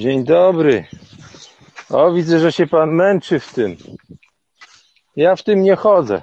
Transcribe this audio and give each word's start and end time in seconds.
Dzień 0.00 0.24
dobry. 0.24 0.86
O, 1.90 2.12
widzę, 2.12 2.40
że 2.40 2.52
się 2.52 2.66
pan 2.66 2.90
męczy 2.90 3.40
w 3.40 3.52
tym. 3.52 3.76
Ja 5.16 5.36
w 5.36 5.42
tym 5.42 5.62
nie 5.62 5.76
chodzę. 5.76 6.22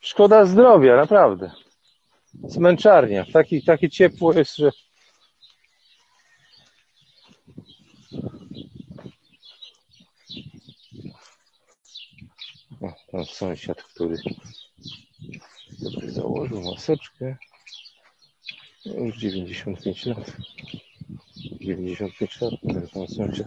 Szkoda 0.00 0.44
zdrowia, 0.44 0.96
naprawdę. 0.96 1.50
Zmęczarnia. 2.44 3.24
Taki, 3.32 3.62
takie 3.62 3.90
ciepło 3.90 4.32
jest, 4.32 4.56
że. 4.56 4.70
O, 12.82 12.92
pan 13.12 13.24
sąsiad, 13.24 13.82
który 13.82 14.16
założył 16.02 16.62
maseczkę. 16.62 17.36
Już 18.84 19.16
95 19.16 20.06
lat. 20.06 20.32
95 21.66 22.40
lat, 22.40 22.54
ale 22.70 22.80
pan 22.80 23.08
sąsiad. 23.08 23.46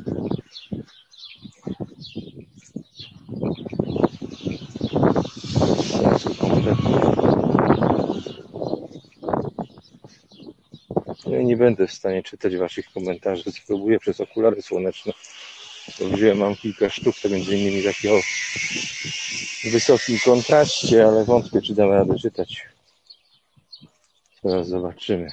Sensu 5.91 6.35
kompletnie. 6.35 6.99
Ja 11.27 11.41
nie 11.41 11.57
będę 11.57 11.87
w 11.87 11.93
stanie 11.93 12.23
czytać 12.23 12.57
waszych 12.57 12.91
komentarzy. 12.93 13.51
Spróbuję 13.51 13.99
przez 13.99 14.21
okulary 14.21 14.61
słoneczne. 14.61 15.13
Wziąłem, 15.99 16.37
mam 16.37 16.55
kilka 16.55 16.89
sztuk, 16.89 17.15
to 17.21 17.29
między 17.29 17.57
innymi 17.57 17.83
takie 17.83 18.13
o 18.13 18.19
wysokim 19.71 20.17
kontraście, 20.25 21.07
ale 21.07 21.25
wątpię, 21.25 21.61
czy 21.61 21.75
dam 21.75 21.91
radę 21.91 22.19
czytać. 22.19 22.65
Zaraz 24.43 24.67
zobaczymy. 24.67 25.31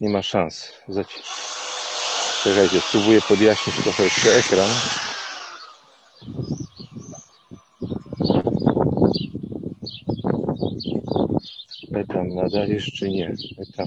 Nie 0.00 0.08
ma 0.08 0.22
szans. 0.22 0.72
Zaci- 0.88 1.22
Czekajcie, 2.42 2.80
spróbuję 2.80 3.22
podjaśnić 3.22 3.76
trochę 3.76 4.02
jeszcze 4.02 4.34
ekran. 4.36 4.70
Etam 11.94 12.28
nadajesz 12.34 12.92
czy 12.92 13.10
nie? 13.10 13.34
Etam. 13.58 13.86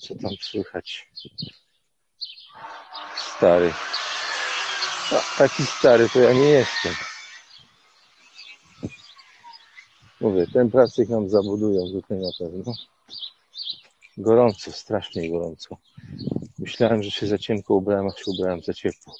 Co 0.00 0.14
tam 0.14 0.30
słychać? 0.40 1.08
Stary. 3.36 3.72
A, 5.12 5.38
taki 5.38 5.66
stary 5.66 6.08
to 6.08 6.20
ja 6.20 6.32
nie 6.32 6.48
jestem. 6.50 6.94
Mówię, 10.20 10.46
ten 10.52 10.70
placyk 10.70 11.08
nam 11.08 11.28
zabudują 11.28 11.86
tutaj 11.92 12.18
na 12.18 12.30
pewno. 12.38 12.74
Gorąco, 14.18 14.72
strasznie 14.72 15.30
gorąco. 15.30 15.76
Myślałem, 16.58 17.02
że 17.02 17.10
się 17.10 17.26
za 17.26 17.38
cienko 17.38 17.74
ubrałem, 17.74 18.06
a 18.06 18.10
się 18.10 18.24
ubrałem 18.26 18.62
za 18.62 18.74
ciepło. 18.74 19.14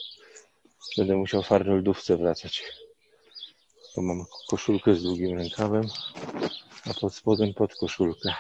Będę 0.99 1.17
musiał 1.17 1.43
w 1.43 1.53
Arnoldówce 1.53 2.17
wracać. 2.17 2.65
Bo 3.97 4.03
mam 4.03 4.25
koszulkę 4.49 4.95
z 4.95 5.03
długim 5.03 5.39
rękawem, 5.39 5.85
a 6.91 6.95
pod 6.95 7.15
spodem 7.15 7.55
pod 7.55 7.75
koszulkę. 7.75 8.35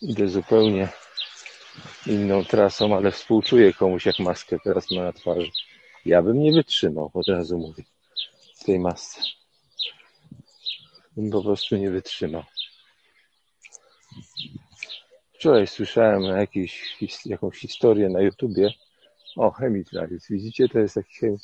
Idę 0.00 0.28
zupełnie 0.28 0.88
inną 2.06 2.44
trasą, 2.44 2.96
ale 2.96 3.12
współczuję 3.12 3.72
komuś, 3.72 4.06
jak 4.06 4.18
maskę 4.18 4.58
teraz 4.64 4.90
ma 4.90 5.02
na 5.02 5.12
twarzy. 5.12 5.50
Ja 6.04 6.22
bym 6.22 6.42
nie 6.42 6.52
wytrzymał, 6.52 7.10
od 7.14 7.28
razu 7.28 7.58
mówię, 7.58 7.84
w 8.60 8.64
tej 8.64 8.78
masce. 8.78 9.20
Bym 11.16 11.30
po 11.30 11.42
prostu 11.42 11.76
nie 11.76 11.90
wytrzymał. 11.90 12.42
Wczoraj 15.40 15.66
słyszałem 15.66 16.22
his- 17.00 17.26
jakąś 17.26 17.58
historię 17.58 18.08
na 18.08 18.20
YouTubie 18.20 18.70
o 19.36 19.50
chemitralis. 19.50 20.28
Widzicie, 20.30 20.68
to 20.68 20.78
jest 20.78 20.98
chem... 21.20 21.36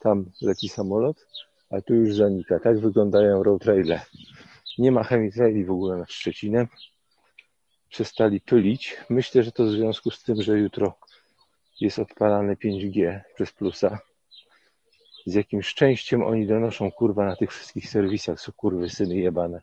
tam 0.00 0.30
leci 0.42 0.68
samolot, 0.68 1.26
a 1.70 1.80
tu 1.80 1.94
już 1.94 2.14
zanika. 2.14 2.60
Tak 2.60 2.80
wyglądają 2.80 3.42
road 3.42 3.64
raile. 3.64 4.00
Nie 4.78 4.92
ma 4.92 5.04
chemitraili 5.04 5.64
w 5.64 5.70
ogóle 5.70 5.96
nad 5.96 6.12
Szczecinem. 6.12 6.68
Przestali 7.88 8.40
pylić. 8.40 8.96
Myślę, 9.08 9.42
że 9.42 9.52
to 9.52 9.64
w 9.64 9.70
związku 9.70 10.10
z 10.10 10.22
tym, 10.22 10.42
że 10.42 10.58
jutro 10.58 10.98
jest 11.80 11.98
odpalane 11.98 12.54
5G 12.54 13.20
przez 13.34 13.52
plusa. 13.52 13.98
Z 15.26 15.34
jakim 15.34 15.62
szczęściem 15.62 16.22
oni 16.22 16.46
donoszą 16.46 16.92
kurwa 16.92 17.26
na 17.26 17.36
tych 17.36 17.52
wszystkich 17.52 17.90
serwisach, 17.90 18.40
co 18.40 18.52
kurwy 18.52 18.90
syny 18.90 19.16
jebane. 19.16 19.60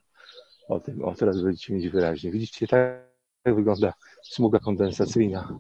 O 0.68 0.80
tym, 0.80 1.06
o 1.06 1.16
teraz 1.16 1.42
będziecie 1.42 1.74
mieć 1.74 1.90
wyraźnie. 1.90 2.31
Widzicie, 2.31 2.68
tak 2.68 3.17
wygląda 3.53 3.94
smuga 4.24 4.59
kondensacyjna. 4.59 5.59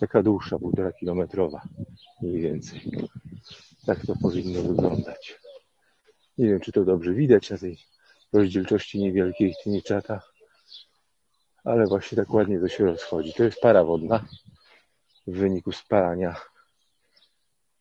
Taka 0.00 0.22
dłuższa, 0.22 0.58
półtora 0.58 0.92
kilometrowa. 0.92 1.62
Mniej 2.22 2.40
więcej. 2.40 2.92
Tak 3.86 4.06
to 4.06 4.14
powinno 4.22 4.62
wyglądać. 4.62 5.40
Nie 6.38 6.46
wiem, 6.48 6.60
czy 6.60 6.72
to 6.72 6.84
dobrze 6.84 7.14
widać 7.14 7.50
na 7.50 7.58
tej 7.58 7.78
rozdzielczości 8.32 8.98
niewielkiej 8.98 9.54
czata, 9.84 10.22
ale 11.64 11.86
właśnie 11.86 12.16
tak 12.16 12.30
ładnie 12.30 12.60
to 12.60 12.68
się 12.68 12.84
rozchodzi. 12.84 13.32
To 13.32 13.44
jest 13.44 13.60
para 13.60 13.84
wodna 13.84 14.24
w 15.26 15.38
wyniku 15.38 15.72
spalania, 15.72 16.36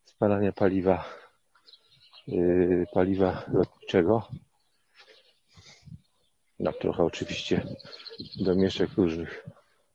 spalania 0.05 0.51
paliwa, 0.51 1.05
yy, 2.27 2.85
paliwa 2.93 3.45
lotniczego. 3.53 4.27
No 6.59 6.73
trochę 6.73 7.03
oczywiście 7.03 7.75
domieszek 8.35 8.93
różnych 8.93 9.45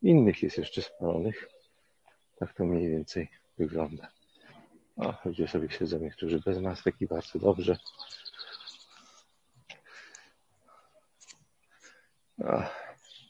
innych 0.02 0.42
jest 0.42 0.58
jeszcze 0.58 0.82
spalonych. 0.82 1.48
Tak 2.38 2.54
to 2.54 2.64
mniej 2.64 2.90
więcej 2.90 3.28
wygląda. 3.58 4.08
O, 4.96 5.14
ludzie 5.24 5.48
sobie 5.48 5.70
siedzą 5.70 5.98
niektórzy 5.98 6.40
bez 6.40 6.58
masek 6.58 7.00
i 7.00 7.06
bardzo 7.06 7.38
dobrze. 7.38 7.78
A, 12.44 12.70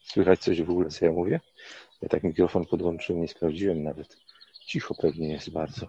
słychać 0.03 0.41
coś 0.41 0.63
w 0.63 0.71
ogóle, 0.71 0.89
co 0.89 1.05
ja 1.05 1.13
mówię? 1.13 1.41
Ja 2.03 2.09
tak 2.09 2.23
mikrofon 2.23 2.67
podłączyłem, 2.67 3.23
nie 3.23 3.29
sprawdziłem 3.29 3.83
nawet. 3.83 4.17
Cicho 4.67 4.95
pewnie 4.95 5.33
jest 5.33 5.51
bardzo. 5.51 5.87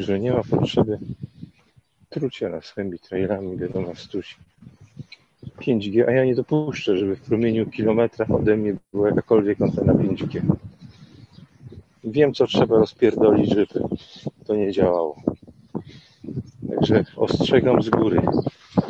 Także 0.00 0.20
nie 0.20 0.32
ma 0.32 0.42
potrzeby 0.50 0.98
trucia 2.08 2.48
nas 2.48 2.70
chemitrailami, 2.70 3.56
wiadomo, 3.56 3.94
strusi. 3.94 4.36
5G, 5.58 6.08
a 6.08 6.10
ja 6.10 6.24
nie 6.24 6.34
dopuszczę, 6.34 6.96
żeby 6.96 7.16
w 7.16 7.20
promieniu 7.20 7.70
kilometra 7.70 8.26
ode 8.28 8.56
mnie 8.56 8.76
była 8.92 9.08
jakakolwiek 9.08 9.62
antena 9.62 9.92
5G. 9.92 10.40
Wiem, 12.04 12.34
co 12.34 12.46
trzeba 12.46 12.78
rozpierdolić, 12.78 13.50
żeby 13.50 13.66
to 14.46 14.54
nie 14.54 14.72
działało. 14.72 15.22
Także 16.68 17.04
ostrzegam 17.16 17.82
z 17.82 17.90
góry. 17.90 18.22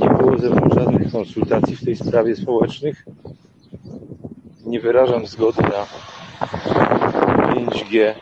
Nie 0.00 0.08
było 0.08 0.38
ze 0.38 0.50
mną 0.50 0.68
żadnych 0.74 1.12
konsultacji 1.12 1.76
w 1.76 1.84
tej 1.84 1.96
sprawie 1.96 2.36
społecznych. 2.36 3.04
Nie 4.66 4.80
wyrażam 4.80 5.26
zgody 5.26 5.62
na 5.62 5.86
5G 7.54 8.14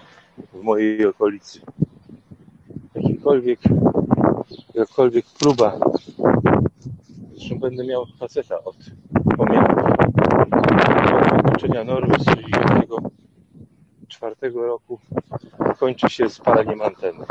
w 0.52 0.62
mojej 0.62 1.06
okolicy 1.06 1.60
jakakolwiek, 3.28 3.60
jakakolwiek 4.74 5.26
próba. 5.26 5.78
Zresztą 7.34 7.58
będę 7.58 7.84
miał 7.86 8.06
faceta 8.18 8.64
od 8.64 8.76
pomiarów. 9.36 9.96
Uczenia 11.56 11.84
Norwys 11.84 12.24
czwartego 14.08 14.66
roku 14.66 14.98
kończy 15.78 16.10
się 16.10 16.30
spaleniem 16.30 16.82
anteny. 16.82 17.24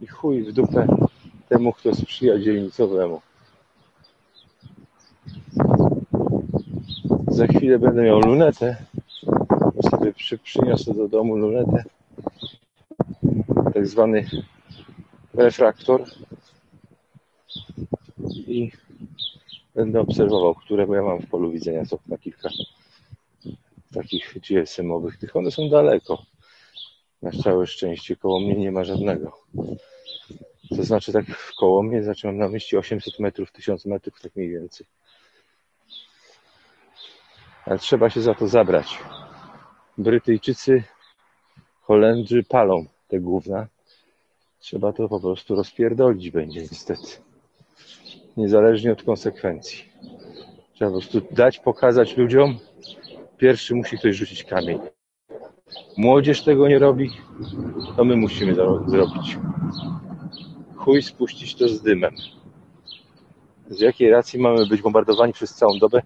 I 0.00 0.06
chuj 0.06 0.42
w 0.42 0.52
dupę 0.52 0.86
temu, 1.48 1.72
kto 1.72 1.94
sprzyja 1.94 2.38
dzielnicowemu. 2.38 3.20
Za 7.28 7.46
chwilę 7.46 7.78
będę 7.78 8.02
miał 8.02 8.20
lunetę. 8.20 8.76
Sobie 9.90 10.12
przy, 10.12 10.38
przyniosę 10.38 10.94
do 10.94 11.08
domu 11.08 11.36
lunetę 11.36 11.84
tak 13.84 13.90
zwany 13.90 14.26
refraktor. 15.34 16.04
I 18.46 18.72
będę 19.74 20.00
obserwował, 20.00 20.54
które, 20.54 20.86
ja 20.96 21.02
mam 21.02 21.20
w 21.20 21.28
polu 21.28 21.50
widzenia 21.50 21.86
co 21.86 21.98
na 22.08 22.18
kilka 22.18 22.48
takich 23.94 24.38
GSM-owych. 24.40 25.18
One 25.34 25.50
są 25.50 25.68
daleko. 25.68 26.22
Na 27.22 27.30
całe 27.30 27.66
szczęście 27.66 28.16
koło 28.16 28.40
mnie 28.40 28.54
nie 28.54 28.72
ma 28.72 28.84
żadnego. 28.84 29.38
To 30.76 30.84
znaczy 30.84 31.12
tak 31.12 31.24
koło 31.58 31.82
mnie, 31.82 32.02
znaczy 32.02 32.26
mam 32.26 32.38
na 32.38 32.48
myśli 32.48 32.78
800 32.78 33.18
metrów, 33.18 33.52
1000 33.52 33.86
metrów, 33.86 34.20
tak 34.20 34.36
mniej 34.36 34.50
więcej. 34.50 34.86
Ale 37.64 37.78
trzeba 37.78 38.10
się 38.10 38.20
za 38.20 38.34
to 38.34 38.48
zabrać. 38.48 38.98
Brytyjczycy, 39.98 40.84
Holendrzy 41.80 42.42
palą 42.42 42.86
te 43.08 43.20
główna. 43.20 43.73
Trzeba 44.64 44.92
to 44.92 45.08
po 45.08 45.20
prostu 45.20 45.54
rozpierdolić 45.54 46.30
będzie 46.30 46.60
niestety. 46.60 47.08
Niezależnie 48.36 48.92
od 48.92 49.02
konsekwencji. 49.02 49.84
Trzeba 50.72 50.90
po 50.90 50.98
prostu 50.98 51.20
dać, 51.30 51.58
pokazać 51.58 52.16
ludziom. 52.16 52.58
Pierwszy 53.38 53.74
musi 53.74 53.98
ktoś 53.98 54.16
rzucić 54.16 54.44
kamień. 54.44 54.78
Młodzież 55.96 56.42
tego 56.42 56.68
nie 56.68 56.78
robi, 56.78 57.10
to 57.96 58.04
my 58.04 58.16
musimy 58.16 58.54
zrobić. 58.86 59.38
Chuj 60.76 61.02
spuścić 61.02 61.54
to 61.54 61.68
z 61.68 61.82
dymem. 61.82 62.14
Z 63.68 63.80
jakiej 63.80 64.10
racji 64.10 64.40
mamy 64.40 64.66
być 64.66 64.82
bombardowani 64.82 65.32
przez 65.32 65.54
całą 65.54 65.78
dobę 65.78 66.02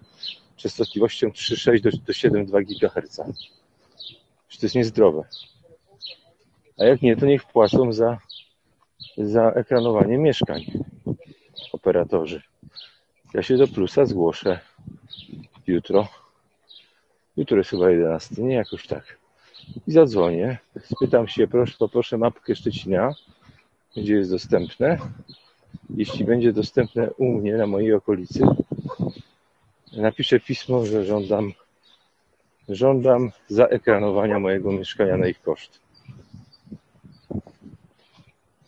częstotliwością 0.57 1.29
3,6 1.29 1.81
do, 1.81 1.91
do 1.91 2.13
7,2 2.13 2.65
GHz? 2.65 3.21
Przecież 4.49 4.61
to 4.61 4.67
jest 4.67 4.75
niezdrowe. 4.75 5.25
A 6.79 6.85
jak 6.85 7.03
nie, 7.03 7.17
to 7.17 7.27
niech 7.27 7.45
płacą 7.45 7.93
za, 7.93 8.19
za 9.17 9.51
ekranowanie 9.51 10.19
mieszkań 10.19 10.65
operatorzy. 11.73 12.43
Ja 13.35 13.43
się 13.43 13.57
do 13.57 13.69
plusa 13.69 14.07
zgłoszę 14.07 14.61
jutro. 15.67 16.09
Jutro 17.37 17.57
jest 17.57 17.71
chyba 17.71 17.91
11, 17.91 18.43
nie 18.43 18.55
jakoś 18.55 18.87
tak. 18.87 19.19
I 19.87 19.93
zadzwonię, 19.93 20.59
spytam 20.85 21.29
się, 21.29 21.49
proszę, 21.49 21.75
poproszę 21.79 22.19
mapkę 22.19 22.55
Szczecina, 22.57 23.15
gdzie 23.97 24.15
jest 24.15 24.31
dostępne. 24.31 24.99
Jeśli 25.97 26.25
będzie 26.25 26.53
dostępne 26.53 27.11
u 27.11 27.25
mnie, 27.25 27.57
na 27.57 27.67
mojej 27.67 27.95
okolicy, 27.95 28.41
napiszę 29.97 30.41
pismo, 30.41 30.87
że 30.87 31.05
żądam, 31.05 31.53
żądam 32.69 33.31
zaekranowania 33.49 34.39
mojego 34.39 34.73
mieszkania 34.73 35.17
na 35.17 35.27
ich 35.29 35.43
koszt. 35.43 35.81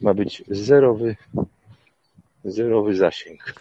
Ma 0.00 0.14
być 0.14 0.44
zerowy, 0.48 1.16
zerowy 2.44 2.96
zasięg. 2.96 3.54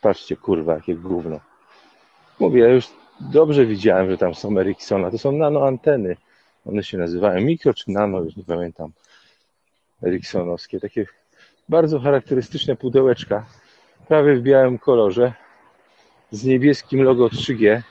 Patrzcie, 0.00 0.36
kurwa, 0.36 0.74
jakie 0.74 0.94
gówno. 0.94 1.40
Mówię, 2.40 2.60
ja 2.60 2.68
już 2.68 2.88
dobrze 3.20 3.66
widziałem, 3.66 4.10
że 4.10 4.18
tam 4.18 4.34
są 4.34 4.58
Ericssona. 4.58 5.10
To 5.10 5.18
są 5.18 5.32
nanoanteny. 5.32 6.16
One 6.66 6.82
się 6.82 6.98
nazywają 6.98 7.40
mikro 7.40 7.74
czy 7.74 7.90
nano, 7.90 8.20
już 8.20 8.36
nie 8.36 8.44
pamiętam. 8.44 8.92
Ericssonowskie. 10.02 10.80
Takie 10.80 11.06
bardzo 11.68 12.00
charakterystyczne 12.00 12.76
pudełeczka. 12.76 13.46
Prawie 14.08 14.36
w 14.36 14.42
białym 14.42 14.78
kolorze. 14.78 15.32
Z 16.30 16.44
niebieskim 16.44 17.02
logo 17.02 17.26
3G. 17.26 17.82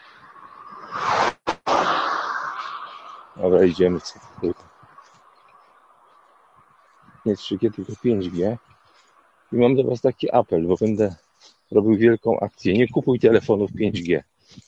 Dobra, 3.36 3.64
idziemy. 3.64 4.00
Nie 7.26 7.36
3G, 7.36 7.76
tylko 7.76 7.94
5G. 7.94 8.58
I 9.52 9.56
mam 9.56 9.76
do 9.76 9.84
Was 9.84 10.02
taki 10.02 10.32
apel, 10.32 10.68
bo 10.68 10.76
będę 10.76 11.16
robił 11.72 11.98
wielką 11.98 12.40
akcję. 12.40 12.74
Nie 12.74 12.88
kupuj 12.88 13.20
telefonów 13.20 13.72
5G. 13.72 14.22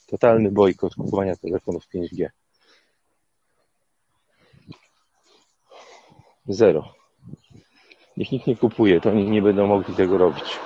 Totalny 0.06 0.52
bojkot 0.52 0.94
kupowania 0.94 1.36
telefonów 1.36 1.84
5G. 1.94 2.28
Zero. 6.48 6.94
Niech 8.16 8.32
nikt 8.32 8.46
nie 8.46 8.56
kupuje, 8.56 9.00
to 9.00 9.10
oni 9.10 9.30
nie 9.30 9.42
będą 9.42 9.66
mogli 9.66 9.94
tego 9.94 10.18
robić. 10.18 10.58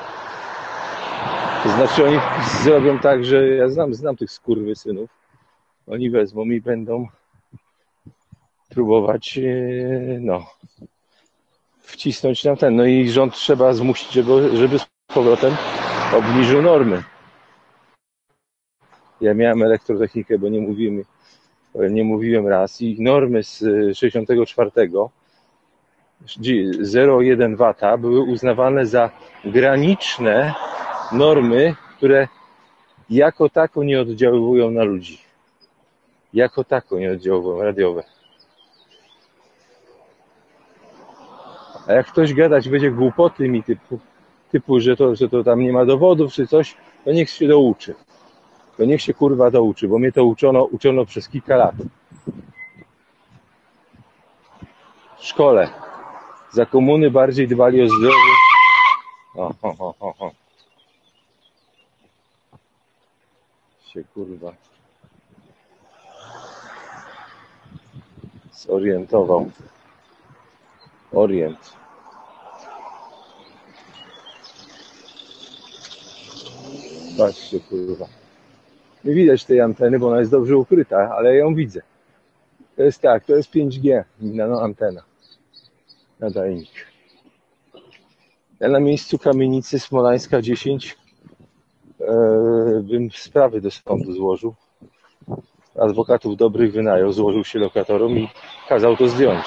To 1.63 1.69
znaczy 1.69 2.07
oni 2.07 2.19
zrobią 2.63 2.99
tak, 2.99 3.25
że 3.25 3.49
ja 3.49 3.69
znam, 3.69 3.95
znam 3.95 4.17
tych 4.17 4.31
synów. 4.75 5.11
Oni 5.87 6.11
wezmą 6.11 6.45
i 6.45 6.61
będą 6.61 7.07
próbować 8.69 9.39
e, 9.39 10.19
no, 10.21 10.47
wcisnąć 11.83 12.45
na 12.45 12.57
ten. 12.57 12.77
No 12.77 12.85
i 12.85 13.11
rząd 13.11 13.35
trzeba 13.35 13.73
zmusić, 13.73 14.13
żeby, 14.13 14.57
żeby 14.57 14.79
z 14.79 14.87
powrotem 15.15 15.57
obniżył 16.17 16.63
normy. 16.63 17.03
Ja 19.21 19.35
miałem 19.35 19.63
elektrotechnikę, 19.63 20.39
bo 20.39 20.49
nie 20.49 20.61
mówiłem, 20.61 21.05
nie 21.75 22.05
mówiłem 22.05 22.47
raz 22.49 22.81
i 22.81 23.03
normy 23.03 23.43
z 23.43 23.59
64 23.99 24.71
0,1 26.27 27.57
W 27.97 28.01
były 28.01 28.21
uznawane 28.21 28.87
za 28.87 29.11
graniczne 29.45 30.55
normy, 31.13 31.75
które 31.97 32.29
jako 33.11 33.49
tako 33.49 33.85
nie 33.85 34.01
oddziaływują 34.01 34.71
na 34.71 34.85
ludzi. 34.85 35.19
Jako 36.35 36.65
tako 36.65 36.99
nie 36.99 37.13
oddziaływują 37.13 37.63
radiowe. 37.63 38.05
A 41.87 41.93
jak 41.93 42.07
ktoś 42.07 42.35
gadać 42.35 42.69
będzie 42.69 42.91
głupoty 42.91 43.49
mi 43.49 43.63
typu, 43.63 43.99
typu 44.53 44.81
że, 44.81 44.97
to, 44.97 45.17
że 45.17 45.29
to 45.29 45.45
tam 45.45 45.61
nie 45.61 45.73
ma 45.73 45.85
dowodów 45.85 46.33
czy 46.33 46.47
coś, 46.47 46.77
to 47.05 47.13
niech 47.13 47.31
się 47.31 47.49
douczy. 47.49 47.95
To 48.77 48.85
niech 48.85 49.03
się 49.03 49.15
kurwa 49.15 49.51
douczy, 49.51 49.89
bo 49.89 49.99
mnie 49.99 50.13
to 50.13 50.25
uczono, 50.25 50.65
uczono 50.65 51.05
przez 51.05 51.29
kilka 51.29 51.57
lat. 51.57 51.75
W 55.19 55.25
szkole. 55.25 55.69
Za 56.51 56.67
komuny 56.67 57.11
bardziej 57.11 57.49
dbali 57.49 57.83
o 57.83 57.87
zdrowie. 57.87 58.33
O, 59.37 59.55
o, 59.63 59.75
o, 59.79 59.95
o, 60.01 60.15
o. 60.19 60.31
Się 63.93 64.05
kurwa 64.15 64.53
zorientował. 68.53 69.51
Orient. 71.13 71.73
Patrzcie, 77.19 77.61
kurwa. 77.61 78.07
Nie 79.05 79.15
widać 79.15 79.45
tej 79.45 79.61
anteny, 79.61 79.99
bo 79.99 80.09
ona 80.09 80.19
jest 80.19 80.31
dobrze 80.31 80.57
ukryta, 80.57 81.11
ale 81.17 81.37
ją 81.37 81.55
widzę. 81.55 81.83
To 82.77 82.83
jest 82.83 83.01
tak, 83.01 83.25
to 83.25 83.37
jest 83.37 83.55
5G, 83.55 84.05
nano 84.21 84.63
antena. 84.63 85.03
Nadajnik. 86.21 86.71
Ja 88.61 88.69
na 88.69 88.81
miejscu 88.81 89.19
kamienicy 89.19 89.79
Smolańska 89.79 90.43
10 90.43 90.97
e, 92.01 92.15
bym 92.83 93.11
sprawy 93.11 93.61
do 93.61 93.71
sądu 93.71 94.13
złożył. 94.13 94.55
Adwokatów 95.81 96.37
dobrych 96.37 96.73
wynajął, 96.73 97.13
złożył 97.13 97.45
się 97.45 97.59
lokatorom 97.59 98.19
i 98.19 98.29
kazał 98.69 98.97
to 98.97 99.09
zdjąć. 99.09 99.45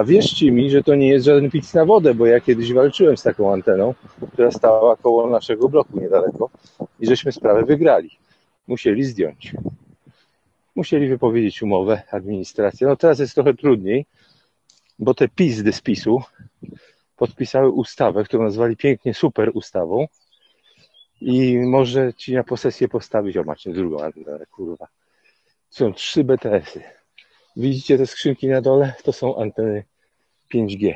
A 0.00 0.04
wierzcie 0.04 0.52
mi, 0.52 0.70
że 0.70 0.82
to 0.82 0.94
nie 0.94 1.08
jest 1.08 1.26
żaden 1.26 1.50
pic 1.50 1.74
na 1.74 1.84
wodę, 1.84 2.14
bo 2.14 2.26
ja 2.26 2.40
kiedyś 2.40 2.72
walczyłem 2.72 3.16
z 3.16 3.22
taką 3.22 3.52
anteną, 3.52 3.94
która 4.32 4.50
stała 4.50 4.96
koło 4.96 5.30
naszego 5.30 5.68
bloku 5.68 6.00
niedaleko 6.00 6.50
i 7.00 7.06
żeśmy 7.06 7.32
sprawę 7.32 7.64
wygrali. 7.64 8.10
Musieli 8.66 9.04
zdjąć. 9.04 9.52
Musieli 10.74 11.08
wypowiedzieć 11.08 11.62
umowę 11.62 12.02
administracja. 12.10 12.88
No 12.88 12.96
teraz 12.96 13.18
jest 13.18 13.34
trochę 13.34 13.54
trudniej, 13.54 14.06
bo 14.98 15.14
te 15.14 15.28
pizdy 15.28 15.72
z 15.72 15.80
PiSu 15.80 16.22
podpisały 17.16 17.70
ustawę, 17.70 18.24
którą 18.24 18.44
nazwali 18.44 18.76
pięknie 18.76 19.14
super 19.14 19.50
ustawą 19.54 20.06
i 21.20 21.58
może 21.58 22.14
ci 22.14 22.34
na 22.34 22.44
posesję 22.44 22.88
postawić, 22.88 23.36
o 23.36 23.44
macie 23.44 23.72
drugą 23.72 24.00
antenę, 24.00 24.46
kurwa. 24.46 24.86
Są 25.70 25.92
trzy 25.92 26.24
BTS-y. 26.24 26.82
Widzicie 27.56 27.98
te 27.98 28.06
skrzynki 28.06 28.48
na 28.48 28.60
dole? 28.60 28.92
To 29.02 29.12
są 29.12 29.36
anteny 29.36 29.89
5G. 30.54 30.94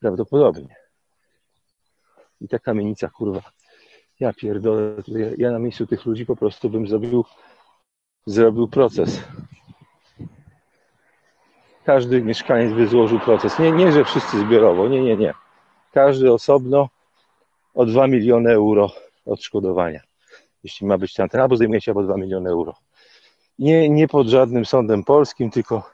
Prawdopodobnie. 0.00 0.76
I 2.40 2.48
ta 2.48 2.58
kamienica, 2.58 3.08
kurwa. 3.08 3.42
Ja 4.20 4.32
pierdolę, 4.32 5.02
ja 5.38 5.50
na 5.50 5.58
miejscu 5.58 5.86
tych 5.86 6.06
ludzi 6.06 6.26
po 6.26 6.36
prostu 6.36 6.70
bym 6.70 6.88
zrobił, 6.88 7.24
zrobił 8.26 8.68
proces. 8.68 9.20
Każdy 11.84 12.22
mieszkaniec 12.22 12.72
by 12.72 12.86
złożył 12.86 13.20
proces. 13.20 13.58
Nie, 13.58 13.72
nie, 13.72 13.92
że 13.92 14.04
wszyscy 14.04 14.38
zbiorowo, 14.40 14.88
nie, 14.88 15.00
nie, 15.02 15.16
nie. 15.16 15.34
Każdy 15.92 16.32
osobno 16.32 16.88
o 17.74 17.86
2 17.86 18.06
miliony 18.06 18.50
euro 18.50 18.90
odszkodowania. 19.24 20.00
Jeśli 20.64 20.86
ma 20.86 20.98
być 20.98 21.14
tam 21.14 21.28
ten, 21.28 21.40
albo 21.40 21.56
zdejmujecie 21.56 21.90
albo 21.90 22.02
2 22.02 22.16
miliony 22.16 22.50
euro. 22.50 22.74
Nie, 23.58 23.90
nie 23.90 24.08
pod 24.08 24.26
żadnym 24.26 24.64
sądem 24.64 25.04
polskim, 25.04 25.50
tylko 25.50 25.90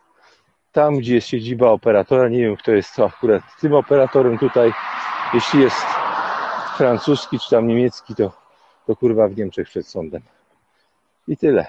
tam, 0.77 0.99
gdzie 0.99 1.15
jest 1.15 1.29
siedziba 1.29 1.71
operatora. 1.71 2.29
Nie 2.29 2.39
wiem, 2.39 2.57
kto 2.57 2.73
jest 2.73 3.01
akurat 3.01 3.43
tym 3.61 3.75
operatorem 3.75 4.39
tutaj. 4.39 4.73
Jeśli 5.35 5.61
jest 5.61 5.77
francuski 6.77 7.39
czy 7.39 7.51
tam 7.51 7.67
niemiecki, 7.67 8.15
to, 8.15 8.33
to 8.87 8.97
kurwa 8.97 9.29
w 9.29 9.37
Niemczech 9.37 9.69
przed 9.69 9.87
sądem. 9.87 10.23
I 11.29 11.37
tyle. 11.37 11.67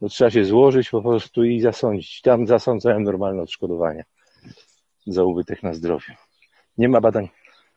To 0.00 0.08
trzeba 0.08 0.30
się 0.30 0.44
złożyć 0.44 0.90
po 0.90 1.02
prostu 1.02 1.44
i 1.44 1.60
zasądzić. 1.60 2.20
Tam 2.20 2.46
zasądzałem 2.46 3.02
normalne 3.02 3.42
odszkodowania 3.42 4.04
za 5.06 5.24
ubytek 5.24 5.62
na 5.62 5.74
zdrowiu. 5.74 6.12
Nie 6.78 6.88
ma 6.88 7.00
badań, 7.00 7.28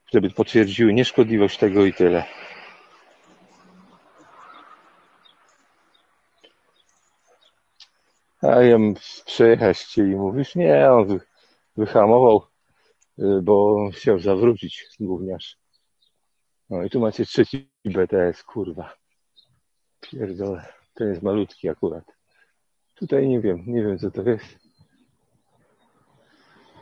które 0.05 0.21
by 0.21 0.29
potwierdziły 0.29 0.93
nieszkodliwość 0.93 1.57
tego 1.57 1.85
i 1.85 1.93
tyle. 1.93 2.23
A 8.41 8.61
ja 8.61 8.77
przejechać 9.25 9.77
chcieli, 9.77 10.15
mówisz, 10.15 10.55
nie, 10.55 10.91
on 10.91 11.19
wyhamował, 11.77 12.41
y, 13.19 13.41
bo 13.41 13.89
chciał 13.93 14.19
zawrócić 14.19 14.87
gówniarz. 14.99 15.57
No 16.69 16.83
i 16.83 16.89
tu 16.89 16.99
macie 16.99 17.25
trzeci 17.25 17.69
BTS, 17.85 18.43
kurwa. 18.43 18.93
Pierdolę. 20.01 20.65
Ten 20.93 21.09
jest 21.09 21.21
malutki 21.21 21.69
akurat. 21.69 22.03
Tutaj 22.95 23.27
nie 23.27 23.41
wiem, 23.41 23.63
nie 23.67 23.83
wiem 23.83 23.99
co 23.99 24.11
to 24.11 24.21
jest. 24.21 24.57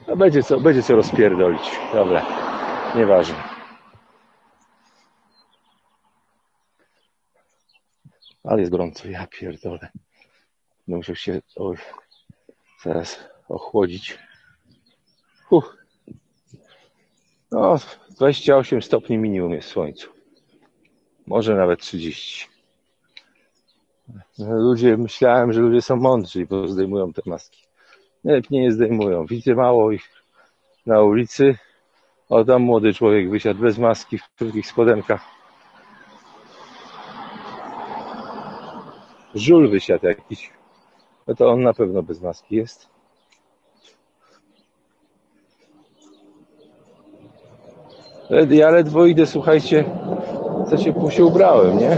A 0.07 0.15
będzie 0.15 0.43
co, 0.43 0.59
będzie 0.59 0.83
co 0.83 0.95
rozpierdolić. 0.95 1.79
Dobra, 1.93 2.25
nieważne. 2.95 3.43
Ale 8.43 8.59
jest 8.59 8.71
gorąco, 8.71 9.07
ja 9.07 9.27
pierdolę. 9.27 9.89
Musiał 10.87 11.15
się 11.15 11.41
oj, 11.55 11.77
zaraz 12.83 13.19
ochłodzić. 13.49 14.19
Uff. 15.49 15.77
No, 17.51 17.75
28 18.09 18.81
stopni 18.81 19.17
minimum 19.17 19.51
jest 19.51 19.67
w 19.67 19.71
słońcu. 19.71 20.09
Może 21.27 21.55
nawet 21.55 21.79
30. 21.79 22.47
Ludzie, 24.39 24.97
myślałem, 24.97 25.53
że 25.53 25.61
ludzie 25.61 25.81
są 25.81 25.95
mądrzy, 25.95 26.45
bo 26.45 26.67
zdejmują 26.67 27.13
te 27.13 27.21
maski. 27.25 27.63
Nie, 28.23 28.41
nie 28.49 28.71
zdejmują. 28.71 29.25
Widzę 29.25 29.55
mało 29.55 29.91
ich 29.91 30.09
na 30.85 31.01
ulicy. 31.01 31.57
O, 32.29 32.45
tam 32.45 32.61
młody 32.61 32.93
człowiek 32.93 33.29
wysiadł 33.29 33.61
bez 33.61 33.77
maski 33.77 34.17
w 34.17 34.29
krótkich 34.37 34.67
spodenkach. 34.67 35.21
Żul 39.35 39.69
wysiadł 39.69 40.05
jakiś. 40.05 40.51
No 41.27 41.35
to 41.35 41.49
on 41.49 41.63
na 41.63 41.73
pewno 41.73 42.03
bez 42.03 42.21
maski 42.21 42.55
jest. 42.55 42.87
Ja 48.49 48.69
ledwo 48.69 49.05
idę, 49.05 49.25
słuchajcie, 49.25 49.85
co 50.69 50.77
się, 50.77 50.93
się 51.09 51.25
ubrałem, 51.25 51.77
nie? 51.77 51.97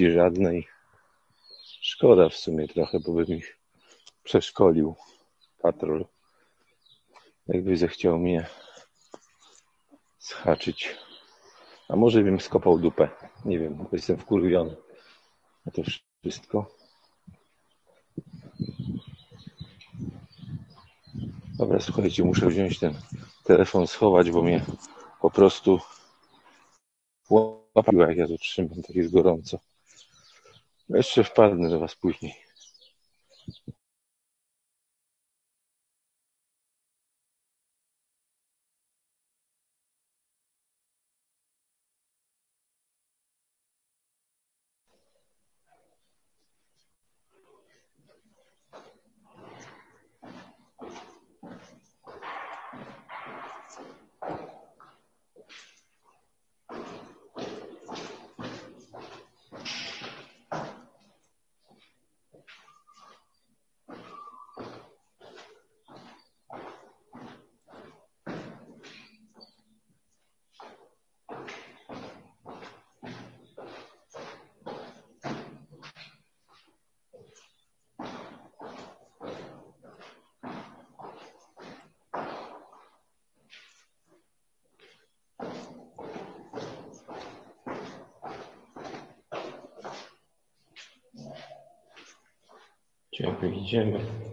Policji 0.00 0.14
żadnej. 0.14 0.68
Szkoda 1.80 2.28
w 2.28 2.34
sumie 2.34 2.68
trochę, 2.68 3.00
bo 3.00 3.12
bym 3.12 3.26
ich 3.26 3.58
przeszkolił 4.22 4.94
patrol. 5.62 6.06
Jakby 7.46 7.76
zechciał 7.76 8.18
mnie 8.18 8.46
schaczyć. 10.18 10.96
A 11.88 11.96
może 11.96 12.22
bym 12.22 12.40
skopał 12.40 12.78
dupę. 12.78 13.08
Nie 13.44 13.58
wiem, 13.58 13.74
bo 13.76 13.88
jestem 13.92 14.16
wkurwiony 14.16 14.76
na 15.66 15.72
to 15.72 15.82
wszystko. 16.22 16.74
Dobra, 21.58 21.80
słuchajcie, 21.80 22.24
muszę 22.24 22.46
wziąć 22.46 22.78
ten 22.78 22.94
telefon, 23.44 23.86
schować, 23.86 24.30
bo 24.30 24.42
mnie 24.42 24.64
po 25.20 25.30
prostu 25.30 25.80
łapiła, 27.74 28.08
jak 28.08 28.16
ja 28.16 28.26
tu 28.26 28.38
trzymam, 28.38 28.82
tak 28.82 28.96
jest 28.96 29.12
gorąco. 29.12 29.69
Jeszcze 30.94 31.24
wpadnę 31.24 31.68
do 31.70 31.80
Was 31.80 31.94
później. 31.94 32.34
Tu 93.20 93.26
es 93.26 93.28
un 93.28 93.90
peu. 93.90 94.29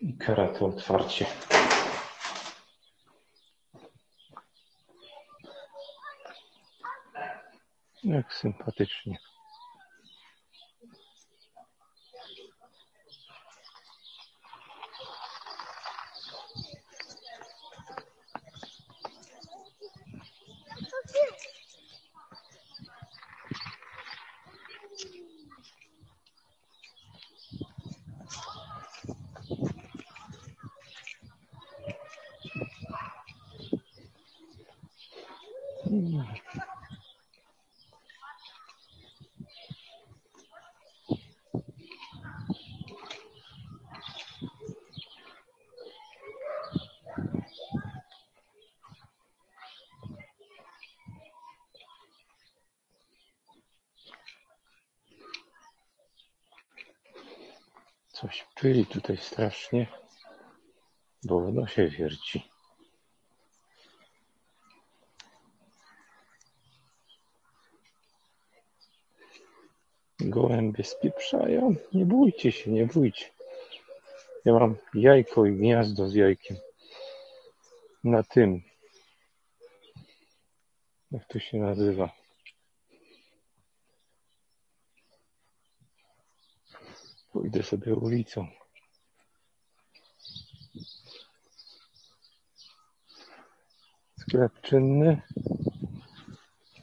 I 0.00 0.16
karate 0.18 0.64
otwarcie. 0.64 1.26
Jak 8.04 8.34
sympatycznie. 8.34 9.18
Coś 58.22 58.46
pyli 58.54 58.86
tutaj 58.86 59.16
strasznie, 59.16 59.86
bo 61.24 61.40
w 61.40 61.54
nosie 61.54 61.88
wierci. 61.88 62.50
Gołębie 70.20 70.84
spieprzają. 70.84 71.74
Nie 71.92 72.06
bójcie 72.06 72.52
się, 72.52 72.70
nie 72.70 72.86
bójcie. 72.86 73.26
Ja 74.44 74.52
mam 74.52 74.76
jajko 74.94 75.46
i 75.46 75.52
gniazdo 75.52 76.08
z 76.08 76.14
jajkiem. 76.14 76.56
Na 78.04 78.22
tym. 78.22 78.62
Jak 81.10 81.24
to 81.28 81.38
się 81.38 81.58
nazywa? 81.58 82.21
Sobie 87.62 87.94
ulicą. 87.94 88.46
Sklep 94.18 94.60
czynny. 94.60 95.22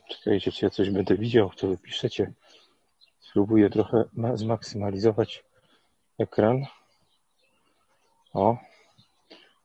Czekajcie, 0.10 0.52
czy 0.52 0.65
ja 0.65 0.70
coś 0.70 0.89
będę 0.89 1.18
widział, 1.18 1.50
to 1.50 1.68
wypiszecie. 1.68 2.34
Spróbuję 3.20 3.70
trochę 3.70 4.04
zmaksymalizować 4.34 5.44
ekran. 6.18 6.65
O, 8.34 8.58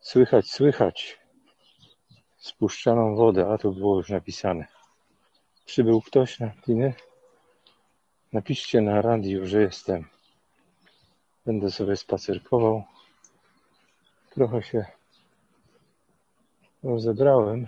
słychać, 0.00 0.50
słychać 0.50 1.18
spuszczaną 2.37 3.16
wodę, 3.16 3.53
a 3.53 3.59
to 3.59 3.70
było 3.70 3.96
już 3.96 4.09
napisane. 4.09 4.66
Przybył 5.64 6.00
ktoś 6.00 6.40
na 6.40 6.48
pliny? 6.48 6.94
Napiszcie 8.33 8.81
na 8.81 9.03
radiu, 9.03 9.46
że 9.46 9.61
jestem. 9.61 10.13
Będę 11.46 11.70
sobie 11.70 11.96
spacerkował. 11.96 12.85
Trochę 14.30 14.62
się 14.62 14.85
rozebrałem. 16.83 17.66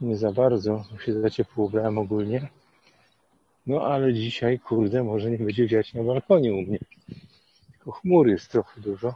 Nie 0.00 0.16
za 0.16 0.32
bardzo, 0.32 0.84
bo 0.92 0.98
się 0.98 1.20
za 1.20 1.30
ciepło 1.30 1.64
ubrałem 1.64 1.98
ogólnie. 1.98 2.48
No 3.66 3.80
ale 3.82 4.14
dzisiaj, 4.14 4.58
kurde, 4.58 5.04
może 5.04 5.30
nie 5.30 5.38
będzie 5.38 5.66
wiać 5.66 5.94
na 5.94 6.02
balkonie 6.02 6.54
u 6.54 6.62
mnie. 6.62 6.78
Tylko 7.72 7.92
chmur 7.92 8.28
jest 8.28 8.50
trochę 8.50 8.80
dużo. 8.80 9.14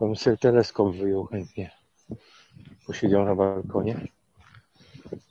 Bym 0.00 0.16
sobie 0.16 0.36
teleskop 0.36 0.94
wyjął 0.94 1.24
chętnie. 1.24 1.70
Posiedział 2.86 3.24
na 3.24 3.34
balkonie. 3.34 4.00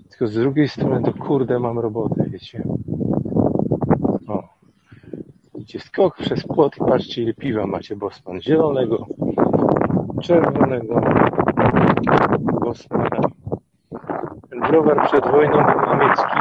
Tylko 0.09 0.27
z 0.27 0.33
drugiej 0.33 0.69
strony 0.69 1.03
to 1.03 1.13
kurde 1.13 1.59
mam 1.59 1.79
robotę, 1.79 2.25
wiecie. 2.29 2.63
Idzie 5.67 5.79
skok 5.79 6.17
przez 6.17 6.43
płot 6.43 6.77
i 6.77 6.79
patrzcie 6.79 7.23
ile 7.23 7.33
piwa 7.33 7.67
macie 7.67 7.95
Bosman. 7.95 8.41
Zielonego, 8.41 9.07
czerwonego 10.23 11.01
Bosmana. 12.39 13.21
Ten 14.49 14.59
browar 14.59 15.07
przed 15.07 15.31
wojną 15.31 15.57
niemiecki 15.57 16.37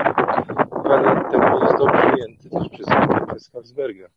dwa 0.85 1.01
lata 1.01 1.31
temu 1.31 1.61
został 1.61 1.87
przyjęty 1.87 2.51
też 2.51 2.69
przez, 2.69 2.87
przez 3.29 3.51
Habsberga. 3.51 4.09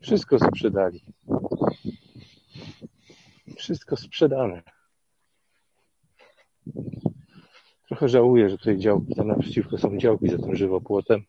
Wszystko 0.00 0.38
sprzedali. 0.38 1.04
Wszystko 3.56 3.96
sprzedane. 3.96 4.62
Trochę 7.88 8.08
żałuję, 8.08 8.50
że 8.50 8.58
tutaj 8.58 8.78
działki, 8.78 9.14
tam 9.14 9.28
naprzeciwko 9.28 9.78
są 9.78 9.98
działki 9.98 10.28
za 10.28 10.38
tym 10.38 10.56
żywopłotem, 10.56 11.24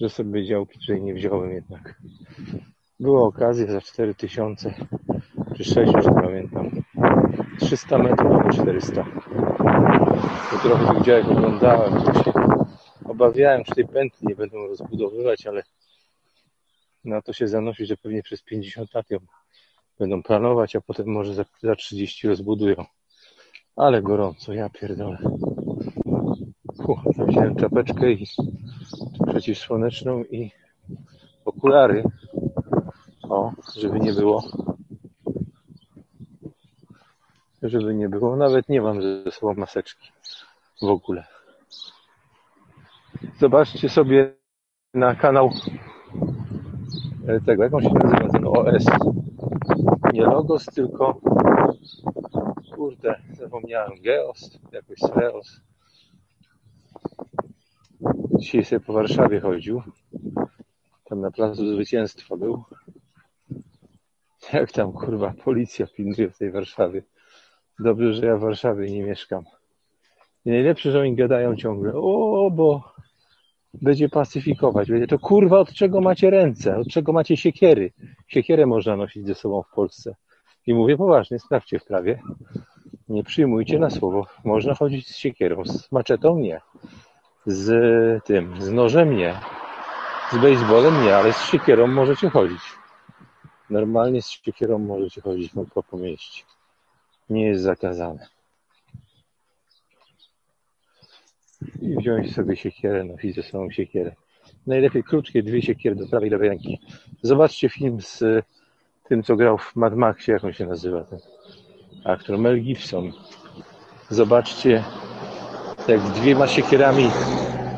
że 0.00 0.08
sobie 0.08 0.46
działki 0.46 0.78
tutaj 0.78 1.02
nie 1.02 1.14
wziąłem 1.14 1.50
jednak. 1.50 2.02
Była 3.00 3.22
okazja 3.22 3.66
za 3.66 3.80
4000 3.80 4.74
czy 5.56 5.64
6, 5.64 5.92
już 5.92 6.06
nie 6.06 6.22
pamiętam. 6.22 6.70
300 7.60 7.98
metrów 7.98 8.32
albo 8.32 8.50
400. 8.50 9.04
To 10.50 10.58
trochę 10.62 10.94
tych 10.94 11.04
działek 11.04 11.28
oglądałem, 11.28 12.00
się 12.24 12.32
obawiałem, 13.04 13.64
tej 13.64 13.88
pętli 13.88 14.28
nie 14.28 14.36
będą 14.36 14.66
rozbudowywać, 14.66 15.46
ale 15.46 15.62
na 17.04 17.22
to 17.22 17.32
się 17.32 17.48
zanosi, 17.48 17.86
że 17.86 17.96
pewnie 17.96 18.22
przez 18.22 18.42
50 18.42 18.94
lat 18.94 19.10
ją 19.10 19.18
będą 19.98 20.22
planować, 20.22 20.76
a 20.76 20.80
potem 20.80 21.06
może 21.06 21.34
za 21.62 21.76
30 21.76 22.28
rozbudują. 22.28 22.84
Ale 23.76 24.02
gorąco, 24.02 24.52
ja 24.52 24.70
pierdolę. 24.70 25.18
Puh, 26.84 27.00
wziąłem 27.28 27.56
czapeczkę 27.56 28.12
i 28.12 28.26
przeciwsłoneczną 29.26 30.24
i 30.24 30.50
okulary. 31.44 32.04
O, 33.22 33.52
żeby 33.76 34.00
nie 34.00 34.12
było. 34.12 34.44
Żeby 37.62 37.94
nie 37.94 38.08
było. 38.08 38.36
Nawet 38.36 38.68
nie 38.68 38.82
mam 38.82 39.02
ze 39.02 39.30
sobą 39.30 39.54
maseczki. 39.54 40.12
W 40.82 40.84
ogóle. 40.84 41.24
Zobaczcie 43.38 43.88
sobie 43.88 44.34
na 44.94 45.14
kanał 45.14 45.50
e, 47.28 47.40
tego, 47.40 47.62
jak 47.62 47.74
on 47.74 47.82
się 47.82 47.94
nazywa, 47.94 48.28
ten 48.28 48.46
OS. 48.46 48.84
Nie 50.12 50.22
Logos, 50.22 50.66
tylko 50.66 51.20
kurde, 52.74 53.20
zapomniałem, 53.32 53.92
Geos, 54.02 54.58
jakoś 54.72 55.16
Leos. 55.16 55.60
Dzisiaj 58.38 58.64
sobie 58.64 58.80
po 58.80 58.92
Warszawie 58.92 59.40
chodził. 59.40 59.82
Tam 61.04 61.20
na 61.20 61.30
placu 61.30 61.74
Zwycięstwa 61.74 62.36
był. 62.36 62.64
Jak 64.52 64.72
tam 64.72 64.92
kurwa 64.92 65.34
policja 65.44 65.86
pilnuje 65.86 66.30
w 66.30 66.38
tej 66.38 66.50
Warszawie. 66.50 67.02
Dobrze, 67.78 68.14
że 68.14 68.26
ja 68.26 68.36
w 68.36 68.40
Warszawie 68.40 68.90
nie 68.90 69.02
mieszkam. 69.02 69.44
I 70.44 70.50
najlepsze, 70.50 70.90
że 70.90 71.00
oni 71.00 71.14
gadają 71.14 71.56
ciągle, 71.56 71.92
o, 71.94 72.50
bo 72.52 72.92
będzie 73.82 74.08
pacyfikować. 74.08 74.90
Będzie 74.90 75.06
to 75.06 75.18
kurwa, 75.18 75.58
od 75.58 75.72
czego 75.72 76.00
macie 76.00 76.30
ręce? 76.30 76.76
Od 76.76 76.88
czego 76.88 77.12
macie 77.12 77.36
siekiery? 77.36 77.92
Siekierę 78.28 78.66
można 78.66 78.96
nosić 78.96 79.26
ze 79.26 79.34
sobą 79.34 79.62
w 79.62 79.74
Polsce. 79.74 80.14
I 80.66 80.74
mówię 80.74 80.96
poważnie, 80.96 81.38
sprawdźcie 81.38 81.78
w 81.78 81.84
prawie. 81.84 82.22
Nie 83.08 83.24
przyjmujcie 83.24 83.78
na 83.78 83.90
słowo. 83.90 84.26
Można 84.44 84.74
chodzić 84.74 85.08
z 85.08 85.16
siekierą, 85.16 85.64
z 85.64 85.92
maczetą 85.92 86.38
nie. 86.38 86.60
Z 87.46 88.24
tym, 88.24 88.60
z 88.62 88.70
nożem 88.70 89.16
nie. 89.16 89.40
Z 90.32 90.36
baseballem 90.36 91.04
nie, 91.04 91.16
ale 91.16 91.32
z 91.32 91.42
siekierą 91.44 91.86
możecie 91.86 92.30
chodzić. 92.30 92.62
Normalnie 93.70 94.22
z 94.22 94.28
siekierą 94.28 94.78
możecie 94.78 95.20
chodzić 95.20 95.52
po, 95.74 95.82
po 95.82 95.96
mieście. 95.96 96.42
Nie 97.30 97.46
jest 97.46 97.62
zakazane. 97.62 98.26
I 101.82 101.96
wziąć 101.96 102.34
sobie 102.34 102.56
siekierę, 102.56 103.04
nosić 103.04 103.34
ze 103.34 103.42
sobą 103.42 103.70
siekierę. 103.70 104.14
Najlepiej 104.66 105.04
krótkie 105.04 105.42
dwie 105.42 105.62
siekiery 105.62 105.96
do 105.96 106.06
prawej 106.06 106.30
lewej 106.30 106.48
ręki. 106.48 106.80
Zobaczcie 107.22 107.68
film 107.68 108.00
z 108.00 108.24
tym, 109.08 109.22
co 109.22 109.36
grał 109.36 109.58
w 109.58 109.76
Mad 109.76 109.96
Maxie, 109.96 110.34
jak 110.34 110.44
on 110.44 110.52
się 110.52 110.66
nazywa 110.66 111.04
ten 111.04 111.18
aktor, 112.04 112.38
Mel 112.38 112.60
Gibson. 112.60 113.12
Zobaczcie, 114.08 114.84
jak 115.88 116.00
z 116.00 116.10
dwiema 116.10 116.46
siekierami 116.46 117.10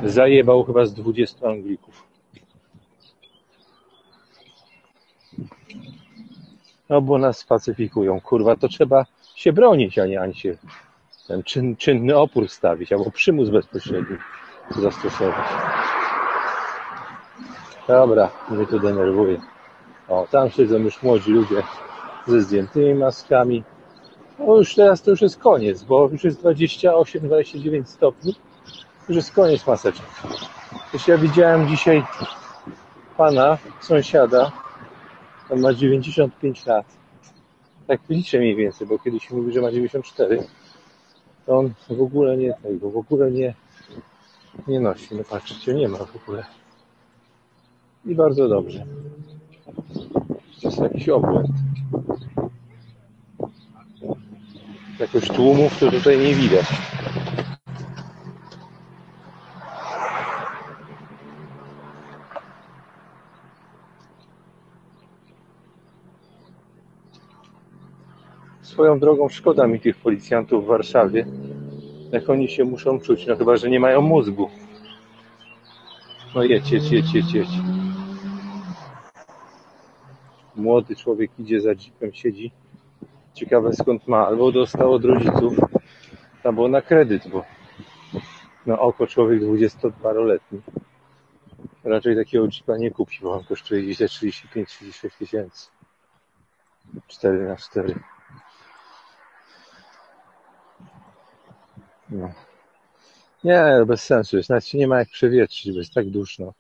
zajebał 0.05 0.64
chyba 0.64 0.87
z 0.87 0.95
20 0.95 1.49
Anglików. 1.49 2.07
No 6.88 7.01
bo 7.01 7.19
nas 7.19 7.38
spacyfikują. 7.38 8.21
Kurwa, 8.21 8.57
to 8.57 8.69
trzeba 8.69 9.05
się 9.35 9.53
bronić, 9.53 9.99
a 9.99 10.07
nie, 10.07 10.21
a 10.21 10.27
nie 10.27 10.35
się 10.35 10.57
ten 11.29 11.42
czyn, 11.42 11.77
czynny 11.77 12.16
opór 12.19 12.49
stawić, 12.49 12.92
albo 12.92 13.11
przymus 13.11 13.49
bezpośredni 13.49 14.16
zastosować. 14.71 15.47
Dobra, 17.88 18.31
mnie 18.51 18.66
to 18.66 18.79
denerwuje. 18.79 19.40
O, 20.09 20.27
tam 20.31 20.51
siedzą 20.51 20.79
już 20.79 21.03
młodzi 21.03 21.31
ludzie 21.31 21.62
ze 22.27 22.40
zdjętymi 22.40 22.95
maskami. 22.95 23.64
No 24.38 24.57
już 24.57 24.75
teraz 24.75 25.03
to 25.03 25.11
już 25.11 25.22
jest 25.22 25.38
koniec, 25.38 25.83
bo 25.83 26.09
już 26.09 26.25
jest 26.25 26.42
28-29 26.42 27.85
stopni. 27.85 28.35
Już 29.09 29.16
jest 29.16 29.33
koniec 29.33 29.66
maseczek. 29.66 30.07
Już 30.92 31.09
ja 31.09 31.18
widziałem 31.18 31.68
dzisiaj 31.68 32.03
pana, 33.16 33.59
sąsiada, 33.81 34.53
on 35.51 35.61
ma 35.61 35.75
95 35.75 36.66
lat. 36.66 36.87
Tak 37.87 38.01
liczę 38.09 38.38
mniej 38.38 38.57
więcej, 38.57 38.87
bo 38.87 38.99
kiedyś 38.99 39.31
mówił, 39.31 39.53
że 39.53 39.61
ma 39.61 39.70
94. 39.70 40.44
To 41.46 41.59
on 41.59 41.72
w 41.90 42.01
ogóle 42.03 42.37
nie 42.37 42.55
tego, 42.62 42.90
w 42.90 42.96
ogóle 42.96 43.31
nie, 43.31 43.55
nie 44.68 44.81
nosi. 44.81 45.14
No 45.14 45.25
patrzcie, 45.31 45.75
nie 45.75 45.88
ma 45.88 45.99
w 45.99 46.16
ogóle. 46.16 46.44
I 48.07 48.14
bardzo 48.14 48.49
dobrze. 48.49 48.85
To 50.62 50.68
jest 50.68 50.79
jakiś 50.79 51.09
obłęd. 51.09 51.51
Jakoś 55.00 55.28
tłumów 55.28 55.78
to 55.78 55.90
tutaj 55.90 56.18
nie 56.18 56.35
widać. 56.35 56.66
Swoją 68.62 68.98
drogą 68.98 69.28
szkoda 69.28 69.66
mi 69.66 69.80
tych 69.80 69.96
policjantów 69.96 70.64
w 70.64 70.66
Warszawie. 70.66 71.26
Jak 72.12 72.30
oni 72.30 72.48
się 72.48 72.64
muszą 72.64 73.00
czuć, 73.00 73.26
no 73.26 73.37
chyba, 73.37 73.56
że 73.56 73.70
nie 73.70 73.80
mają 73.80 74.00
mózgu. 74.00 74.50
No 76.35 76.42
jedź, 76.42 76.72
jedź, 76.72 76.90
jedź, 76.90 77.14
jedź, 77.14 77.35
jedź. 77.35 77.48
Młody 80.56 80.96
człowiek 80.96 81.30
idzie 81.38 81.61
za 81.61 81.70
jeepem, 81.70 82.12
siedzi. 82.12 82.52
Ciekawe 83.37 83.72
skąd 83.72 84.09
ma. 84.09 84.27
Albo 84.27 84.53
dostał 84.53 84.92
od 84.92 85.05
rodziców, 85.05 85.59
albo 86.44 86.68
na 86.68 86.83
kredyt, 86.83 87.29
bo 87.29 87.44
na 88.66 88.79
oko 88.79 89.07
człowiek 89.07 89.42
20-paroletni. 89.42 90.61
Raczej 91.85 92.16
takiego 92.16 92.44
jeepa 92.46 92.77
nie 92.79 92.90
kupi, 92.90 93.18
bo 93.22 93.33
on 93.33 93.44
kosztuje 93.44 93.83
gdzieś 93.83 93.99
35-36 93.99 95.18
tysięcy. 95.18 95.68
4 97.07 97.49
na 97.49 97.57
4 97.57 97.94
No. 102.11 102.31
Nie, 103.44 103.85
bez 103.87 104.05
sensu 104.05 104.37
jest. 104.37 104.51
Nawet 104.51 104.66
się 104.66 104.79
nie 104.79 104.88
ma 104.88 104.99
jak 104.99 105.09
przewietrzyć, 105.09 105.72
bo 105.72 105.79
jest 105.79 105.94
tak 105.94 106.11
duszno. 106.11 106.53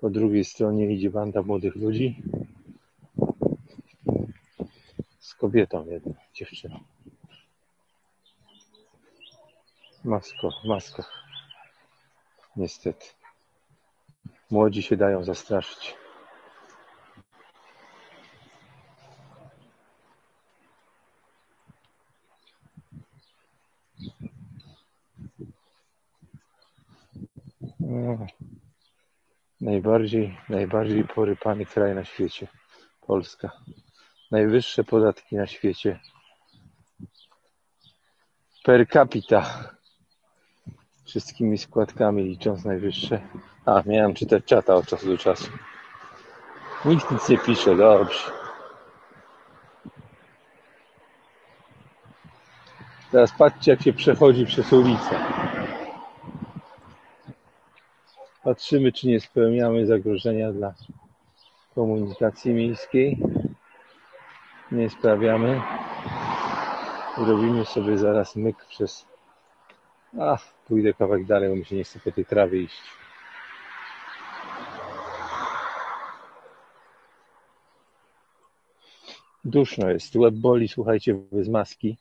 Po 0.00 0.10
drugiej 0.10 0.44
stronie 0.44 0.94
idzie 0.94 1.10
banda 1.10 1.42
młodych 1.42 1.76
ludzi 1.76 2.22
z 5.28 5.34
kobietą 5.34 5.86
jedną, 5.86 6.14
dziewczyną. 6.34 6.84
Masko, 10.04 10.50
maskach. 10.64 11.12
Niestety. 12.56 13.06
Młodzi 14.50 14.82
się 14.82 14.96
dają 14.96 15.24
zastraszyć. 15.24 15.96
No. 27.80 28.26
Najbardziej, 29.60 30.38
najbardziej 30.48 31.04
porypany 31.04 31.66
kraj 31.66 31.94
na 31.94 32.04
świecie. 32.04 32.48
Polska. 33.00 33.50
Najwyższe 34.30 34.84
podatki 34.84 35.36
na 35.36 35.46
świecie. 35.46 36.00
Per 38.64 38.88
capita. 38.88 39.70
Wszystkimi 41.06 41.58
składkami 41.58 42.24
licząc 42.24 42.64
najwyższe. 42.64 43.20
A, 43.66 43.82
miałem 43.86 44.14
czytać 44.14 44.44
czata 44.44 44.74
od 44.74 44.86
czasu 44.86 45.06
do 45.06 45.18
czasu. 45.18 45.50
Nikt 46.84 47.10
nic 47.10 47.28
nie 47.28 47.38
pisze, 47.38 47.76
dobrze. 47.76 48.30
Teraz 53.10 53.32
patrzcie, 53.38 53.70
jak 53.70 53.82
się 53.82 53.92
przechodzi 53.92 54.46
przez 54.46 54.72
ulicę. 54.72 55.20
Patrzymy, 58.44 58.92
czy 58.92 59.06
nie 59.08 59.20
spełniamy 59.20 59.86
zagrożenia 59.86 60.52
dla 60.52 60.74
komunikacji 61.74 62.54
miejskiej. 62.54 63.18
Nie 64.72 64.90
sprawiamy. 64.90 65.62
Robimy 67.18 67.64
sobie 67.64 67.98
zaraz 67.98 68.36
myk 68.36 68.64
przez. 68.64 69.06
A, 70.20 70.36
pójdę 70.66 70.94
kawałek 70.94 71.26
dalej, 71.26 71.48
bo 71.48 71.56
mi 71.56 71.64
się 71.64 71.76
nie 71.76 71.84
chce 71.84 72.00
po 72.00 72.12
tej 72.12 72.24
trawie 72.24 72.62
iść. 72.62 72.82
Duszno 79.44 79.90
jest. 79.90 80.16
Łeb 80.16 80.34
boli, 80.34 80.68
słuchajcie, 80.68 81.14
bez 81.32 81.48
maski. 81.48 81.96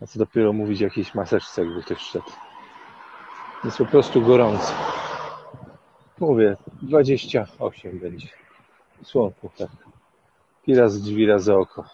A 0.00 0.06
co 0.06 0.18
dopiero 0.18 0.52
mówić 0.52 0.82
o 0.82 0.84
jakiejś 0.84 1.14
maseczce, 1.14 1.64
jakby 1.64 1.82
ktoś 1.82 1.98
szedł. 1.98 2.30
Jest 3.64 3.78
po 3.78 3.86
prostu 3.86 4.22
gorąco. 4.22 4.72
Mówię, 6.18 6.56
28 6.82 7.98
będzie. 7.98 8.28
Słonku, 9.02 9.50
tak. 9.58 9.97
I 10.68 10.74
raz 10.74 11.02
drzwi, 11.02 11.26
raz 11.26 11.48
oko. 11.48 11.84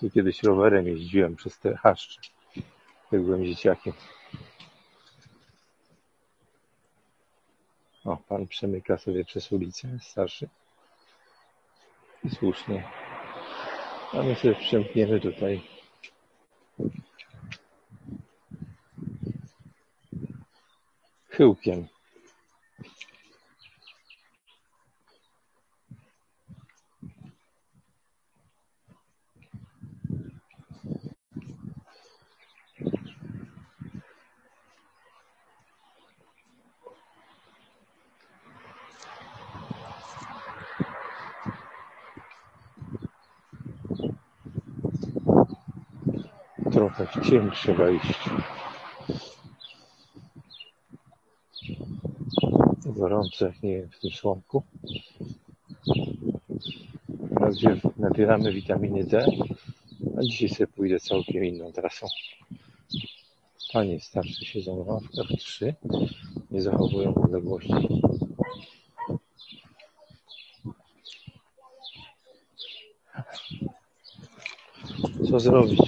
Tu 0.00 0.10
kiedyś 0.10 0.42
rowerem 0.42 0.86
jeździłem 0.86 1.36
przez 1.36 1.58
te 1.58 1.76
chaszcze, 1.76 2.20
jak 3.12 3.22
byłem 3.22 3.44
dzieciakiem. 3.44 3.92
O, 8.04 8.16
pan 8.16 8.46
przemyka 8.46 8.98
sobie 8.98 9.24
przez 9.24 9.52
ulicę, 9.52 9.98
starszy. 10.00 10.48
I 12.24 12.30
słusznie. 12.30 12.88
A 14.12 14.22
my 14.22 14.34
sobie 14.34 14.54
przemkniemy 14.54 15.20
tutaj. 15.20 15.62
Chyłkiem. 21.28 21.93
Trochę 46.74 47.06
w 47.06 47.10
iść. 47.90 48.30
Gorąco, 52.86 53.46
jak 53.46 53.62
nie 53.62 53.86
w 53.86 54.00
tym 54.00 54.10
słomku. 54.10 54.62
Nabier- 57.30 57.90
Nabieramy 57.96 58.52
witaminy 58.52 59.04
D, 59.04 59.26
a 60.18 60.22
dzisiaj 60.22 60.48
sobie 60.48 60.66
pójdę 60.66 61.00
całkiem 61.00 61.44
inną 61.44 61.72
trasą. 61.72 62.06
Panie 63.72 64.00
starsze 64.00 64.44
siedzą 64.44 64.84
na 64.84 64.92
ławkach, 64.92 65.26
trzy, 65.38 65.74
nie 66.50 66.62
zachowują 66.62 67.14
odległości. 67.14 67.72
Co 75.30 75.40
zrobić? 75.40 75.80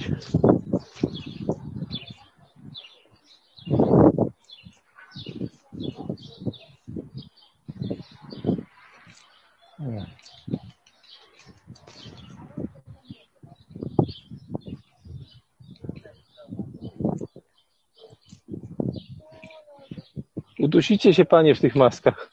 Udusicie 20.71 21.13
się 21.13 21.25
panie 21.25 21.55
w 21.55 21.59
tych 21.61 21.75
maskach. 21.75 22.31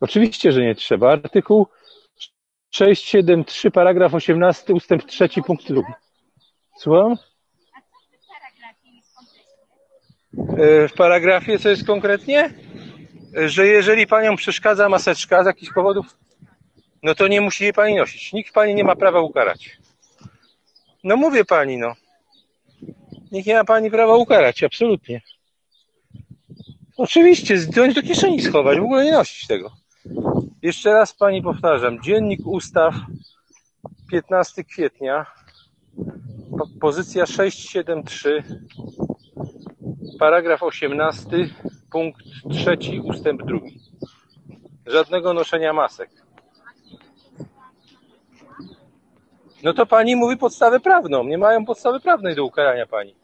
Oczywiście, 0.00 0.52
że 0.52 0.60
nie 0.62 0.74
trzeba. 0.74 1.12
Artykuł 1.12 1.66
673, 2.70 3.70
paragraf 3.70 4.14
18, 4.14 4.74
ustęp 4.74 5.04
3, 5.04 5.28
punkt 5.46 5.72
2. 5.72 5.82
Słucham? 6.78 7.16
E, 10.58 10.88
w 10.88 10.92
paragrafie 10.92 11.58
co 11.58 11.68
jest 11.68 11.86
konkretnie? 11.86 12.50
E, 13.36 13.48
Że 13.48 13.66
jeżeli 13.66 14.06
panią 14.06 14.36
przeszkadza 14.36 14.88
maseczka 14.88 15.42
z 15.42 15.46
jakichś 15.46 15.72
powodów, 15.72 16.06
no 17.02 17.14
to 17.14 17.28
nie 17.28 17.40
musi 17.40 17.64
jej 17.64 17.72
pani 17.72 17.96
nosić. 17.96 18.32
Nikt 18.32 18.54
pani 18.54 18.74
nie 18.74 18.84
ma 18.84 18.96
prawa 18.96 19.20
ukarać. 19.20 19.78
No 21.04 21.16
mówię 21.16 21.44
pani, 21.44 21.76
no. 21.78 21.94
Nikt 23.32 23.46
nie 23.46 23.54
ma 23.54 23.64
pani 23.64 23.90
prawa 23.90 24.16
ukarać, 24.16 24.62
absolutnie. 24.62 25.20
Oczywiście, 26.96 27.58
zdjąć 27.58 27.94
do 27.94 28.02
kieszeni 28.02 28.42
schować, 28.42 28.78
w 28.78 28.82
ogóle 28.82 29.04
nie 29.04 29.12
nosić 29.12 29.46
tego. 29.46 29.70
Jeszcze 30.62 30.92
raz 30.92 31.14
pani 31.14 31.42
powtarzam. 31.42 32.02
Dziennik 32.02 32.40
ustaw 32.46 32.94
15 34.10 34.64
kwietnia, 34.64 35.26
po- 36.58 36.68
pozycja 36.80 37.26
673, 37.26 38.42
paragraf 40.18 40.62
18, 40.62 41.26
punkt 41.92 42.22
3, 42.50 42.78
ustęp 43.04 43.42
2. 43.42 43.58
Żadnego 44.86 45.32
noszenia 45.34 45.72
masek. 45.72 46.10
No 49.62 49.72
to 49.72 49.86
pani 49.86 50.16
mówi 50.16 50.36
podstawę 50.36 50.80
prawną. 50.80 51.24
Nie 51.24 51.38
mają 51.38 51.64
podstawy 51.64 52.00
prawnej 52.00 52.34
do 52.34 52.44
ukarania 52.44 52.86
pani. 52.86 53.14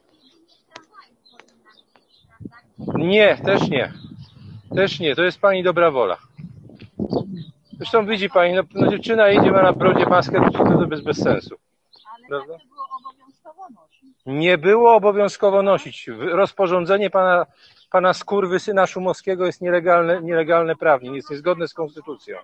Nie, 2.94 3.38
też 3.44 3.68
nie. 3.68 3.92
Też 4.74 5.00
nie. 5.00 5.16
To 5.16 5.22
jest 5.22 5.40
pani 5.40 5.62
dobra 5.62 5.90
wola. 5.90 6.16
Zresztą 7.76 8.06
widzi 8.06 8.30
pani, 8.30 8.54
no, 8.54 8.62
no 8.74 8.90
dziewczyna 8.90 9.30
idzie, 9.30 9.52
ma 9.52 9.62
na 9.62 9.72
brodzie 9.72 10.06
maskę, 10.06 10.50
to, 10.52 10.64
to 10.64 10.86
bez, 10.86 11.00
bez 11.00 11.22
sensu. 11.22 11.56
Prawda? 12.28 12.54
Nie 14.26 14.58
było 14.58 14.94
obowiązkowo 14.94 15.62
nosić. 15.62 16.06
Rozporządzenie 16.18 17.10
pana, 17.10 17.46
pana 17.90 18.12
skurwysyna 18.12 18.86
Szumowskiego 18.86 19.46
jest 19.46 19.60
nielegalne, 19.60 20.22
nielegalne 20.22 20.76
prawnie, 20.76 21.16
jest 21.16 21.30
niezgodne 21.30 21.68
z 21.68 21.74
konstytucją. 21.74 22.36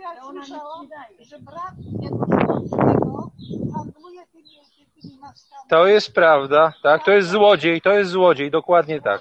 Ja 0.00 0.24
słyszałam, 0.24 0.88
że 1.20 1.38
brat 1.38 1.74
handluje 3.74 4.26
tymi, 4.32 4.50
tymi 5.02 5.18
maskami. 5.20 5.68
To 5.68 5.86
jest 5.86 6.14
prawda, 6.14 6.72
tak? 6.82 7.04
To 7.04 7.10
jest 7.10 7.28
złodziej, 7.28 7.80
to 7.80 7.92
jest 7.92 8.10
złodziej, 8.10 8.50
dokładnie 8.50 9.00
tak. 9.00 9.20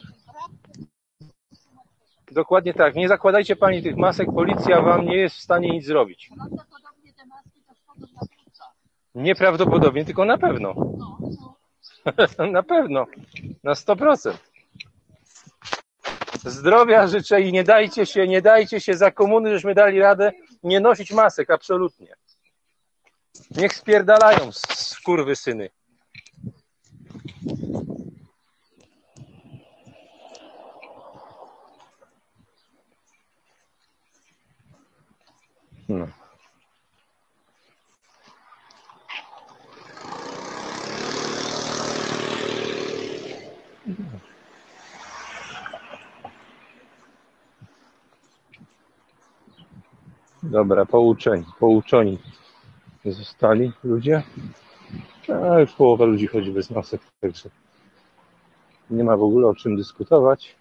Dokładnie 2.31 2.73
tak. 2.73 2.95
Nie 2.95 3.07
zakładajcie 3.07 3.55
pani 3.55 3.83
tych 3.83 3.97
masek, 3.97 4.27
policja 4.35 4.81
wam 4.81 5.05
nie 5.05 5.17
jest 5.17 5.35
w 5.35 5.41
stanie 5.41 5.69
nic 5.69 5.85
zrobić. 5.85 6.29
prawdopodobnie 6.29 7.13
te 7.13 7.25
maski 7.25 7.61
to. 8.57 8.65
Nieprawdopodobnie, 9.15 10.05
tylko 10.05 10.25
na 10.25 10.37
pewno. 10.37 10.73
No, 10.75 11.17
no. 12.37 12.47
na 12.57 12.63
pewno. 12.63 13.05
Na 13.63 13.73
100%. 13.73 14.33
Zdrowia 16.43 17.07
życzę 17.07 17.41
i 17.41 17.51
nie 17.51 17.63
dajcie 17.63 18.05
się, 18.05 18.27
nie 18.27 18.41
dajcie 18.41 18.79
się 18.79 18.93
za 18.93 19.11
komuny, 19.11 19.53
żeśmy 19.53 19.75
dali 19.75 19.99
radę 19.99 20.31
nie 20.63 20.79
nosić 20.79 21.11
masek, 21.11 21.49
absolutnie. 21.49 22.15
Niech 23.51 23.73
spierdalają, 23.73 24.49
kurwy 25.05 25.35
syny. 25.35 25.69
No. 35.89 36.18
Dobra, 50.59 50.85
pouczeni, 50.85 51.45
pouczeni 51.59 52.17
zostali 53.05 53.71
ludzie. 53.83 54.23
A 55.53 55.59
już 55.59 55.73
połowa 55.73 56.05
ludzi 56.05 56.27
chodzi 56.27 56.51
bez 56.51 56.69
masek, 56.69 57.01
także 57.19 57.49
nie 58.89 59.03
ma 59.03 59.17
w 59.17 59.23
ogóle 59.23 59.47
o 59.47 59.55
czym 59.55 59.75
dyskutować. 59.75 60.55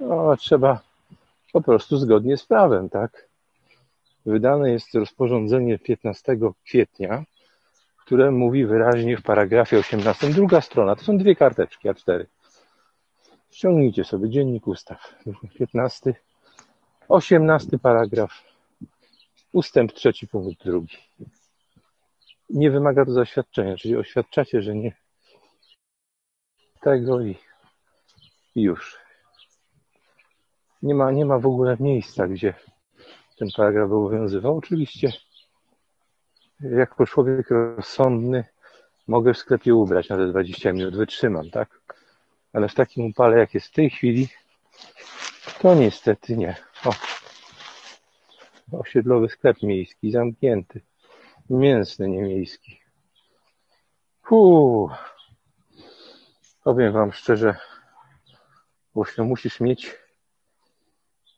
No, 0.00 0.36
trzeba 0.36 0.80
po 1.52 1.60
prostu 1.60 1.96
zgodnie 1.96 2.36
z 2.36 2.46
prawem, 2.46 2.88
tak? 2.88 3.28
Wydane 4.26 4.72
jest 4.72 4.94
rozporządzenie 4.94 5.78
15 5.78 6.38
kwietnia, 6.64 7.24
które 8.06 8.30
mówi 8.30 8.66
wyraźnie 8.66 9.16
w 9.16 9.22
paragrafie 9.22 9.78
18, 9.78 10.30
druga 10.30 10.60
strona, 10.60 10.96
to 10.96 11.04
są 11.04 11.18
dwie 11.18 11.36
karteczki, 11.36 11.88
A4. 11.88 12.24
Ściągnijcie 13.50 14.04
sobie 14.04 14.30
dziennik 14.30 14.66
ustaw, 14.66 15.14
15 15.58 16.14
18 17.08 17.78
paragraf, 17.78 18.44
ustęp 19.52 19.92
trzeci, 19.92 20.28
punkt 20.28 20.64
drugi. 20.64 20.96
Nie 22.50 22.70
wymaga 22.70 23.04
to 23.04 23.12
zaświadczenia, 23.12 23.76
czyli 23.76 23.96
oświadczacie, 23.96 24.62
że 24.62 24.74
nie 24.74 24.92
tego 26.80 27.20
i, 27.20 27.36
już. 28.54 28.98
Nie 30.82 30.94
ma, 30.94 31.10
nie 31.10 31.24
ma 31.24 31.38
w 31.38 31.46
ogóle 31.46 31.76
miejsca, 31.80 32.28
gdzie 32.28 32.54
ten 33.38 33.48
paragraf 33.56 33.90
obowiązywał. 33.90 34.56
Oczywiście, 34.56 35.12
jako 36.60 37.06
człowiek 37.06 37.50
rozsądny 37.50 38.44
mogę 39.06 39.34
w 39.34 39.38
sklepie 39.38 39.74
ubrać 39.74 40.08
na 40.08 40.16
te 40.16 40.26
20 40.26 40.72
minut, 40.72 40.96
wytrzymam, 40.96 41.50
tak? 41.50 41.80
Ale 42.52 42.68
w 42.68 42.74
takim 42.74 43.06
upale, 43.06 43.38
jak 43.38 43.54
jest 43.54 43.66
w 43.66 43.72
tej 43.72 43.90
chwili, 43.90 44.28
to 45.60 45.74
niestety 45.74 46.36
nie. 46.36 46.56
O. 46.84 46.90
Osiedlowy 48.72 49.28
sklep 49.28 49.62
miejski 49.62 50.10
zamknięty. 50.10 50.80
Mięsny, 51.50 52.08
nie 52.08 52.22
miejski. 52.22 52.80
Powiem 56.64 56.92
wam 56.92 57.12
szczerze, 57.12 57.56
właśnie 58.94 59.24
musisz 59.24 59.60
mieć 59.60 59.96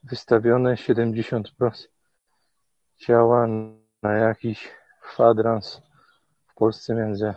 wystawione 0.03 0.75
70% 0.75 1.43
ciała 2.97 3.47
na 4.03 4.13
jakiś 4.13 4.69
kwadrans 5.03 5.83
w 6.47 6.55
Polsce 6.55 6.95
między. 6.95 7.35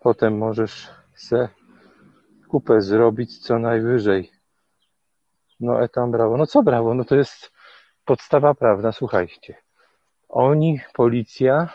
Potem 0.00 0.38
możesz 0.38 0.90
se 1.14 1.48
kupę 2.48 2.80
zrobić 2.80 3.38
co 3.38 3.58
najwyżej. 3.58 4.39
No 5.60 5.82
etam 5.82 6.10
brawo. 6.10 6.36
No 6.36 6.46
co 6.46 6.62
brawo? 6.62 6.94
No 6.94 7.04
to 7.04 7.16
jest 7.16 7.52
podstawa 8.04 8.54
prawna. 8.54 8.92
Słuchajcie. 8.92 9.54
Oni, 10.28 10.80
policja, 10.94 11.68